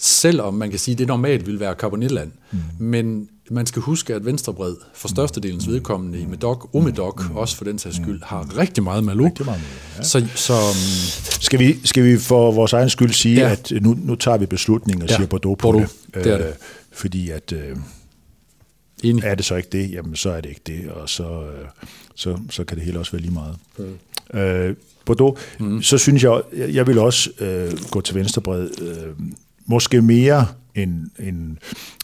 [0.00, 2.32] Selvom man kan sige, at det normalt vil være Carbonetland.
[2.52, 2.58] Mm.
[2.78, 7.36] Men man skal huske, at venstrebred for størstedelens vedkommende i Medoc, Omedoc, mm.
[7.36, 9.24] også for den sags skyld, har rigtig meget malo.
[9.24, 9.60] Rigtig meget
[9.98, 10.02] ja.
[10.02, 10.74] så, så, um,
[11.40, 13.50] skal, vi, skal vi for vores egen skyld sige, ja.
[13.50, 15.16] at nu, nu tager vi beslutningen og ja.
[15.16, 16.24] siger Bordeaux på Bordeaux, det.
[16.24, 16.46] det, er det.
[16.46, 16.52] Øh,
[16.92, 17.52] fordi at...
[17.52, 17.76] Øh,
[19.02, 19.24] Enig.
[19.24, 21.68] Er det så ikke det, jamen så er det ikke det, og så, øh,
[22.14, 23.56] så, så kan det hele også være lige meget.
[23.78, 24.38] Mm.
[24.38, 25.82] Øh, Bordeaux, mm.
[25.82, 28.80] så synes jeg, jeg vil også øh, gå til venstrebred.
[28.80, 29.26] Øh,
[29.66, 31.10] måske mere end...
[31.18, 31.56] end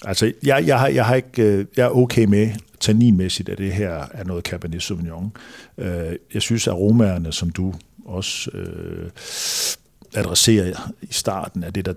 [0.04, 2.50] altså, jeg, jeg, har, jeg, har ikke, øh, jeg er okay med
[2.80, 5.32] tanninmæssigt, at det her er noget Cabernet Sauvignon.
[5.78, 9.10] Øh, jeg synes, at aromaerne, som du også øh,
[10.14, 11.94] adresserer i starten, er det, der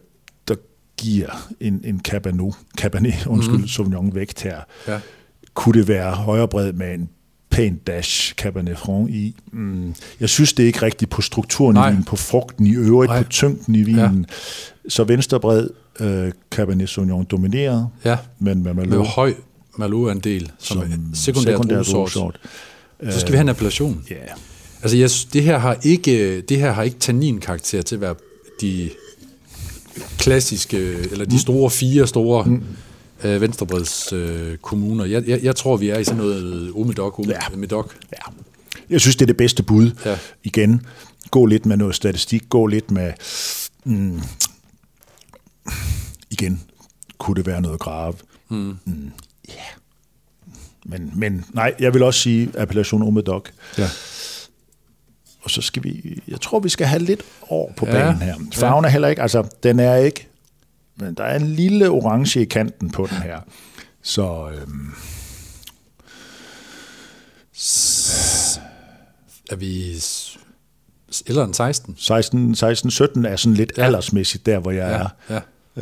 [0.98, 3.68] giver en, en Cabernet, Cabernet undskyld, mm.
[3.68, 4.60] Sauvignon vægt her.
[4.88, 5.00] Ja.
[5.54, 7.10] Kunne det være højere bred med en
[7.50, 9.36] pæn dash Cabernet Franc i?
[9.52, 9.96] Mm.
[10.20, 11.88] Jeg synes det er ikke rigtigt på strukturen Nej.
[11.88, 13.24] i vinen, på frugten i øvrigt, Nej.
[13.24, 14.26] på tyngden i vinen.
[14.30, 14.90] Ja.
[14.90, 15.70] Så venstrebred
[16.00, 18.18] øh, Cabernet Sauvignon domineret, ja.
[18.40, 18.98] men med Merlot.
[18.98, 19.34] Med høj
[19.78, 22.40] Merlot-andel, som, som sekundær, sekundær druesort.
[23.12, 24.04] Så skal vi have en appellation.
[24.10, 24.16] Ja.
[24.82, 28.16] Altså, jeg, det her har ikke, det her har ikke tannin-karakter til at være
[28.62, 28.90] de
[30.18, 32.64] klassiske, eller de store fire store mm.
[33.24, 35.06] øh, venstrebreds øh, kommuner.
[35.06, 37.56] Jeg, jeg, jeg tror, vi er i sådan noget umedok, umed, Ja.
[37.58, 37.96] medok.
[38.12, 38.32] Ja.
[38.90, 39.92] Jeg synes, det er det bedste bud.
[40.06, 40.18] Ja.
[40.44, 40.82] Igen,
[41.32, 43.14] gå lidt med noget statistik, gå lidt med...
[43.84, 44.22] Mm,
[46.32, 46.62] igen,
[47.18, 48.14] kunne det være noget grave?
[48.50, 48.78] Mm.
[48.86, 49.12] Mm,
[49.50, 49.54] ja.
[50.86, 53.50] Men, men nej, jeg vil også sige appellation Omedok.
[53.78, 53.90] Ja.
[55.48, 57.92] Og så skal vi, jeg tror, vi skal have lidt år på Ja.
[57.92, 58.36] banen her.
[58.54, 60.28] Farven er heller ikke, altså den er ikke,
[60.96, 63.40] men der er en lille orange i kanten på den her.
[64.02, 64.92] Så øhm,
[69.52, 69.94] Er vi
[71.30, 71.96] ældre end 16?
[71.98, 73.84] 16, 16 17 er sådan lidt ja.
[73.86, 75.42] Aldersmæssigt der, hvor jeg Ja, er.
[75.78, 75.82] ja.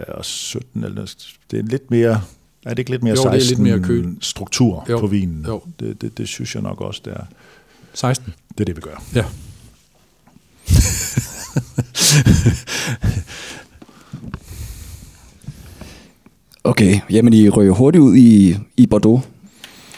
[0.00, 1.14] Øh, og 17, eller,
[1.50, 2.22] det er lidt mere,
[2.66, 4.16] er det ikke lidt mere Jo, det er lidt 16 mere køl.
[4.20, 5.44] struktur Jo, på vinen?
[5.46, 5.62] jo.
[5.80, 7.24] Det, det, det, synes jeg nok også, det er.
[7.96, 8.34] 16?
[8.48, 9.02] Det er det, vi gør.
[9.14, 9.24] Ja.
[16.64, 19.22] Okay, jamen I røg hurtigt ud i, i Bordeaux.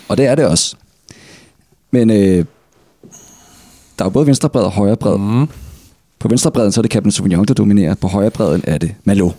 [0.08, 0.76] Og det er det også.
[1.90, 2.44] Men øh,
[3.98, 5.18] der er jo både venstre bred og højre bred.
[5.18, 5.46] Mm.
[6.18, 7.94] På venstre bredden, så er det Cabernet Sauvignon, der dominerer.
[7.94, 9.30] På højre bredden er det Malo.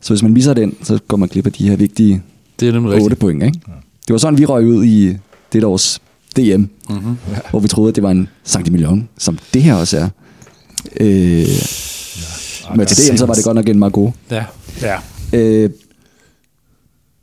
[0.00, 2.22] Så hvis man misser den, så går man glip af de her vigtige
[2.60, 3.20] Det er nemlig 8 rigtigt.
[3.20, 3.42] point.
[3.42, 3.60] Ikke?
[4.06, 5.16] Det var sådan, vi røg ud i
[5.52, 6.00] det års
[6.36, 7.16] DM, mm-hmm.
[7.50, 10.08] hvor vi troede, at det var en Saint Emilion, som det her også er.
[11.00, 11.46] Øh,
[12.76, 14.14] men til DM, så var det godt nok en Margot.
[14.30, 14.44] Ja.
[14.82, 14.98] Ja,
[15.32, 15.70] Øh,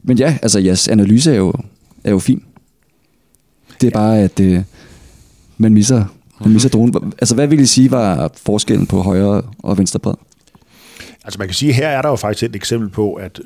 [0.04, 1.54] men ja, altså jeres analyse er jo,
[2.04, 2.44] er jo fin.
[3.82, 4.62] Det er bare, at øh,
[5.58, 6.06] man misser,
[6.42, 7.14] man misser dronen.
[7.20, 10.14] Altså, hvad vil I sige var forskellen på højre og venstre bred?
[11.26, 13.40] Altså man kan sige, her er der jo faktisk et eksempel på, at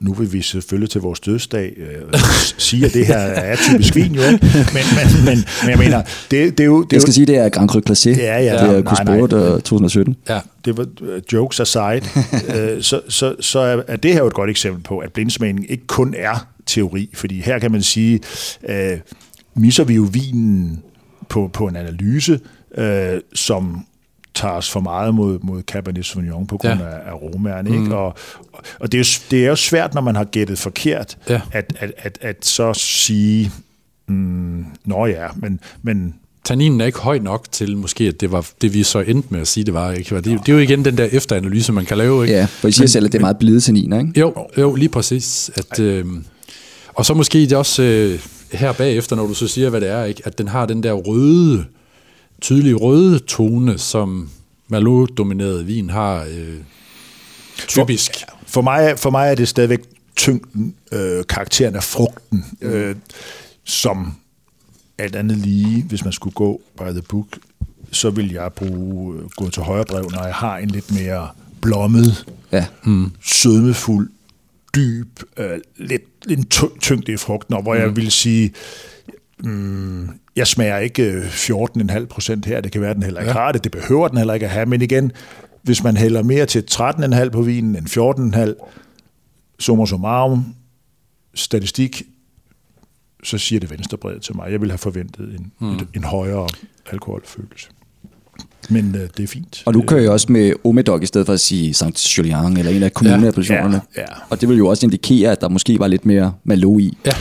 [0.00, 2.14] nu- vil vi selvfølgelig til vores dødsdag øh,
[2.58, 4.38] sige, at det her er typisk vin jo, ikke?
[4.54, 6.82] Men, men, men, men jeg mener, det, det er jo...
[6.82, 8.20] Det er Jeg skal jo, sige, det er Grand Cru Classé.
[8.20, 8.82] Ja, ja, det er
[9.54, 10.16] og 2017.
[10.28, 10.40] Ja.
[10.64, 12.00] det var øh, jokes aside,
[12.56, 15.70] øh, så, så, så er- er det her jo et godt eksempel på, at blindsmagning
[15.70, 18.20] ikke kun er teori, fordi her kan man sige,
[18.68, 18.98] øh,
[19.54, 20.82] misser vi jo vinen
[21.28, 22.40] på, på en analyse,
[22.78, 23.86] øh, som
[24.34, 26.86] tager os for meget mod, mod Cabernet Sauvignon på grund Ja.
[26.86, 27.12] af,
[27.56, 27.64] af.
[27.64, 27.74] Mm.
[27.84, 27.96] Ikke?
[27.96, 28.14] Og,
[28.80, 31.40] og det, er jo, det er jo svært, når man har gættet forkert, Ja.
[31.52, 33.52] at, at, at, at så sige,
[34.08, 38.48] mm, nå ja, men, men Tanninen er ikke høj nok til måske, at det var
[38.62, 39.92] det, vi så endte med at sige, det var.
[39.92, 40.14] Ikke?
[40.16, 42.22] Det, det er jo igen den der efteranalyse, man kan lave.
[42.24, 42.34] Ikke?
[42.36, 44.20] Ja, for I siger selv, at det er meget blide tanniner, ikke?
[44.20, 45.50] Jo, jo, lige præcis.
[45.56, 46.04] At, øh,
[46.94, 48.18] og så måske det også øh,
[48.52, 50.22] her bagefter, når du så siger, hvad det er, ikke?
[50.24, 51.64] at den har den der røde,
[52.44, 54.28] tydelige røde tone, som
[54.68, 56.56] Merlot-domineret vin har øh,
[57.68, 58.10] typisk.
[58.46, 59.80] For mig, for mig er det stadigvæk
[60.16, 62.96] tyngden, øh, karakteren af frugten, øh,
[63.64, 64.14] som
[64.98, 67.26] alt andet lige, hvis man skulle gå by the book,
[67.92, 71.28] så vil jeg bruge, øh, gå til højre brev, når jeg har en lidt mere
[71.60, 72.66] blommet, Ja.
[73.24, 74.10] sødmefuld,
[74.74, 77.80] dyb, øh, lidt, lidt tyngde i frugten, og hvor mm.
[77.80, 78.52] jeg vil sige,
[79.38, 83.38] mm, jeg smager ikke øh, 14,5 procent her, det kan være, den heller ikke Ja.
[83.38, 83.44] ja.
[83.44, 85.12] har det, det behøver den heller ikke at have, men igen,
[85.62, 88.70] hvis man hælder mere til 13,5 på vinen end 14,5,
[89.58, 90.44] summa summarum,
[91.34, 92.02] statistik,
[93.24, 94.52] så siger det venstrebredet til mig.
[94.52, 95.72] Jeg ville have forventet en, mm.
[95.72, 96.48] et, en højere
[96.92, 97.68] alkoholfølelse.
[98.70, 99.62] Men øh, det er fint.
[99.66, 102.72] Og nu kører jeg også med Omedok i stedet for at sige Saint Julian eller
[102.72, 103.80] en af kommuneappellationerne.
[103.96, 104.06] Ja, ja.
[104.30, 106.98] Og det vil jo også indikere, at der måske var lidt mere Malo i.
[107.06, 107.12] Ja,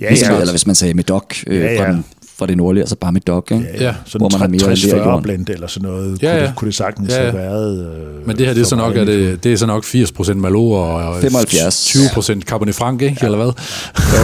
[0.00, 0.40] Ja, Ligesom, ja.
[0.40, 1.80] Eller hvis man sagde Medoc øh, Ja, ja.
[1.84, 2.04] fra, den,
[2.38, 3.50] fra det nordlige, altså bare Medoc.
[3.50, 3.66] Ikke?
[3.80, 3.94] Ja.
[4.04, 5.22] Sådan Hvor man har mere ler i 60-40 jorden.
[5.22, 6.46] blend eller sådan noget, Ja, kunne, ja.
[6.46, 7.30] det, kunne det sagtens Ja, ja.
[7.30, 7.86] have været.
[8.20, 10.34] Øh, men det her det er så nok, at det, det er så nok 80%
[10.34, 11.96] Malo og 75.
[11.96, 13.16] 20% Cabernet Franc, ikke?
[13.24, 13.52] Eller hvad?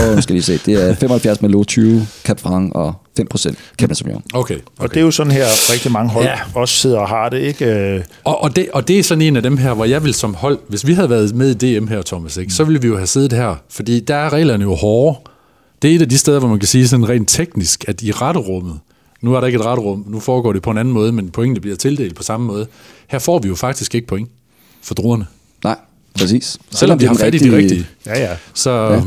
[0.09, 0.59] Jo, nu skal lige se.
[0.67, 4.23] Det er 75 Malo, 20 Cap Franc og 5% Cabernet Sauvignon.
[4.35, 4.55] Okay.
[4.55, 4.89] Og okay.
[4.95, 6.31] det er jo sådan her, rigtig mange hold Ja.
[6.31, 6.39] ja.
[6.61, 7.65] også sidder og har det, ikke?
[7.67, 10.15] Øh, Og, og, det, og det er sådan en af dem her, hvor jeg vil
[10.15, 12.89] som hold, hvis vi havde været med i DM her, Thomas, ikke, så ville vi
[12.89, 15.19] jo have siddet her, fordi der er reglerne jo hårde.
[15.83, 18.13] Det er et af de steder, hvor man kan sige sådan rent teknisk, at i
[18.13, 18.79] retterummet,
[19.21, 21.61] nu er der ikke et retterum, nu foregår det på en anden måde, men pointene
[21.61, 22.67] bliver tildelt på samme måde.
[23.09, 24.31] Her får vi jo faktisk ikke point
[24.83, 25.27] for druerne.
[25.65, 25.77] Nej,
[26.19, 26.59] præcis.
[26.71, 27.87] Selvom de har det fat i de rigtige.
[28.07, 28.37] ja, ja.
[28.55, 29.03] Så ja.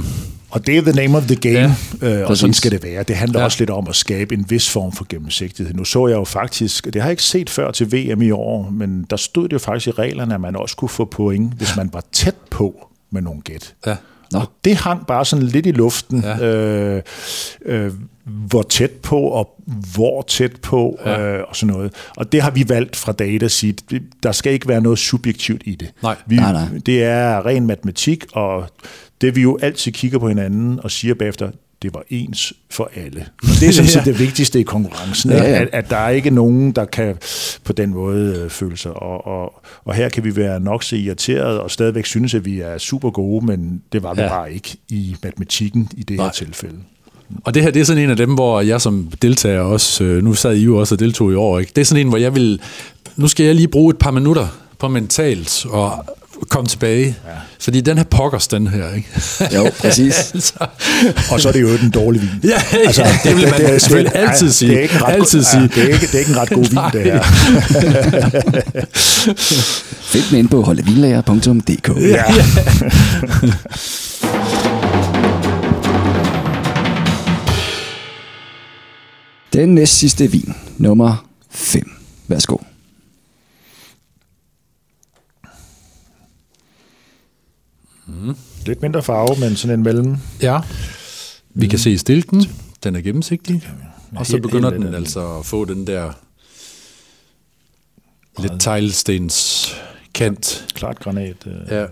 [0.51, 3.03] Og det er the name of the game, Ja, øh, og sådan skal det være.
[3.03, 3.45] Det handler ja.
[3.45, 5.73] også lidt om at skabe en vis form for gennemsigtighed.
[5.73, 8.69] Nu så jeg jo faktisk, det har jeg ikke set før til VM i år,
[8.69, 11.75] men der stod det jo faktisk i reglerne, at man også kunne få point, hvis
[11.77, 13.73] man var tæt på med nogle gæt.
[13.87, 13.95] Ja.
[14.31, 14.39] Nå.
[14.39, 16.45] Og det hang bare sådan lidt i luften, Ja.
[16.45, 17.01] øh,
[17.65, 17.91] øh,
[18.25, 19.49] hvor tæt på og
[19.95, 21.21] hvor tæt på Ja.
[21.37, 21.93] øh, og sådan noget.
[22.17, 24.99] Og det har vi valgt fra Data at sige, det- der skal ikke være noget
[24.99, 25.91] subjektivt i det.
[26.03, 26.15] Nej.
[26.27, 26.65] Vi, Nej, nej.
[26.85, 28.67] Det er ren matematik, og
[29.21, 31.51] det vi jo altid kigger på hinanden og siger bagefter,
[31.81, 33.25] det var ens for alle.
[33.43, 35.61] Og det er sådan set det vigtigste i konkurrencen, Ja, ja.
[35.61, 37.15] At, at der er ikke nogen, der kan
[37.63, 38.91] på den måde øh, føle sig.
[38.91, 42.59] Og, og, og her kan vi være nok så irriteret og stadigvæk synes, at vi
[42.59, 44.27] er super gode, men det var vi Ja.
[44.27, 46.31] bare ikke i matematikken i det her Nej.
[46.33, 46.75] tilfælde.
[47.43, 50.23] Og det her, det er sådan en af dem, hvor jeg som deltager også, øh,
[50.23, 51.71] nu sad I jo også og deltog i år, ikke?
[51.75, 52.61] det er sådan en, hvor jeg vil,
[53.15, 54.47] nu skal jeg lige bruge et par minutter
[54.79, 56.05] på mentalt og
[56.49, 57.05] komme tilbage.
[57.05, 57.31] Ja.
[57.59, 59.07] Fordi den her pokkers, den her, ikke?
[59.55, 60.15] Jo, præcis.
[60.33, 60.53] altså,
[61.31, 62.29] Og så er det jo en dårlig vin.
[62.43, 64.71] ja, altså, ja, det vil man det, selvfølgelig ja, altid sige.
[64.71, 65.61] Det er ikke en ret, altid god, sige.
[65.61, 67.21] Ja, det, er ikke, det er ikke en ret god vin, det her.
[70.11, 71.89] Find den inde på holdevilager.dk.
[72.01, 72.23] Ja.
[79.53, 81.91] Den næst sidste vin, nummer 5.
[82.27, 82.57] Værsgo.
[88.65, 90.17] Lidt mindre farve, men sådan en mellem.
[90.41, 90.59] Ja.
[91.49, 92.45] Vi kan se stilken.
[92.83, 93.69] Den er gennemsigtig.
[94.15, 96.11] Og så helt- begynder helt den altså at få den der
[98.41, 99.67] lidt teglstens
[100.13, 100.67] kant.
[100.73, 101.35] Klart granat.
[101.47, 101.53] øh.
[101.69, 101.85] Ja.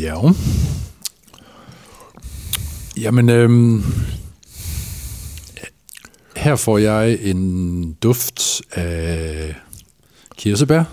[0.00, 0.32] Ja.
[2.96, 3.82] Jamen, øhm,
[6.36, 9.56] her får jeg en duft af
[10.36, 10.84] kirsebær.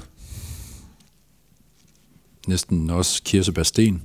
[2.47, 4.01] Næsten også kirsebærsten.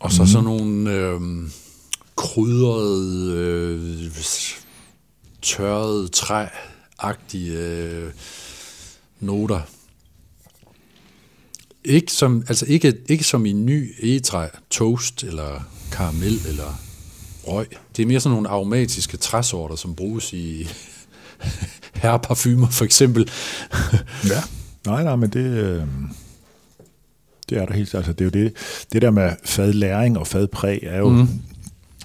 [0.00, 1.52] Og så sådan nogle øhm,
[2.16, 4.12] krydrede, øh,
[5.42, 6.08] tørrede
[7.00, 8.10] træ-agtige øh,
[9.20, 9.60] noter.
[11.84, 16.80] Ikke som, altså ikke, ikke som i ny egetræ, toast eller karamel eller
[17.44, 17.66] røg.
[17.96, 20.68] Det er mere sådan nogle aromatiske træsorter, som bruges i
[22.02, 23.30] herreparfumer for eksempel.
[24.24, 24.42] Ja.
[24.86, 25.82] Nej, nej, men det, øh,
[27.48, 27.94] det er der helt.
[27.94, 28.56] Altså, det er jo det,
[28.92, 31.28] det der med fadlæring og fadpræg er jo mm.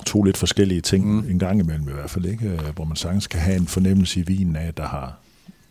[0.06, 1.30] To lidt forskellige ting, mm.
[1.30, 2.48] en gang imellem i hvert fald, ikke?
[2.50, 5.14] Øh, hvor man sagtens kan have en fornemmelse i vinen af, at der har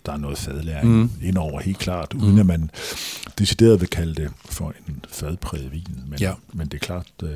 [0.06, 1.10] der er noget fadlæring mm.
[1.22, 2.70] indover, helt klart, uden at man
[3.38, 5.86] decideret vil kalde det for en fadpræget vin.
[6.08, 6.32] Men, Ja.
[6.52, 7.28] men det er klart, øh,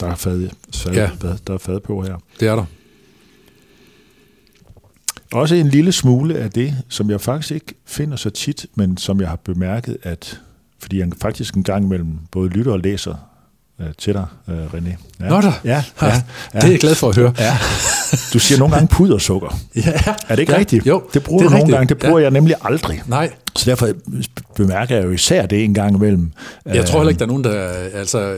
[0.00, 1.10] der er fad, fad, Ja.
[1.20, 2.16] der, der er fad på her.
[2.40, 2.64] Det er der.
[5.32, 9.20] Også en lille smule af det, som jeg faktisk ikke finder så tit, men som
[9.20, 10.40] jeg har bemærket, at
[10.78, 13.14] fordi jeg faktisk en gang imellem både lytter og læser
[13.80, 14.96] øh, til dig, øh, René.
[15.20, 15.28] Ja.
[15.28, 15.52] Nå da.
[15.64, 16.12] Ja, ja, ja.
[16.54, 17.32] Det er jeg glad for at høre.
[17.38, 17.56] Ja.
[18.32, 19.58] Du siger nogle gange pudersukker.
[19.76, 19.80] Ja.
[20.28, 20.58] Er det ikke ja.
[20.58, 20.86] rigtigt?
[20.86, 21.76] Jo, det bruger det du nogle rigtigt.
[21.76, 21.88] gange.
[21.88, 22.22] Det bruger ja.
[22.24, 23.02] jeg nemlig aldrig.
[23.06, 23.88] Nej, Så derfor
[24.56, 26.32] bemærker jeg jo især det en gang imellem.
[26.66, 27.68] jeg tror heller ikke, der er nogen, der...
[27.94, 28.36] Altså,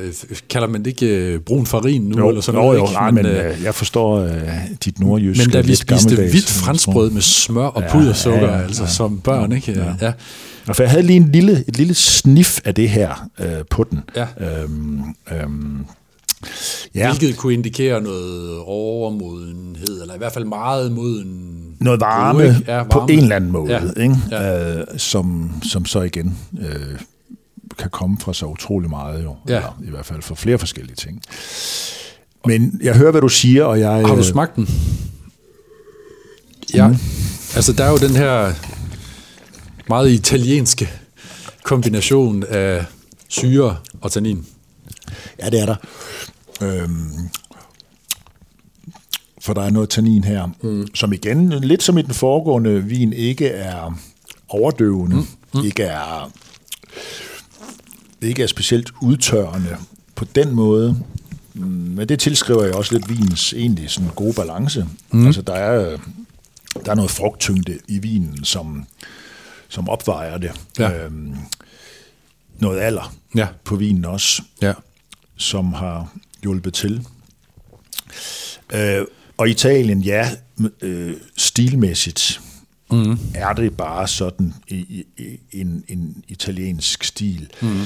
[0.51, 2.19] kalder man det ikke øh, brun farin nu?
[2.19, 2.93] Jo, eller sådan jo, noget, jo, ikke?
[2.95, 4.33] nej, men øh, øh, jeg forstår øh,
[4.85, 8.83] dit nordjyske men da vi spiste hvidt franskbrød med smør og pudersukker, ja, ja, altså
[8.83, 8.89] ja.
[8.89, 9.73] som børn, ikke?
[9.73, 10.07] Ja.
[10.07, 10.13] ja.
[10.69, 13.85] Og for jeg havde lige en lille, et lille snif af det her øh, på
[13.91, 14.01] den.
[14.17, 14.27] Ja.
[14.41, 15.01] Øhm,
[15.33, 15.85] øhm,
[16.95, 17.09] ja.
[17.13, 21.55] Hvilket kunne indikere noget overmodenhed, eller i hvert fald meget moden...
[21.81, 22.65] noget varme, Gode?
[22.67, 23.13] Ja, på varme.
[23.13, 24.03] en eller anden måde, Ja.
[24.03, 24.17] Ikke?
[24.31, 24.79] Ja.
[24.79, 26.99] Øh, som, som så igen øh,
[27.79, 29.57] kan komme fra så utrolig meget jo, Ja.
[29.57, 31.21] eller i hvert fald fra flere forskellige ting.
[32.47, 33.91] Men jeg hører, hvad du siger, og jeg...
[33.93, 34.69] Har du øh, smagt den?
[36.75, 36.91] Ja.
[37.57, 38.53] Altså, der er jo den her
[39.89, 40.89] meget italienske
[41.63, 42.85] kombination af
[43.29, 44.47] syre og tannin.
[45.39, 45.77] Ja, det er der.
[46.63, 47.29] Øhm,
[49.41, 50.87] for der er noget tannin her, mm.
[50.95, 53.99] som igen, lidt som i den foregående vin, ikke er
[54.49, 55.27] overdøvende, mm.
[55.55, 55.65] Mm.
[55.65, 56.31] ikke er
[58.21, 59.77] ikke er specielt udtørrende
[60.15, 60.99] på den måde.
[61.55, 64.87] Mm, Men det tilskriver jeg også lidt vinens egentlig sådan gode balance.
[65.11, 65.27] Mm.
[65.27, 65.99] Altså der er,
[66.85, 68.87] der er noget frugttyngde i vinen, som,
[69.69, 70.53] som opvejer det.
[70.79, 71.05] Ja.
[71.05, 71.35] Øhm,
[72.59, 73.47] noget alder Ja.
[73.65, 74.73] på vinen også Ja.
[75.37, 76.13] som har
[76.43, 77.07] hjulpet til.
[78.73, 79.05] Øh,
[79.37, 80.31] og Italien, ja,
[80.81, 82.41] øh, stilmæssigt
[82.91, 83.19] mm.
[83.35, 87.51] er det bare sådan i, i, en, en italiensk stil.
[87.63, 87.83] Mm.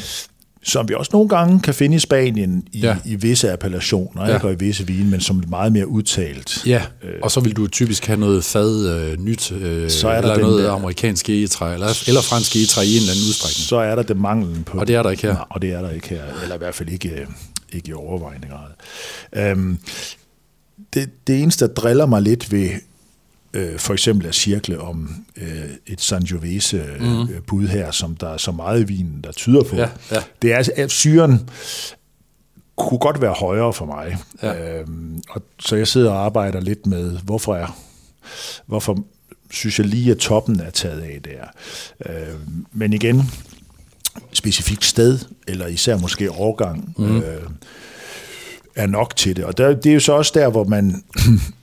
[0.64, 2.97] Som vi også nogle gange kan finde i Spanien i, Ja.
[3.05, 4.34] i visse appellationer, Ja.
[4.34, 6.66] ikke, og i visse vine, men som meget mere udtalt.
[6.66, 6.82] Ja,
[7.22, 10.34] og så vil du typisk have noget fad øh, nyt, øh, Så er der eller
[10.34, 13.68] den noget der- amerikansk egetræ, eller, eller fransk egetræ i en eller anden udstrækning.
[13.68, 14.78] Så er der det manglen på...
[14.78, 15.32] Og det er der ikke her.
[15.32, 17.26] Nej, og det er der ikke her, eller i hvert fald ikke, øh,
[17.72, 19.51] ikke i overvejende grad.
[19.51, 19.78] Øhm,
[20.94, 22.68] det, det eneste, der driller mig lidt ved
[23.55, 27.29] øh, for eksempel at cirkle om øh, et Sangiovese mm.
[27.47, 29.77] bud her, som der er så meget i vinen, der tyder på.
[29.77, 30.23] Ja, ja.
[30.43, 31.51] Det er, at syren
[32.77, 34.16] kunne godt være højere for mig.
[34.43, 34.81] Ja.
[34.81, 37.79] Øhm, og, så jeg sidder og arbejder lidt med, hvorfor er,
[38.66, 39.05] hvorfor
[39.51, 41.45] synes jeg lige, at toppen er taget af der.
[42.12, 43.31] Øhm, men igen,
[44.33, 45.19] specifikt sted,
[45.49, 47.16] eller især måske årgang, mm.
[47.16, 47.43] øh,
[48.74, 49.45] er nok til det.
[49.45, 51.05] Og der, det er jo så også der, hvor man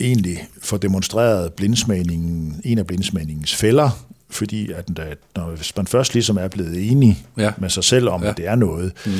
[0.00, 3.90] egentlig får demonstreret blindsmagningen, en af blindsmagningens fælder,
[4.30, 5.04] fordi at der,
[5.36, 7.42] når, hvis man først ligesom er blevet enig Ja.
[7.42, 7.50] ja.
[7.58, 8.26] med sig selv om, Ja.
[8.26, 8.30] ja.
[8.30, 9.12] at det er noget, mm.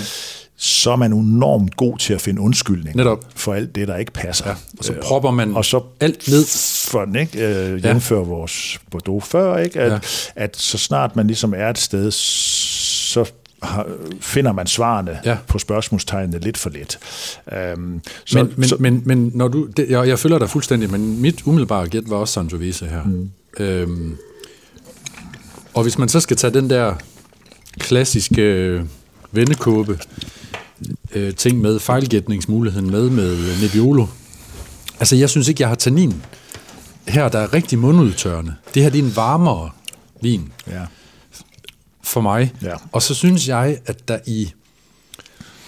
[0.57, 3.25] så er man enormt god til at finde undskyldning Netop.
[3.35, 4.49] for alt det, der ikke passer.
[4.49, 6.45] Ja, og så propper man og så alt ned.
[6.91, 7.47] for den, ikke?
[7.73, 9.81] Øh, jævnfør vores Bordeaux før, ikke?
[9.81, 9.95] At, Ja.
[9.95, 10.01] ja.
[10.37, 13.25] at så snart man ligesom er et sted, så
[14.21, 15.37] finder man svarene Ja.
[15.47, 16.99] på spørgsmålstegnene lidt for let.
[17.77, 20.91] Um, så, Men, men, så, men, men når du, det, jeg, jeg følger dig fuldstændig,
[20.91, 23.03] men mit umiddelbare gæt var også Sangiovese her.
[23.05, 23.31] Mm.
[23.59, 24.17] Øhm,
[25.75, 26.95] og hvis man så skal tage den der
[27.79, 28.83] klassiske øh,
[29.33, 29.99] vendekåbe
[31.13, 34.07] øh, ting med, fejlgætningsmuligheden med, med Nebbiolo.
[35.01, 36.23] Altså, jeg synes ikke, jeg har tannin
[37.09, 38.55] her, der er rigtig mundudtørrende.
[38.75, 39.71] Det her, det er en varmere
[40.23, 40.81] vin ja.
[42.07, 42.53] For mig.
[42.63, 42.75] Ja.
[42.93, 44.53] Og så synes jeg, at der i...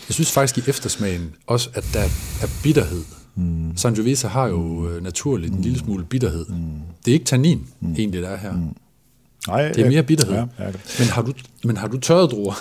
[0.08, 2.00] Jeg synes faktisk i eftersmagen også, at der
[2.42, 3.04] er bitterhed.
[3.34, 3.76] Mm.
[3.76, 6.46] Sangiovese har jo øh, naturligt en lille smule bitterhed.
[6.48, 6.54] Mm.
[7.04, 7.94] Det er ikke tannin, mm.
[7.98, 8.52] egentlig, der er her.
[8.52, 8.76] Mm.
[9.48, 10.34] Nej, Det er mere bitterhed.
[10.34, 11.32] Ja, ja, Men, har du,
[11.64, 12.54] men har du tørret druer?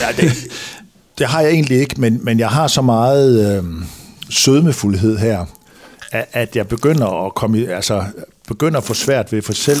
[0.00, 0.32] ja, det,
[1.18, 3.64] det har jeg egentlig ikke, men, men jeg har så meget øh,
[4.30, 5.46] sødmefuldhed her,
[6.12, 8.04] at, at jeg begynder at komme altså,
[8.48, 9.78] begynder at få svært ved for selv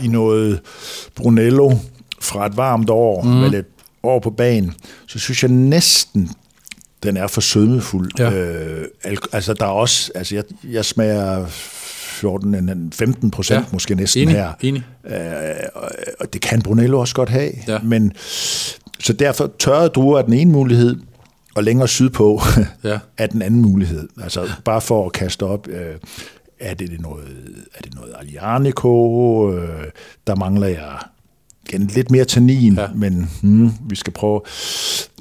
[0.00, 0.60] i noget
[1.14, 1.72] Brunello
[2.20, 3.30] fra et varmt år, mm.
[3.30, 3.66] med lidt
[4.02, 4.74] år på banen,
[5.08, 6.30] så synes jeg næsten,
[7.02, 8.10] den er for sødmefuld.
[8.18, 8.30] Ja.
[8.32, 13.64] Øh, al- altså, der er også, altså, jeg, jeg smager 14, en- 15 procent Ja.
[13.72, 14.52] måske næsten Enig, her.
[14.60, 14.82] enig.
[15.06, 15.16] Øh,
[15.74, 15.90] og-
[16.20, 17.50] og det kan Brunello også godt have.
[17.68, 17.78] Ja.
[17.78, 18.12] Men,
[19.00, 20.96] så derfor tørrede druer er den ene mulighed,
[21.54, 22.40] og længere sydpå
[22.84, 22.98] Ja.
[23.18, 24.08] er den anden mulighed.
[24.22, 25.94] Altså bare for at kaste op, øh,
[26.70, 27.28] er det noget,
[27.74, 29.84] er det noget Aglianico, øh,
[30.26, 30.98] der mangler jeg
[31.68, 32.86] igen lidt mere tannin, Ja.
[32.94, 34.40] men hmm, vi skal prøve.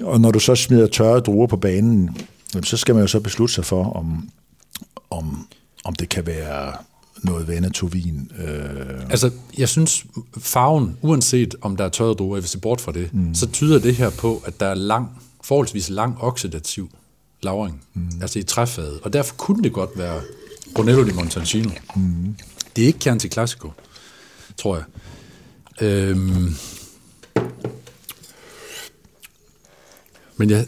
[0.04, 2.18] Og når du så smider tørrede druer på banen,
[2.64, 4.30] så skal man jo så beslutte sig for, om,
[5.10, 5.48] om,
[5.84, 6.74] om det kan være
[7.24, 8.32] noget Veneto-vin.
[8.40, 10.06] Øh, Altså, jeg synes,
[10.38, 13.36] farven, uanset om der er tørret druer, hvis det bort fra det, mm.
[13.36, 15.10] så tyder det her på, at der er lang,
[15.44, 16.90] forholdsvis lang oxidativ
[17.44, 18.10] lagring, mm.
[18.22, 19.00] altså i træfadet.
[19.04, 20.22] Og derfor kunne det godt være
[20.76, 21.70] Brunello di Montalcino.
[21.96, 22.36] Mm.
[22.76, 23.72] Det er ikke Chianti Classico,
[24.58, 24.86] tror jeg.
[25.82, 26.56] Øhm.
[30.38, 30.66] Men jeg,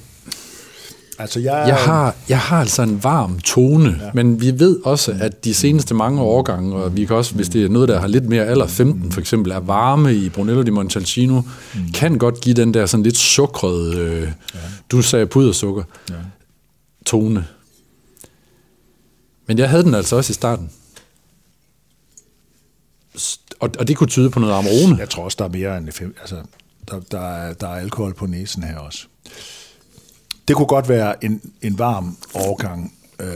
[1.19, 4.09] altså jeg, jeg har, jeg har altså en varm tone, ja.
[4.13, 7.63] men vi ved også, at de seneste mange årgange, og vi kan også, hvis det
[7.63, 10.69] er noget, der har lidt mere alder, 15 for eksempel, er varme i Brunello di
[10.69, 11.91] Montalcino, mm.
[11.93, 14.59] kan godt give den der sådan lidt sukrede, øh, ja.
[14.91, 16.15] du sagde pudersukker, ja.
[17.05, 17.45] tone.
[19.53, 20.71] Men jeg havde den altså også i starten.
[23.59, 24.97] Og, og det kunne tyde på noget Amarone.
[24.99, 26.43] Jeg tror også, der er mere end fem, altså,
[26.91, 29.07] der, der, er, der er alkohol på næsen her også.
[30.47, 33.30] Det kunne godt være en, en varm overgang øh,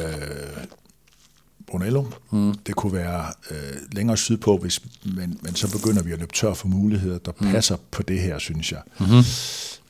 [1.67, 2.05] Brunello.
[2.31, 2.53] Mm.
[2.53, 6.53] Det kunne være øh, længere sydpå, hvis, men, men så begynder vi at løbe tør
[6.53, 7.51] for muligheder, der mm.
[7.51, 8.81] passer på det her, synes jeg.
[8.99, 9.23] Mm-hmm.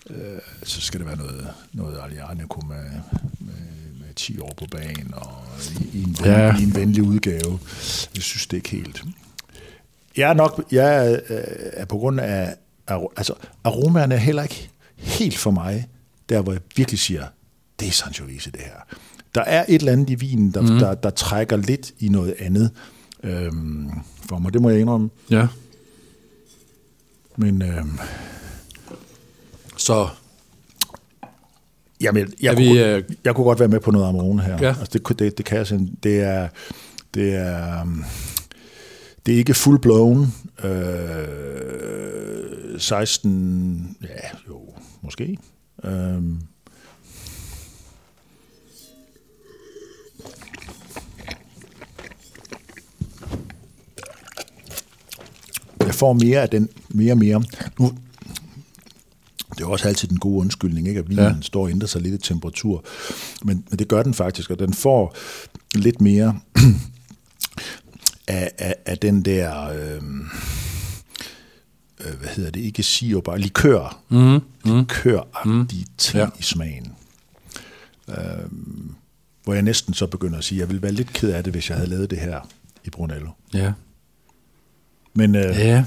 [0.09, 2.83] Øh, så skal det være noget, noget Alianico med,
[3.39, 3.76] med, med
[4.17, 5.31] 10 år på banen, og
[5.93, 6.57] i, i, en, Ja.
[6.59, 7.59] i en venlig udgave.
[8.15, 9.03] Jeg synes det ikke helt.
[10.17, 12.55] Jeg er nok, jeg er, øh, er på grund af,
[13.17, 13.33] altså
[13.63, 15.87] aromaerne er heller ikke helt for mig,
[16.29, 17.27] der hvor jeg virkelig siger,
[17.79, 18.95] det er Sangiovese det her.
[19.35, 20.67] Der er et eller andet i vinen, der, mm.
[20.79, 22.71] der, der trækker lidt i noget andet
[23.23, 23.89] øhm,
[24.29, 25.09] for mig, det må jeg indrømme.
[25.29, 25.47] Ja.
[27.37, 27.99] Men øhm,
[29.77, 30.07] Så
[32.01, 34.57] jamen, jeg, Er kunne, vi, øh, jeg kunne godt være med på noget Amarone her.
[34.61, 34.67] Ja.
[34.67, 36.47] Altså, det, det, det kan jeg sådan, det er,
[37.13, 38.03] det er, øhm,
[39.25, 40.33] det er ikke full blown.
[40.63, 44.07] Øh, 16, ja,
[44.47, 44.59] jo,
[45.01, 45.37] måske.
[45.83, 46.37] Øhm,
[55.79, 57.43] jeg får mere af den, mere og mere.
[57.79, 57.91] Nu
[59.57, 60.99] Det er jo også altid den gode undskyldning, ikke?
[60.99, 61.41] at vinen ja.
[61.41, 62.83] står og ændrer sig lidt i temperatur.
[63.43, 65.15] Men, men det gør den faktisk, og den får
[65.75, 66.39] lidt mere
[68.27, 69.69] af, af, af den der...
[69.69, 70.01] Øh,
[71.99, 76.27] øh, hvad hedder det, ikke siger bare likør, mm, likøragtige mm, ting ja.
[76.39, 76.93] i smagen.
[78.09, 78.15] Øh,
[79.43, 81.53] hvor jeg næsten så begynder at sige, at jeg ville være lidt ked af det,
[81.53, 82.49] hvis jeg havde lavet det her
[82.83, 83.29] i Brunello.
[83.53, 83.73] Ja.
[85.13, 85.85] Men øh, ja.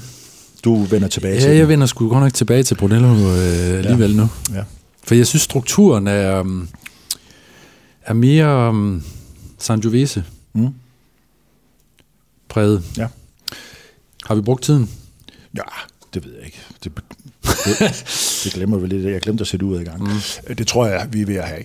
[0.65, 3.77] Du vender tilbage ja, til Ja, jeg vender sgu godt nok tilbage til Brunello øh,
[3.77, 4.17] alligevel ja.
[4.17, 4.29] nu.
[4.53, 4.63] Ja.
[5.03, 6.69] For jeg synes, strukturen er, um,
[8.01, 9.03] er mere um,
[9.57, 10.23] Sangiovese
[10.53, 10.67] Mm.
[12.49, 12.83] præget.
[12.97, 13.07] Ja.
[14.25, 14.89] Har vi brugt tiden?
[15.55, 15.61] Ja,
[16.13, 16.59] det ved jeg ikke.
[16.83, 16.91] Det,
[17.65, 17.79] det,
[18.43, 19.05] det glemmer vi lidt.
[19.05, 20.03] Jeg glemte at sætte ud i gang.
[20.03, 20.55] Mm.
[20.55, 21.63] Det tror jeg, vi er ved at have.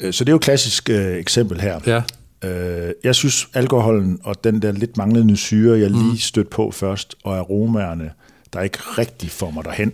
[0.00, 1.80] Øh, Så det er jo et klassisk øh, eksempel her.
[1.86, 2.02] Ja.
[2.48, 7.14] Øh, jeg synes, alkoholen og den der lidt manglende syre, jeg lige stødt på først,
[7.24, 8.10] og aromaerne,
[8.52, 9.92] der ikke rigtig får mig derhen.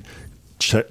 [0.60, 0.82] Så,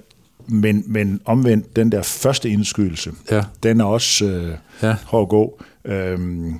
[0.48, 3.42] men, men omvendt, den der første indskydelse, Ja.
[3.62, 4.96] den er også øh, Ja.
[5.04, 5.62] hård at gå.
[5.84, 6.54] Øhm,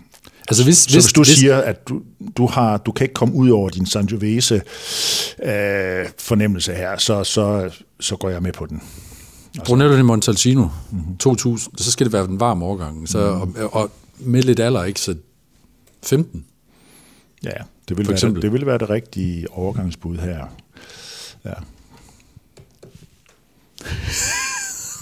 [0.49, 2.03] Altså hvis, så hvis du siger, at du,
[2.37, 4.55] du, har, du kan ikke komme ud over din Sangiovese
[5.43, 7.71] øh, fornemmelse her, så, så,
[8.01, 8.83] så går jeg med på den.
[9.65, 11.17] Brunello di Montalcino, mm-hmm.
[11.17, 13.09] 2000, så skal det være den varme årgang.
[13.09, 13.55] Så, Mhm.
[13.57, 15.01] og, og med lidt alder, ikke?
[15.01, 15.15] Så
[16.03, 16.45] 15.
[17.45, 17.51] Ja,
[17.89, 18.43] det vil, For være eksempel.
[18.43, 20.45] det, det vil være det rigtige overgangsbud her.
[21.45, 21.53] Ja.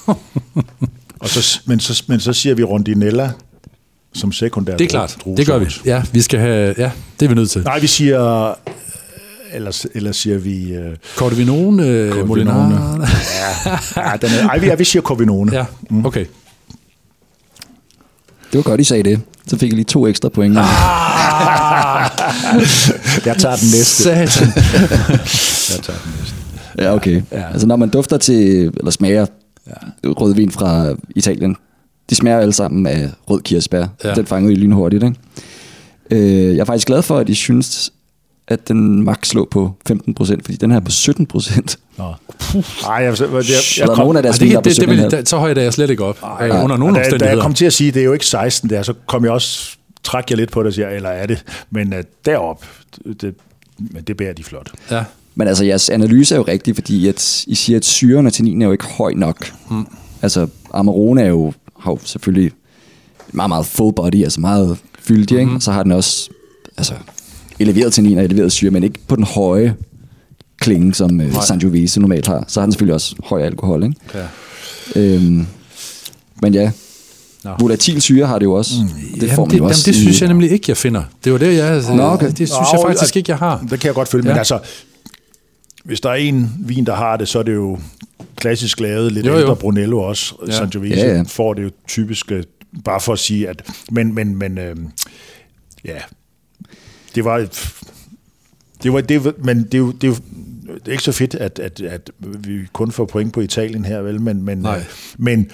[1.20, 3.32] Og så, men, så, men så siger vi Rondinella
[4.14, 5.66] som sekundær Det er klart, det gør vi.
[5.84, 6.90] Ja, vi skal have, ja,
[7.20, 7.62] det er vi nødt til.
[7.62, 8.54] Nej, vi siger...
[9.54, 10.78] Ellers, ellers siger vi...
[10.78, 10.84] Uh,
[11.16, 13.06] Cordivinone, øh, Molinare.
[13.96, 15.56] ja, den er, ej, vi, ja, vi siger Corvinone.
[15.56, 15.64] Ja,
[16.04, 16.26] okay.
[18.52, 19.20] Det var godt, I sagde det.
[19.46, 20.58] Så fik jeg lige to ekstra point.
[23.26, 24.02] Jeg tager den næste.
[24.02, 24.48] Satan.
[24.56, 26.34] Jeg tager den næste.
[26.78, 27.22] Ja, okay.
[27.32, 27.42] Ja.
[27.52, 29.26] Altså, når man dufter til, eller smager
[29.66, 29.72] ja.
[30.08, 31.56] rødvin fra Italien,
[32.10, 33.86] de smager alle sammen af rød kirsebær.
[34.04, 34.14] Ja.
[34.14, 35.16] Den fanger I lynhurtigt, ikke?
[36.10, 37.92] Øh, jeg er faktisk glad for, at I synes,
[38.48, 41.76] at den maks lå på 15%, fordi den her er på 17%.
[41.98, 42.04] Nå.
[42.88, 45.12] Ej, jeg, jeg, jeg, Så jeg kom, nogen af deres det, er det, det, det,
[45.12, 45.16] 17,5.
[45.16, 46.18] vil, så højt er jeg slet ikke op.
[46.22, 48.70] Ej, under nogen da, da jeg kom til at sige, det er jo ikke 16
[48.70, 51.44] der, så kom jeg også, træk jeg lidt på det og siger, eller er det?
[51.70, 52.66] Men uh, derop,
[53.20, 53.34] det,
[53.78, 54.72] men det bærer de flot.
[54.90, 55.04] Ja.
[55.34, 58.62] Men altså, jeres analyse er jo rigtig, fordi at I siger, at syren og tanninen
[58.62, 59.52] er jo ikke høj nok.
[59.70, 59.86] Mm.
[60.22, 62.52] Altså, Amarone er jo, har jo selvfølgelig
[63.32, 65.52] meget, meget full body, altså meget fyldig, ikke?
[65.52, 66.30] Og så har den også
[66.76, 66.94] altså,
[67.58, 69.76] eleveret tannin og eleveret syre, men ikke på den høje
[70.60, 72.44] klinge, som øh, Sangiovese normalt har.
[72.48, 73.96] Så har den selvfølgelig også høj alkohol, ikke?
[74.14, 74.26] Ja.
[74.96, 75.46] Øhm,
[76.42, 76.70] men ja,
[77.44, 77.50] Nå.
[77.60, 78.74] volatil syre har det jo også.
[78.82, 79.20] Mm.
[79.20, 79.82] Det får Jamen, man det, jo også.
[79.86, 81.02] jamen, det synes jeg nemlig ikke, jeg finder.
[81.24, 81.82] Det var det, jeg...
[81.96, 82.26] Nå, okay.
[82.26, 83.58] Det synes Nå, jeg faktisk og- ikke, jeg har.
[83.70, 84.32] Det kan jeg godt følge, ja.
[84.32, 84.58] Men altså,
[85.84, 87.78] hvis der er en vin, der har det, så er det jo
[88.36, 90.34] klassisk lavet, lidt Jo, jo, ældre Brunello også.
[90.46, 90.52] Ja.
[90.52, 91.22] Sangiovese Ja, ja.
[91.28, 92.42] får det jo typisk, øh,
[92.84, 93.62] bare for at sige, at...
[93.90, 94.76] Men, men, men øh,
[95.84, 95.98] ja,
[97.14, 97.38] det var...
[97.38, 97.72] et-
[98.82, 100.14] Det var, det, men det er, jo, det, er jo,
[100.74, 104.00] det er ikke så fedt, at, at, at vi kun får point på Italien her,
[104.00, 104.20] vel?
[104.20, 104.76] Men, men, Nej.
[104.78, 104.84] øh,
[105.18, 105.50] men,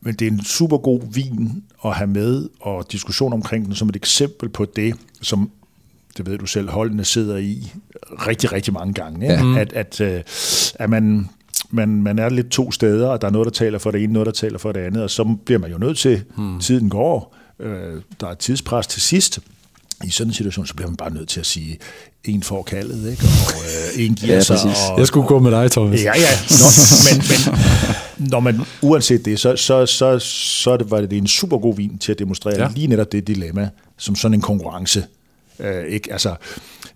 [0.00, 3.88] men det er en super god vin at have med, og diskussion omkring den som
[3.88, 5.50] et eksempel på det, som
[6.16, 7.72] det ved du selv, holdene sidder i
[8.26, 9.30] rigtig, rigtig mange gange.
[9.32, 9.48] Ikke?
[9.50, 9.58] Ja.
[9.60, 10.20] At, at, øh,
[10.74, 11.28] at man,
[11.70, 14.12] man, man er lidt to steder, og der er noget, der taler for det ene,
[14.12, 16.60] noget, der taler for det andet, og så bliver man jo nødt til, hmm.
[16.60, 19.38] tiden går, øh, der er tidspres til sidst,
[20.04, 21.78] i sådan en situation, så bliver man bare nødt til at sige,
[22.24, 23.24] en får kaldet, ikke?
[23.24, 23.62] og
[23.98, 24.56] øh, en giver Ja, sig.
[24.56, 24.78] præcis.
[24.90, 26.04] Og, Jeg skulle gå med dig, Thomas.
[26.04, 26.30] Ja, ja.
[26.50, 26.66] Nå,
[27.06, 27.54] men, men
[28.18, 31.98] når man, uanset det, så, så, så, så det, var det en super god vin
[31.98, 32.62] til at demonstrere Ja.
[32.62, 32.68] ja.
[32.74, 35.04] lige netop det dilemma, som sådan en konkurrence.
[35.60, 36.12] Øh, ikke?
[36.12, 36.34] Altså,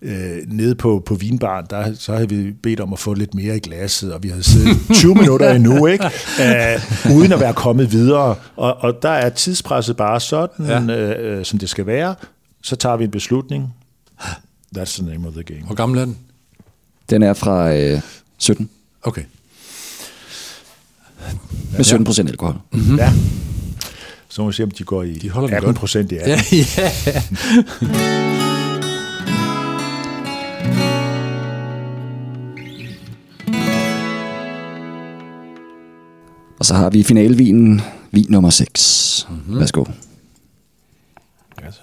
[0.03, 3.57] øh, nede på, på vinbaren, der, så havde vi bedt om at få lidt mere
[3.57, 6.05] i glasset, og vi havde siddet 20 minutter endnu, ikke?
[6.41, 6.81] Øh,
[7.17, 8.35] uden at være kommet videre.
[8.57, 10.81] Og, og der er tidspresset bare sådan, ja.
[10.97, 12.15] øh, øh, som det skal være.
[12.63, 13.75] Så tager vi en beslutning.
[14.79, 15.61] That's the name of the game.
[15.67, 16.19] Hvor gammel er den?
[17.11, 18.01] Den er fra øh,
[18.39, 18.71] 17,
[19.03, 19.23] Okay.
[21.77, 22.55] Med 17 procent alkohol.
[22.73, 22.99] Mm-hmm.
[22.99, 23.13] Ja.
[24.29, 25.77] Så må vi se, om de går i De holder den 18 godt.
[25.77, 26.57] procent i Ja, 18.
[27.07, 27.23] ja.
[36.59, 37.81] Og så har vi finalevinen,
[38.11, 39.27] vin nummer 6.
[39.31, 39.61] Mm-hmm.
[39.61, 39.85] Værsgo.
[41.63, 41.81] Ja, så.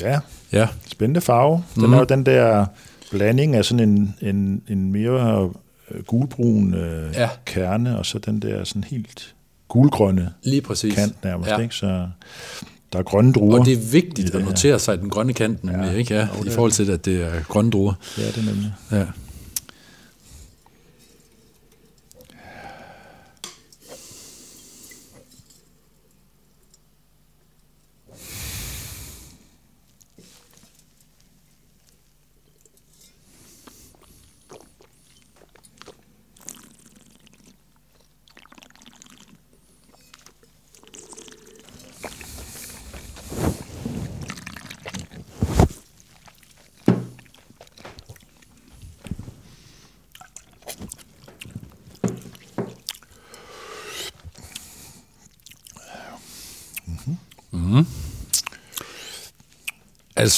[0.00, 0.18] Ja,
[0.52, 0.68] ja.
[0.86, 1.62] spændende farve.
[1.74, 1.92] Den mm.
[1.92, 2.66] er jo den der
[3.10, 5.50] blanding af sådan en, en, en mere
[5.90, 7.28] øh, gulbrun øh, Ja.
[7.46, 9.34] kerne, og så den der sådan helt
[9.68, 10.94] gulgrønne Lige præcis.
[10.94, 11.50] kant nærmest.
[11.50, 11.58] Ja.
[11.58, 11.74] Ikke?
[11.74, 11.86] Så
[12.92, 13.58] der er grønne druer.
[13.58, 14.48] Og det er vigtigt at det her.
[14.48, 15.96] notere sig den grønne kant, nemlig, ja.
[15.98, 16.14] ikke?
[16.14, 17.94] Ja, Jo, i forhold til, at det er grønne druer.
[18.18, 18.72] Ja, det er nemlig.
[18.92, 19.04] Ja.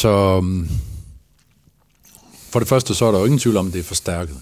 [0.04, 0.68] Altså, mm,
[2.50, 4.36] for det første, så er der jo ingen tvivl om, at det er forstærket.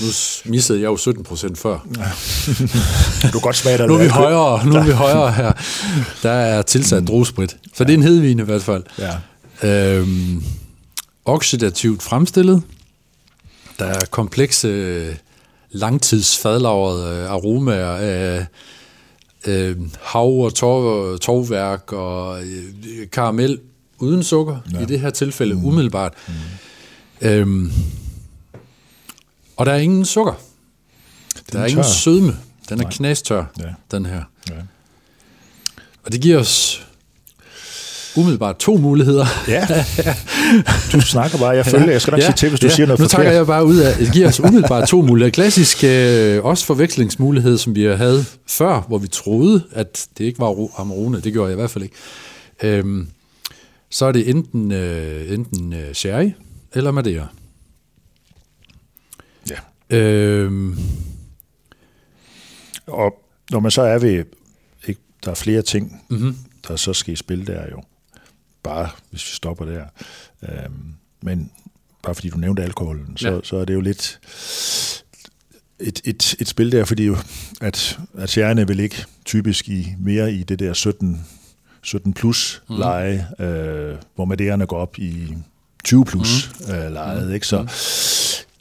[0.00, 0.06] Nu
[0.44, 1.78] missede jeg jo 17 procent før.
[3.22, 5.52] Du kan godt smage dig Nu er vi højere, nu er vi højere her.
[6.22, 7.56] Der er tilsat druesprit.
[7.74, 8.82] Så det er en hedvin i hvert fald.
[8.98, 9.98] Ja.
[9.98, 10.42] Øhm,
[11.24, 12.62] oxidativt fremstillet.
[13.78, 15.16] Der er komplekse,
[15.70, 18.46] langtidsfadlagrede øh, aromaer af
[19.46, 23.58] øh, hav- og torv, torvværk og øh, karamel
[23.98, 24.80] uden sukker, ja.
[24.80, 25.64] i det her tilfælde mm.
[25.64, 26.12] umiddelbart.
[26.28, 26.34] Mm.
[27.28, 27.72] Øhm,
[29.56, 30.32] og der er ingen sukker.
[31.52, 31.90] Der er er ingen tør.
[31.90, 32.36] sødme.
[32.68, 33.64] Den er knastør, Ja.
[33.90, 34.22] den her.
[34.50, 34.54] Ja.
[36.04, 36.82] Og det giver os
[38.16, 39.26] umiddelbart to muligheder.
[39.48, 39.66] ja.
[40.92, 41.48] Du snakker bare.
[41.50, 41.90] Jeg følger.
[41.90, 42.24] Jeg skal nok ja.
[42.26, 42.74] sige til, hvis du ja.
[42.74, 45.30] siger noget nu tager jeg bare ud af, det giver os umiddelbart to muligheder.
[45.32, 50.46] Klassisk øh, også forvekslingsmulighed, som vi havde før, hvor vi troede, at det ikke var
[50.48, 51.20] ro- Amarone.
[51.20, 51.96] Det gjorde jeg i hvert fald ikke.
[52.62, 53.08] Øhm,
[53.90, 56.30] så er det enten, øh, enten øh, sherry
[56.74, 57.26] eller Madeira.
[59.50, 59.96] Ja.
[59.96, 60.78] Øhm,
[62.86, 64.24] Og når man så er ved,
[64.86, 66.18] ikke, der er flere ting, Mhm.
[66.20, 66.36] mm-hmm.
[66.68, 67.82] der så skal i spil der jo.
[68.62, 69.84] Bare hvis vi stopper der.
[70.42, 71.50] Øhm, men
[72.02, 73.40] bare fordi du nævnte alkoholen, så, Ja.
[73.42, 74.20] så er det jo lidt
[75.80, 77.16] et, et, et spil der, fordi jo,
[77.60, 81.26] at, at sjærene vil ikke typisk i mere i det der 17,
[81.86, 82.74] 17 plus Mhm.
[82.76, 82.80] mm.
[82.80, 85.34] leje, øh, hvor Madeirerne går op i
[85.84, 86.68] 20 plus Mhm.
[86.70, 86.74] mm.
[86.74, 87.34] øh, lejet.
[87.34, 87.46] Ikke?
[87.46, 87.66] Så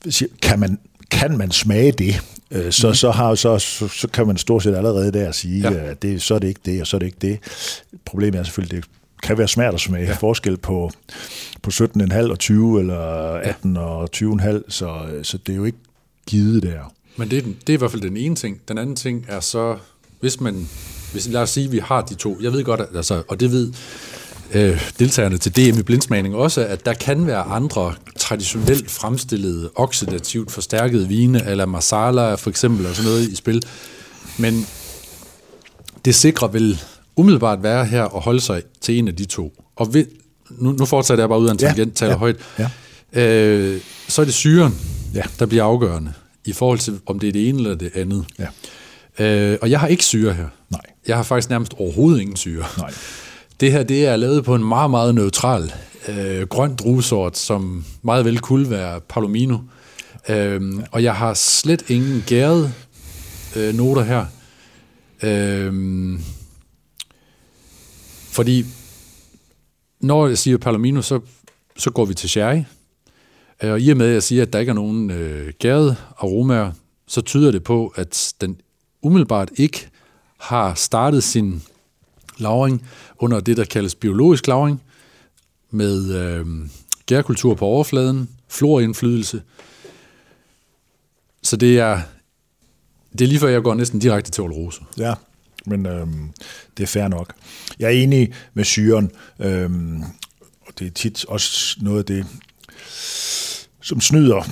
[0.09, 0.79] siger- kan man,
[1.11, 2.21] kan man smage det,
[2.51, 2.93] øh, så, mm.
[2.93, 5.71] så, har, så, så, så kan man stort set allerede der sige, Ja.
[5.77, 5.89] ja.
[5.91, 7.39] at det, så er det ikke det, og så er det ikke det.
[8.05, 8.89] Problemet er selvfølgelig, det
[9.23, 10.05] kan være svært at smage.
[10.07, 10.13] Ja.
[10.13, 10.91] Forskel på,
[11.61, 12.99] på 17,5 og 20, eller
[13.33, 13.81] 18 ja.
[13.81, 15.77] og 20,5, så, så det er jo ikke
[16.27, 16.93] givet der.
[17.17, 18.61] Men det er, den, det er i hvert fald den ene ting.
[18.67, 19.77] Den anden ting er så,
[20.19, 20.69] hvis man,
[21.15, 22.37] hvis, lad os sige, at vi har de to.
[22.41, 23.73] Jeg ved godt, at, altså, og det ved
[24.53, 30.51] øh, deltagerne til DM i blindsmagning også, at der kan være andre traditionelt fremstillede, oxidativt
[30.51, 33.63] forstærkede vine, eller masala for eksempel, og sådan noget i spil.
[34.37, 34.65] Men
[36.05, 36.79] det sikre vil
[37.15, 39.53] umiddelbart være her at holde sig til en af de to.
[39.75, 40.05] Og ved,
[40.49, 42.35] nu, nu fortsætter jeg bare ud af en Ja, tangent, taler ja, højt.
[42.59, 42.69] ja.
[43.21, 44.75] Øh, så er det syren,
[45.13, 45.21] Ja.
[45.39, 46.13] der bliver afgørende,
[46.45, 48.25] i forhold til, om det er det ene eller det andet.
[48.39, 48.47] Ja.
[49.19, 50.47] Øh, og jeg har ikke syre her.
[50.69, 50.81] Nej.
[51.07, 52.65] Jeg har faktisk nærmest overhovedet ingen syre.
[52.77, 52.93] Nej.
[53.59, 55.73] Det her det er lavet på en meget, meget neutral
[56.07, 59.57] øh, grøn druesort, som meget vel kunne være Palomino.
[60.29, 62.73] Øhm, og jeg har slet ingen gærede
[63.55, 64.25] øh, noter her.
[65.23, 66.21] Øhm,
[68.31, 68.65] fordi
[70.01, 71.19] når jeg siger Palomino, så,
[71.77, 72.61] så går vi til sherry.
[73.63, 75.95] Øh, Og i og med, at jeg siger, at der ikke er nogen øh, gærede
[76.17, 76.71] aromaer,
[77.07, 78.57] så tyder det på, at den
[79.05, 79.89] umiddelbart ikke
[80.37, 81.63] har startet sin
[82.37, 82.87] lavring
[83.19, 84.81] under det, der kaldes biologisk lavring,
[85.71, 86.45] med øh,
[87.05, 89.41] gærkultur på overfladen, florindflydelse.
[91.43, 92.01] Så det er,
[93.11, 94.81] det er lige før, jeg går næsten direkte til olrose.
[94.97, 95.13] Ja,
[95.65, 96.07] men øh,
[96.77, 97.33] det er fair nok.
[97.79, 99.71] Jeg er enig med syren, øh,
[100.67, 102.25] og det er tit også noget af det,
[103.81, 104.43] som snyder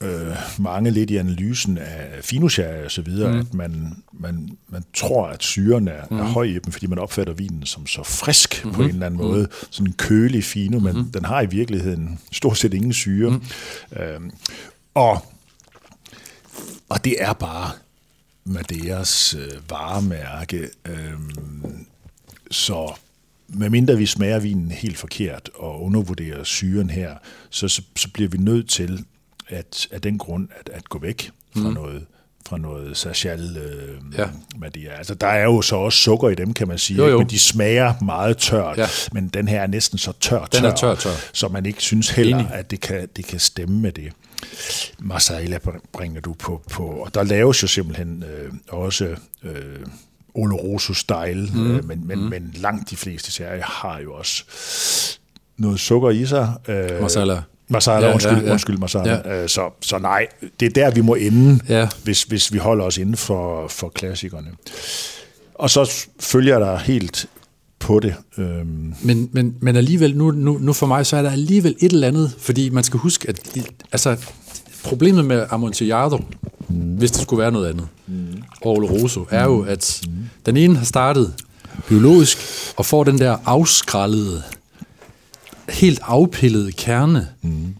[0.00, 3.38] øh, mange lidt i analysen af finosherry og så videre, mm.
[3.38, 6.18] at man, man, man tror, at syren er, mm.
[6.18, 8.76] er høj i dem, fordi man opfatter vinen som så frisk mm-hmm.
[8.76, 9.48] på en eller anden måde.
[9.70, 11.10] Sådan en kølig fino, men mm-hmm.
[11.10, 13.30] den har i virkeligheden stort set ingen syre.
[13.30, 13.42] Mm.
[14.02, 14.30] Øhm,
[14.94, 15.26] og,
[16.88, 17.70] og det er bare
[18.44, 20.68] Madeiras øh, varemærke.
[20.84, 21.86] Øhm,
[22.50, 22.94] så
[23.48, 27.16] medmindre vi smager vinen helt forkert og undervurderer syren her,
[27.50, 29.04] så, så, så bliver vi nødt til
[29.48, 31.74] at, af den grund at, at gå væk fra mm.
[31.74, 32.06] noget
[32.48, 34.26] fra noget Sachal øh, Ja.
[34.58, 34.92] Madeira.
[34.94, 37.12] Altså, der er jo så også sukker i dem, kan man sige, Jo, ikke?
[37.12, 37.18] jo.
[37.18, 38.78] men de smager meget tørt.
[38.78, 38.86] Ja.
[39.12, 41.10] Men den her er næsten så tør, tør, Den er tør, tør.
[41.32, 42.50] så man ikke synes heller, Enig.
[42.52, 44.12] at det kan, det kan stemme med det.
[44.98, 45.58] Marsala
[45.92, 49.86] bringer du på, på og der laves jo simpelthen øh, også øh,
[50.34, 51.76] Oloroso-style, mm.
[51.76, 52.24] øh, men, men, mm.
[52.24, 54.44] men langt de fleste serier har jo også
[55.56, 56.52] noget sukker i sig.
[56.68, 57.42] Øh, Masala.
[57.68, 59.20] Masala, Ja, undskyld, ja, ja, undskyld Masala.
[59.24, 59.42] Ja.
[59.42, 60.26] Øh, så, så nej,
[60.60, 61.88] det er der, vi må ende, Ja.
[62.04, 64.48] hvis, hvis vi holder os inden for, for klassikerne.
[65.54, 67.26] Og så følger der helt
[67.78, 68.14] på det.
[68.38, 71.92] Øhm, Men, men, men alligevel, nu, nu, nu for mig, så er der alligevel et
[71.92, 73.56] eller andet, fordi man skal huske, at
[73.92, 74.16] altså,
[74.84, 76.16] problemet med Amontillado,
[76.68, 76.76] mm.
[76.76, 78.42] hvis det skulle være noget andet, mm.
[78.62, 80.12] og Oloroso, er jo, at mm.
[80.46, 81.34] den ene har startet
[81.88, 82.38] biologisk,
[82.76, 84.42] og får den der afskrællede,
[85.68, 87.74] helt afpillede kerne, mm.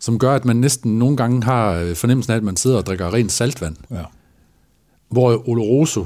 [0.00, 2.86] som gør, at man næsten nogle gange har øh, fornemmelsen af, at man sidder og
[2.86, 3.76] drikker rent saltvand.
[3.90, 4.02] ja.
[5.10, 6.04] Hvor Oloroso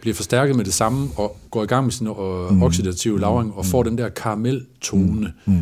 [0.00, 3.66] bliver forstærket med det samme, og går i gang med sin øh, oxidative lavring, og
[3.66, 5.32] får den der karameltone.
[5.46, 5.60] Mm.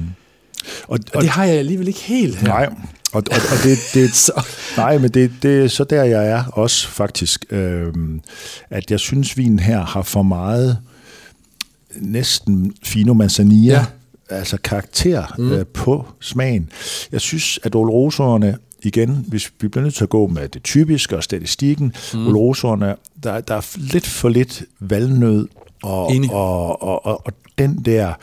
[0.89, 2.49] Og, Og det har jeg alligevel ikke helt her.
[2.49, 2.75] Nej, og,
[3.13, 4.45] og, og det, det, Så,
[4.77, 7.45] nej, men det, det er så der, jeg er også faktisk.
[7.51, 8.21] Øhm,
[8.71, 10.79] at jeg synes, vinen her har for meget
[11.97, 13.87] næsten fino manzanilla, Ja.
[14.29, 15.53] Altså karakter mm.
[15.53, 16.71] øh, på smagen.
[17.13, 21.17] Jeg synes, at oloroserne, igen, hvis vi bliver nødt til at gå med det typiske
[21.17, 22.27] og statistikken, mm.
[22.27, 25.49] oloroserne, der, der er lidt for lidt valnød,
[25.83, 26.33] og, Enig.
[26.33, 28.15] og, og, og, og den der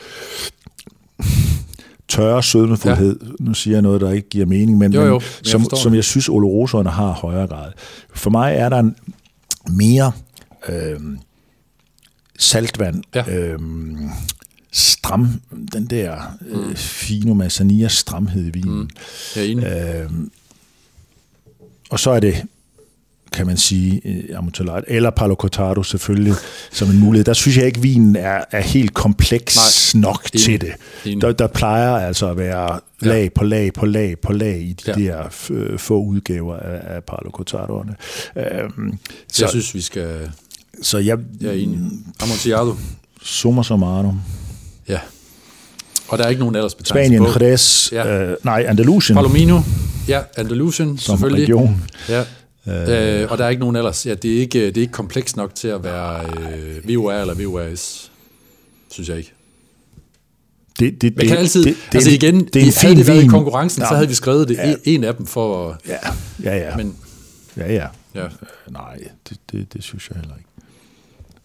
[2.08, 3.26] tørre sødmefuldhed, ja.
[3.40, 5.94] nu siger jeg noget, der ikke giver mening, men, Jo, jo, men jeg som, som
[5.94, 7.72] jeg synes, oloroserne har højere grad.
[8.14, 8.96] For mig er der en
[9.70, 10.12] mere
[10.68, 11.00] øh,
[12.38, 13.24] saltvand, Ja.
[13.36, 13.58] øh,
[14.72, 15.28] stram,
[15.72, 16.16] den der
[16.48, 18.78] øh, fino manzanilla stramhed i vinen.
[18.78, 18.88] Mm.
[19.36, 19.64] jeg er enig.
[19.66, 20.10] Øh,
[21.90, 22.44] og så er det,
[23.32, 26.34] kan man sige, øh, Amontillado, eller Palo Cortado selvfølgelig,
[26.72, 27.24] som en mulighed.
[27.24, 30.00] Der synes jeg ikke, vinen er, er helt kompleks Nej.
[30.00, 30.42] nok Enig.
[30.44, 30.72] til det.
[31.04, 31.22] Enig.
[31.22, 34.82] Der, der plejer altså at være lag på lag på lag på lag i de
[34.86, 34.98] Ja.
[34.98, 35.06] ja.
[35.22, 37.94] der f- få udgaver af, af Palo Cortadoerne.
[38.36, 38.98] Øhm,
[39.32, 40.30] Så, jeg synes, vi skal...
[40.82, 41.78] så jeg, Jeg er enig.
[42.20, 42.74] Amontillado.
[43.22, 44.20] summa summarum.
[44.90, 45.00] Ja.
[46.08, 47.44] Og der er ikke nogen aldersbetegnelse Spanien, på.
[47.44, 48.22] Jerez, Ja.
[48.30, 49.60] øh, nej, Andalusien Palomino.
[50.08, 51.42] Ja, Andalusien som selvfølgelig.
[51.44, 51.82] region.
[52.08, 52.20] Ja.
[53.22, 54.06] Øh, og der er ikke nogen ellers.
[54.06, 57.34] Ja, det er ikke, det er ikke komplekst nok til at være øh, VOR eller
[57.34, 58.10] VORS,
[58.90, 59.32] synes jeg ikke.
[60.78, 63.06] Det, det, Man kan altid, det, det, altså igen, det er en havde fin det
[63.06, 63.94] været i konkurrencen, så Ja.
[63.94, 64.74] havde vi skrevet det, Ja.
[64.84, 65.96] en af dem for Ja,
[66.42, 66.76] ja, ja.
[66.76, 66.96] men
[67.56, 67.86] ja, ja.
[68.14, 68.24] ja.
[68.24, 68.30] Øh,
[68.70, 68.98] Nej,
[69.28, 70.48] det, det, det synes jeg heller ikke.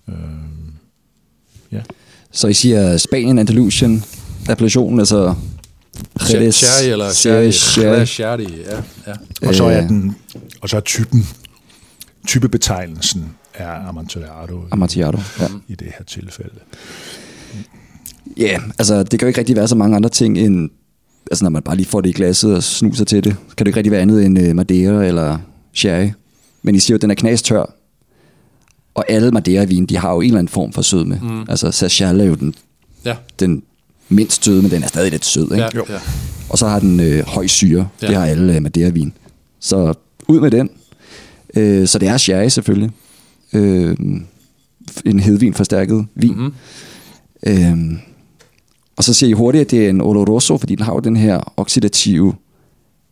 [0.09, 0.73] Øhm,
[1.71, 1.81] ja.
[2.35, 4.03] Så I siger Spanien, Andalusien,
[4.49, 5.35] appellationen, altså
[6.33, 8.05] Jerez, Sherry eller Sherry, Sherry.
[8.05, 8.41] Sherry.
[8.41, 8.75] Ja,
[9.07, 9.47] ja.
[9.47, 9.89] Og så er Øh.
[9.89, 10.15] den,
[10.61, 11.27] og så er typen,
[12.27, 15.47] typebetegnelsen er Amontillado Amontillado, ja.
[15.67, 16.59] i det her tilfælde.
[18.37, 20.69] Ja, yeah, altså det kan jo ikke rigtig være så mange andre ting end,
[21.31, 23.67] altså når man bare lige får det i glasset og snuser til det, kan det
[23.67, 25.37] ikke rigtig være andet end uh, Madeira eller
[25.73, 26.09] Sherry.
[26.63, 27.73] Men I siger jo, at den er knastør,
[28.95, 31.19] og alle Madeira-vin, de har jo en eller anden form for sødme.
[31.23, 31.41] Mm.
[31.49, 32.53] Altså Sachal er jo den,
[33.05, 33.63] Ja, den
[34.09, 35.55] mindst søde, men den er stadig lidt sød, ikke?
[35.55, 35.85] ja, Jo.
[35.89, 35.99] ja.
[36.49, 37.87] Og så har den øh, høj syre.
[38.01, 38.07] Ja.
[38.07, 39.13] Det har alle øh, Madeira-vin.
[39.59, 39.93] Så
[40.27, 40.69] ud med den.
[41.55, 42.91] Øh, så det er sherry selvfølgelig.
[43.53, 43.97] Øh,
[45.05, 46.31] en hedvin forstærket vin.
[46.35, 46.53] Mhm.
[47.47, 47.93] Mm-hmm.
[47.93, 47.99] Øh,
[48.97, 51.15] og så siger I hurtigt, at det er en oloroso, fordi den har jo den
[51.15, 52.33] her oxidative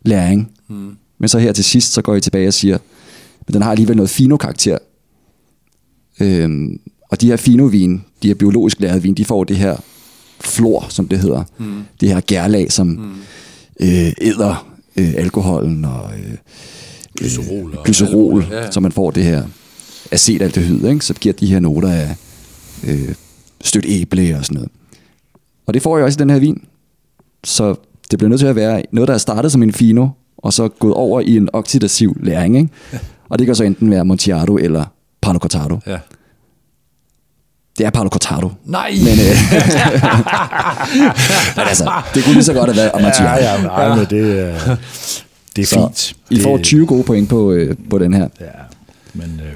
[0.02, 0.50] læring.
[0.68, 0.96] Mm.
[1.18, 2.78] Men så her til sidst, så går I tilbage og siger,
[3.46, 4.78] men den har alligevel noget fino-karakter.
[6.20, 6.80] Øhm,
[7.10, 9.76] og de her finovin, de her biologisk lavet vin, de får det her
[10.40, 11.44] flor, som det hedder.
[11.58, 11.82] Mm.
[12.00, 13.12] Det her gærlag, som mm.
[13.80, 14.66] øh, æder
[14.96, 16.36] øh, alkoholen og øh,
[17.18, 18.50] Glycerol og glycerol, muligt.
[18.50, 18.70] Ja, ja.
[18.70, 19.44] så man får det her
[20.10, 21.04] acetaldehyd, ikke?
[21.04, 22.16] så giver de her noter af
[22.84, 23.14] øh,
[23.60, 24.70] stødt æble og sådan noget.
[25.66, 26.64] Og det får jeg også i den her vin.
[27.44, 27.74] Så
[28.10, 30.68] det bliver nødt til at være noget, der er startet som en fino, og så
[30.68, 32.56] gået over i en oxidativ læring.
[32.56, 32.68] Ikke?
[33.28, 34.84] Og det kan så enten være Montiado eller
[35.24, 35.78] Palo Cortado.
[35.86, 35.98] ja.
[37.78, 38.50] Det er Palo Cortado.
[38.64, 38.90] Nej!
[38.90, 39.36] Men, øh,
[41.56, 43.40] men altså, det kunne lige så godt have været Amontillado.
[43.42, 44.76] Ja, ja, nej, men det, er-
[45.56, 46.14] det er Så fint.
[46.30, 48.28] I får Det- 20 gode point på, øh, på den her.
[48.40, 48.46] Ja,
[49.14, 49.52] men, øh,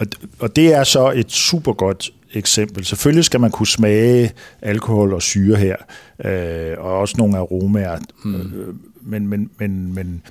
[0.00, 0.06] og,
[0.38, 2.84] og det er så et super godt eksempel.
[2.84, 4.30] Selvfølgelig skal man kunne smage
[4.62, 5.76] alkohol og syre her,
[6.24, 7.98] øh, og også nogle aromaer.
[8.24, 8.34] Mm.
[8.34, 10.22] Øh, men, men, men, men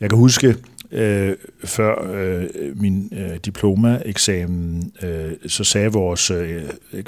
[0.00, 0.56] jeg kan huske,
[0.90, 2.48] øh, før øh,
[2.80, 7.04] min øh, diplomaeksamen, øh, så sagde vores øh, øh,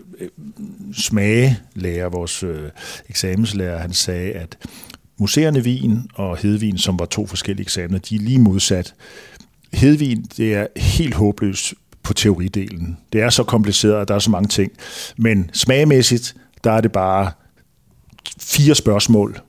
[0.93, 2.71] smagelærer, vores øh,
[3.09, 4.57] eksamenslærer, han sagde, at
[5.19, 8.95] museerne vin og hedvin, som var to forskellige eksamener, de er lige modsat.
[9.73, 12.99] Hedvin, det er helt håbløst på teoridelen.
[13.13, 14.73] Det er så kompliceret, og der er så mange ting.
[15.17, 17.31] Men smagmæssigt, der er det bare
[18.41, 19.41] fire spørgsmål,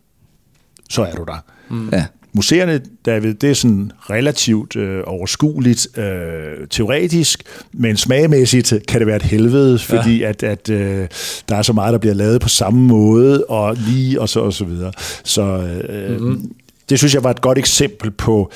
[0.89, 1.45] så er du der.
[1.69, 1.89] Mm.
[1.89, 2.05] Ja.
[2.33, 7.43] Museerne, David, det er sådan relativt øh, overskueligt øh, teoretisk,
[7.73, 10.29] men smagmæssigt kan det være et helvede, fordi ja.
[10.29, 11.07] at, at øh,
[11.49, 14.53] der er så meget, der bliver lavet på samme måde, og lige og så og
[14.53, 14.91] så videre.
[15.23, 15.41] Så
[15.89, 16.51] øh, mm-hmm.
[16.89, 18.51] det synes jeg var et godt eksempel på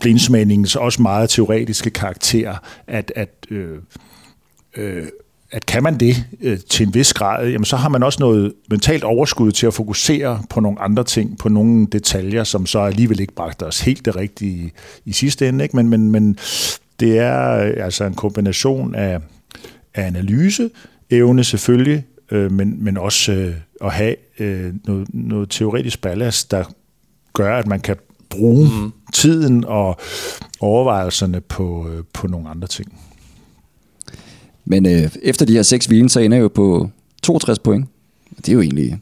[0.00, 2.56] blindsmagningens også meget teoretiske karakter,
[2.86, 3.78] at, at øh,
[4.76, 5.06] øh,
[5.50, 8.52] at kan man det øh, til en vis grad, jamen så har man også noget
[8.70, 13.20] mentalt overskud til at fokusere på nogle andre ting, på nogle detaljer, som så alligevel
[13.20, 14.72] ikke bragte os helt det rigtige
[15.04, 15.64] i sidste ende.
[15.64, 15.76] Ikke?
[15.76, 16.38] Men, men, men
[17.00, 19.20] det er øh, altså en kombination af,
[19.94, 20.70] af analyse,
[21.10, 26.64] evne selvfølgelig, øh, men, men også øh, at have øh, noget, noget teoretisk ballast, der
[27.32, 27.96] gør, at man kan
[28.30, 28.92] bruge mm.
[29.12, 30.00] tiden og
[30.60, 33.07] overvejelserne på, øh, på nogle andre ting.
[34.70, 36.90] Men øh, efter de her seks vinen, så ender jeg jo på
[37.22, 37.86] 62 point.
[38.36, 38.98] Det er jo egentlig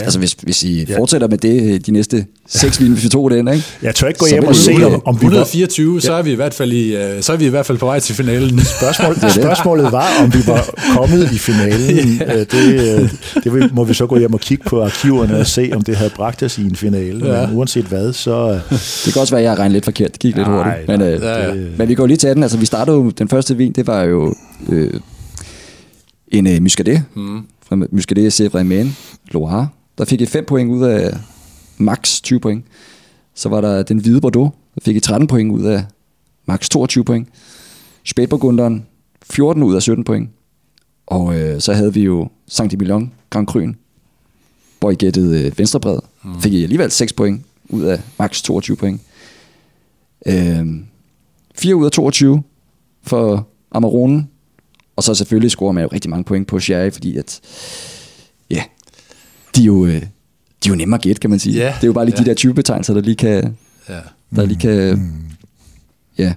[0.00, 0.04] Ja.
[0.04, 0.98] Altså hvis, hvis I ja.
[0.98, 2.86] fortsætter med det øh, de næste seks ja.
[2.86, 3.64] hvis vi tog den, ikke?
[3.82, 6.00] Jeg tør ikke gå hjem og se, om, om vi 124, var...
[6.00, 7.86] så er vi i hvert fald i, uh, så er vi i hvert fald på
[7.86, 8.60] vej til finalen.
[8.78, 12.16] Spørgsmål, det spørgsmålet var, om vi var kommet i finalen.
[12.20, 12.40] ja.
[12.40, 13.10] Øh, det,
[13.44, 16.10] det må vi så gå hjem og kigge på arkiverne og se, om det havde
[16.10, 17.26] bragt os i en finale.
[17.26, 17.46] Ja.
[17.46, 18.60] Men uanset hvad, så...
[19.04, 20.12] Det kan også være, at jeg regner lidt forkert.
[20.12, 20.88] Det gik lidt nej, hurtigt.
[20.88, 21.54] Men, nej, uh, ja, ja.
[21.78, 22.42] men vi går lige til den.
[22.42, 24.34] Altså, vi startede jo, den første vin, det var jo
[24.68, 24.90] øh,
[26.28, 27.02] en uh, muscadet.
[27.14, 27.40] Mm.
[27.68, 28.88] Fra Muscadet Sévrain
[29.30, 31.14] Loire der fik I 5 point ud af
[31.78, 32.64] max 20 point.
[33.34, 35.84] Så var der den hvide Bordeaux, der fik I 13 point ud af
[36.46, 37.28] max 22 point.
[38.04, 38.86] Spætburgunderen
[39.22, 40.30] 14 ud af 17 point.
[41.06, 43.74] Og øh, så havde vi jo Saint Emilion Grand Cru'en,
[44.80, 45.98] hvor I gættede øh, venstrebred.
[46.24, 46.40] Mm.
[46.40, 49.00] Fik I alligevel 6 point ud af max 22 point.
[50.26, 50.66] Øh,
[51.54, 52.42] 4 ud af 22
[53.02, 54.26] for Amarone.
[54.96, 57.40] Og så selvfølgelig scorer man jo rigtig mange point på Sherry, fordi at,
[59.56, 59.98] de er jo, øh, de
[60.64, 61.56] er jo nemmere at gætte, kan man sige.
[61.56, 62.24] Ja, det er jo bare lige ja.
[62.24, 63.56] de der 20 betegnelser, der lige kan...
[63.88, 63.98] Ja.
[64.36, 64.94] Der lige kan...
[64.98, 65.12] Mm.
[66.18, 66.34] Ja.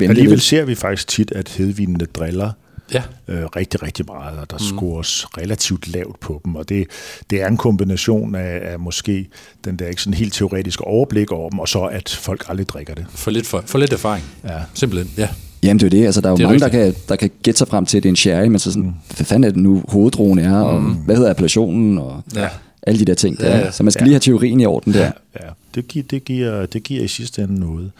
[0.00, 0.42] Alligevel lidt.
[0.42, 2.50] ser vi faktisk tit, at hedvinene driller
[2.94, 3.02] ja.
[3.28, 4.76] øh, rigtig, rigtig meget, og der mm.
[4.76, 6.86] scores relativt lavt på dem, og det,
[7.30, 9.28] det er en kombination af, af måske
[9.64, 12.94] den der ikke sådan helt teoretiske overblik over dem, og så at folk aldrig drikker
[12.94, 13.06] det.
[13.08, 14.60] For lidt, for, for lidt erfaring, ja.
[14.74, 15.28] simpelthen, ja.
[15.62, 17.30] Jamen det er jo det, altså der er jo er mange, der kan, der kan
[17.42, 18.94] gætte sig frem til, at det er en sherry, men så sådan, mm.
[19.16, 20.94] hvad fanden er det nu hoveddrogen er, og mm.
[20.94, 22.48] hvad hedder appellationen, og ja.
[22.82, 23.38] alle de der ting.
[23.38, 23.46] Der.
[23.46, 23.70] Ja, ja.
[23.70, 24.04] Så man skal ja.
[24.04, 25.00] lige have teorien i orden der.
[25.00, 25.10] Ja,
[25.40, 25.50] ja.
[25.74, 27.90] Det, giver, det, giver, det giver i sidste ende noget.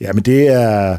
[0.00, 0.98] Ja, men det er...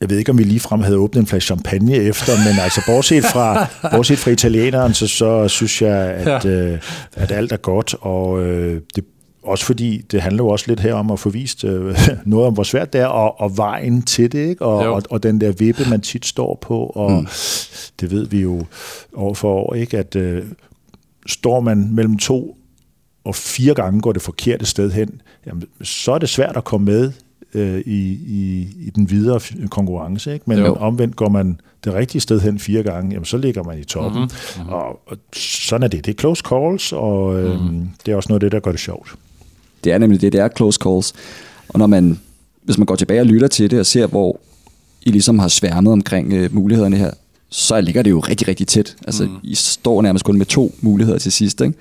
[0.00, 2.80] Jeg ved ikke, om vi lige frem havde åbnet en flaske champagne efter, men altså
[2.86, 6.50] bortset fra, bortset fra italieneren, så, så synes jeg, at, ja.
[6.50, 6.78] øh,
[7.16, 9.04] at alt er godt, og øh, det
[9.42, 12.54] også fordi det handler jo også lidt her om at få vist øh, noget om,
[12.54, 14.64] hvor svært det er, og, og vejen til det, ikke?
[14.64, 17.26] Og, og, og den der vippe, man tit står på, og mm.
[18.00, 18.66] det ved vi jo
[19.14, 19.98] år for år, ikke?
[19.98, 20.44] at øh,
[21.26, 22.56] står man mellem to
[23.24, 26.84] og fire gange går det forkerte sted hen, jamen, så er det svært at komme
[26.84, 27.12] med
[27.54, 29.40] øh, i, i, i den videre
[29.70, 30.32] konkurrence.
[30.32, 30.44] Ikke?
[30.46, 30.74] Men jo.
[30.74, 34.22] omvendt går man det rigtige sted hen fire gange, jamen, så ligger man i toppen.
[34.22, 34.60] Mm-hmm.
[34.62, 34.72] Mm-hmm.
[34.72, 36.06] Og, og sådan er det.
[36.06, 37.88] Det er close calls, og øh, mm.
[38.06, 39.14] det er også noget af det, der gør det sjovt.
[39.84, 41.12] Det er nemlig det, det er close calls.
[41.68, 42.20] Og når man,
[42.62, 44.40] hvis man går tilbage og lytter til det og ser, hvor
[45.02, 47.10] I ligesom har sværmet omkring øh, mulighederne her,
[47.48, 48.96] så ligger det jo rigtig, rigtig tæt.
[49.06, 49.36] Altså, mm.
[49.42, 51.74] I står nærmest kun med to muligheder til sidst, ikke?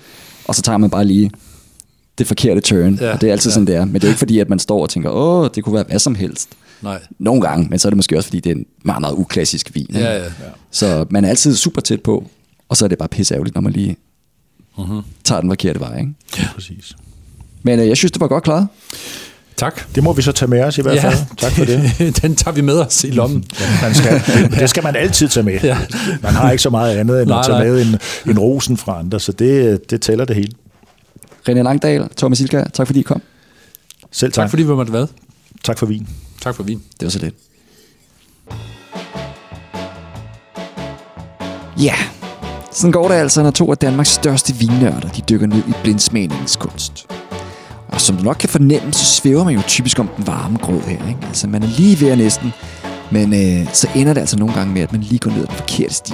[0.48, 1.32] Og så tager man bare lige
[2.18, 2.96] det forkerte turn.
[3.02, 3.54] Ja, og det er altid ja.
[3.54, 3.86] sådan, det er.
[3.86, 6.00] Men det er ikke fordi, at man står og tænker, åh, det kunne være hvad
[6.00, 6.50] som helst.
[6.82, 7.02] Nej.
[7.20, 9.76] Nogle gange, men så er det måske også, fordi det er en meget, meget uklassisk
[9.76, 9.86] vin.
[9.90, 10.00] Ikke?
[10.00, 10.30] Ja, ja, ja.
[10.72, 12.28] Så man er altid super tæt på,
[12.70, 13.98] og så er det bare pisse ærgerligt, når man lige
[14.78, 15.02] uh-huh.
[15.24, 16.00] tager den forkerte vej.
[16.00, 16.14] Ikke?
[16.38, 16.96] Ja, præcis.
[17.64, 18.68] Men øh, jeg synes, det var godt klaret.
[19.60, 19.95] Tak.
[19.95, 21.14] Det må vi så tage med os i hvert fald.
[21.14, 21.91] Ja, tak for det.
[22.22, 23.45] den tager vi med os i lommen.
[23.60, 24.22] Ja, man skal,
[24.60, 25.60] det skal man altid tage med.
[25.64, 25.77] Ja.
[26.22, 27.68] Man har ikke så meget andet end nej, at tage nej.
[27.68, 27.99] med en,
[28.31, 30.52] en rosen fra andre, så det, det tæller det hele.
[31.49, 33.22] René Langdal, Thomas Ilka, tak fordi I kom.
[34.11, 34.44] Selv tak.
[34.44, 35.07] Tak fordi vi måtte være.
[35.64, 36.07] Tak for vin.
[36.41, 36.84] Tak for vin.
[36.99, 37.36] Det var så lidt.
[41.81, 41.95] Ja,
[42.72, 47.07] sådan går det altså, når to af Danmarks største vinnørder de dykker ned i blindsmagningskunst.
[47.91, 50.82] Og som du nok kan fornemme, så svæver man jo typisk om den varme grød
[50.82, 51.07] her.
[51.07, 51.20] Ikke?
[51.28, 52.53] Altså man er lige ved at næsten,
[53.11, 55.48] men øh, så ender det altså nogle gange med, at man lige går ned ad
[55.48, 56.14] den forkerte sti.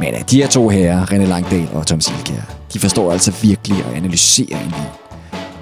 [0.00, 3.84] Men øh, de her to herrer, René Langdal og Tom Silkjær, de forstår altså virkelig
[3.84, 4.88] at analysere en vin.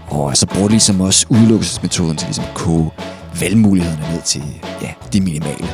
[0.09, 2.90] Og så bruger de ligesom også udelukkelsesmetoden til ligesom at koge
[3.40, 4.43] valgmulighederne ned til
[4.82, 5.68] ja, det minimale.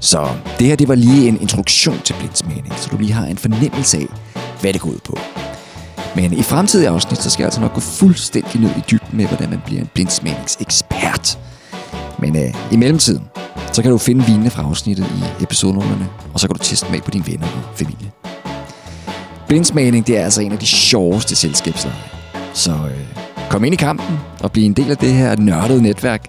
[0.00, 0.28] Så
[0.58, 3.98] det her det var lige en introduktion til blindsmagning, så du lige har en fornemmelse
[3.98, 4.06] af,
[4.60, 5.18] hvad det går ud på.
[6.16, 9.26] Men i fremtidige afsnit, så skal jeg altså nok gå fuldstændig ned i dybden med,
[9.26, 11.38] hvordan man bliver en blindsmagningsekspert.
[12.18, 13.24] Men øh, i mellemtiden,
[13.72, 17.00] så kan du finde vinene fra afsnittet i episodenumrene, og så kan du teste med
[17.00, 18.10] på dine venner og familie.
[19.48, 21.96] Blindsmagning, det er altså en af de sjoveste selskabsleje.
[22.52, 26.26] Så øh, kom ind i kampen og bliv en del af det her nørdede netværk,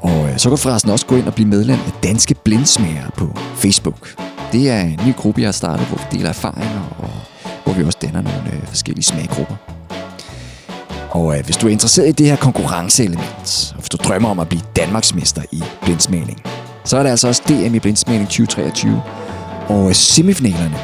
[0.00, 3.10] og øh, så kan du forresten også gå ind og blive medlem af Danske Blindsmager
[3.16, 4.14] på Facebook.
[4.52, 7.10] Det er en ny gruppe, jeg har startet, hvor vi deler erfaringer, og
[7.68, 9.56] hvor vi også danner nogle øh, forskellige smaggrupper.
[11.10, 14.38] Og øh, hvis du er interesseret i det her konkurrenceelement, og hvis du drømmer om
[14.38, 16.42] at blive Danmarksmester i blindsmagning,
[16.84, 19.02] så er der altså også DM i blindsmagning 2023.
[19.68, 20.76] Og øh, semifinalerne,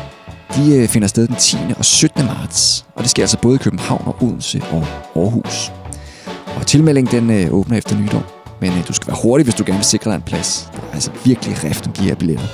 [0.57, 1.57] de øh, finder sted den 10.
[1.79, 2.27] og 17.
[2.27, 4.87] marts, og det sker altså både i København og Odense og
[5.17, 5.73] Aarhus.
[6.57, 8.23] Og tilmeldingen den øh, åbner efter nytår.
[8.61, 10.69] Men øh, du skal være hurtig, hvis du gerne vil sikre dig en plads.
[10.73, 12.47] Der er altså virkelig rift om de her billetter.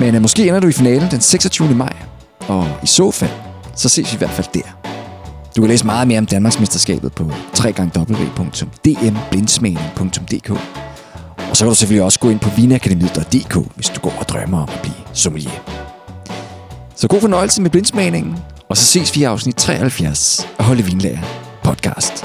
[0.00, 1.74] Men øh, måske ender du i finalen den 26.
[1.74, 1.92] maj.
[2.50, 3.30] Og i så fald,
[3.76, 4.76] så ses vi i hvert fald der.
[5.56, 10.58] Du kan læse meget mere om Danmarksmesterskabet på www.dmblindsmagen.dk Og
[11.56, 14.62] så så kan du selvfølgelig også gå ind på vinakademiet.dk, hvis du går og drømmer
[14.62, 15.50] om at blive sommelier.
[16.96, 18.36] Så god fornøjelse med blindsmagningen,
[18.68, 21.18] og så ses vi i afsnit 73 af Holde Vinlager
[21.62, 22.24] podcast.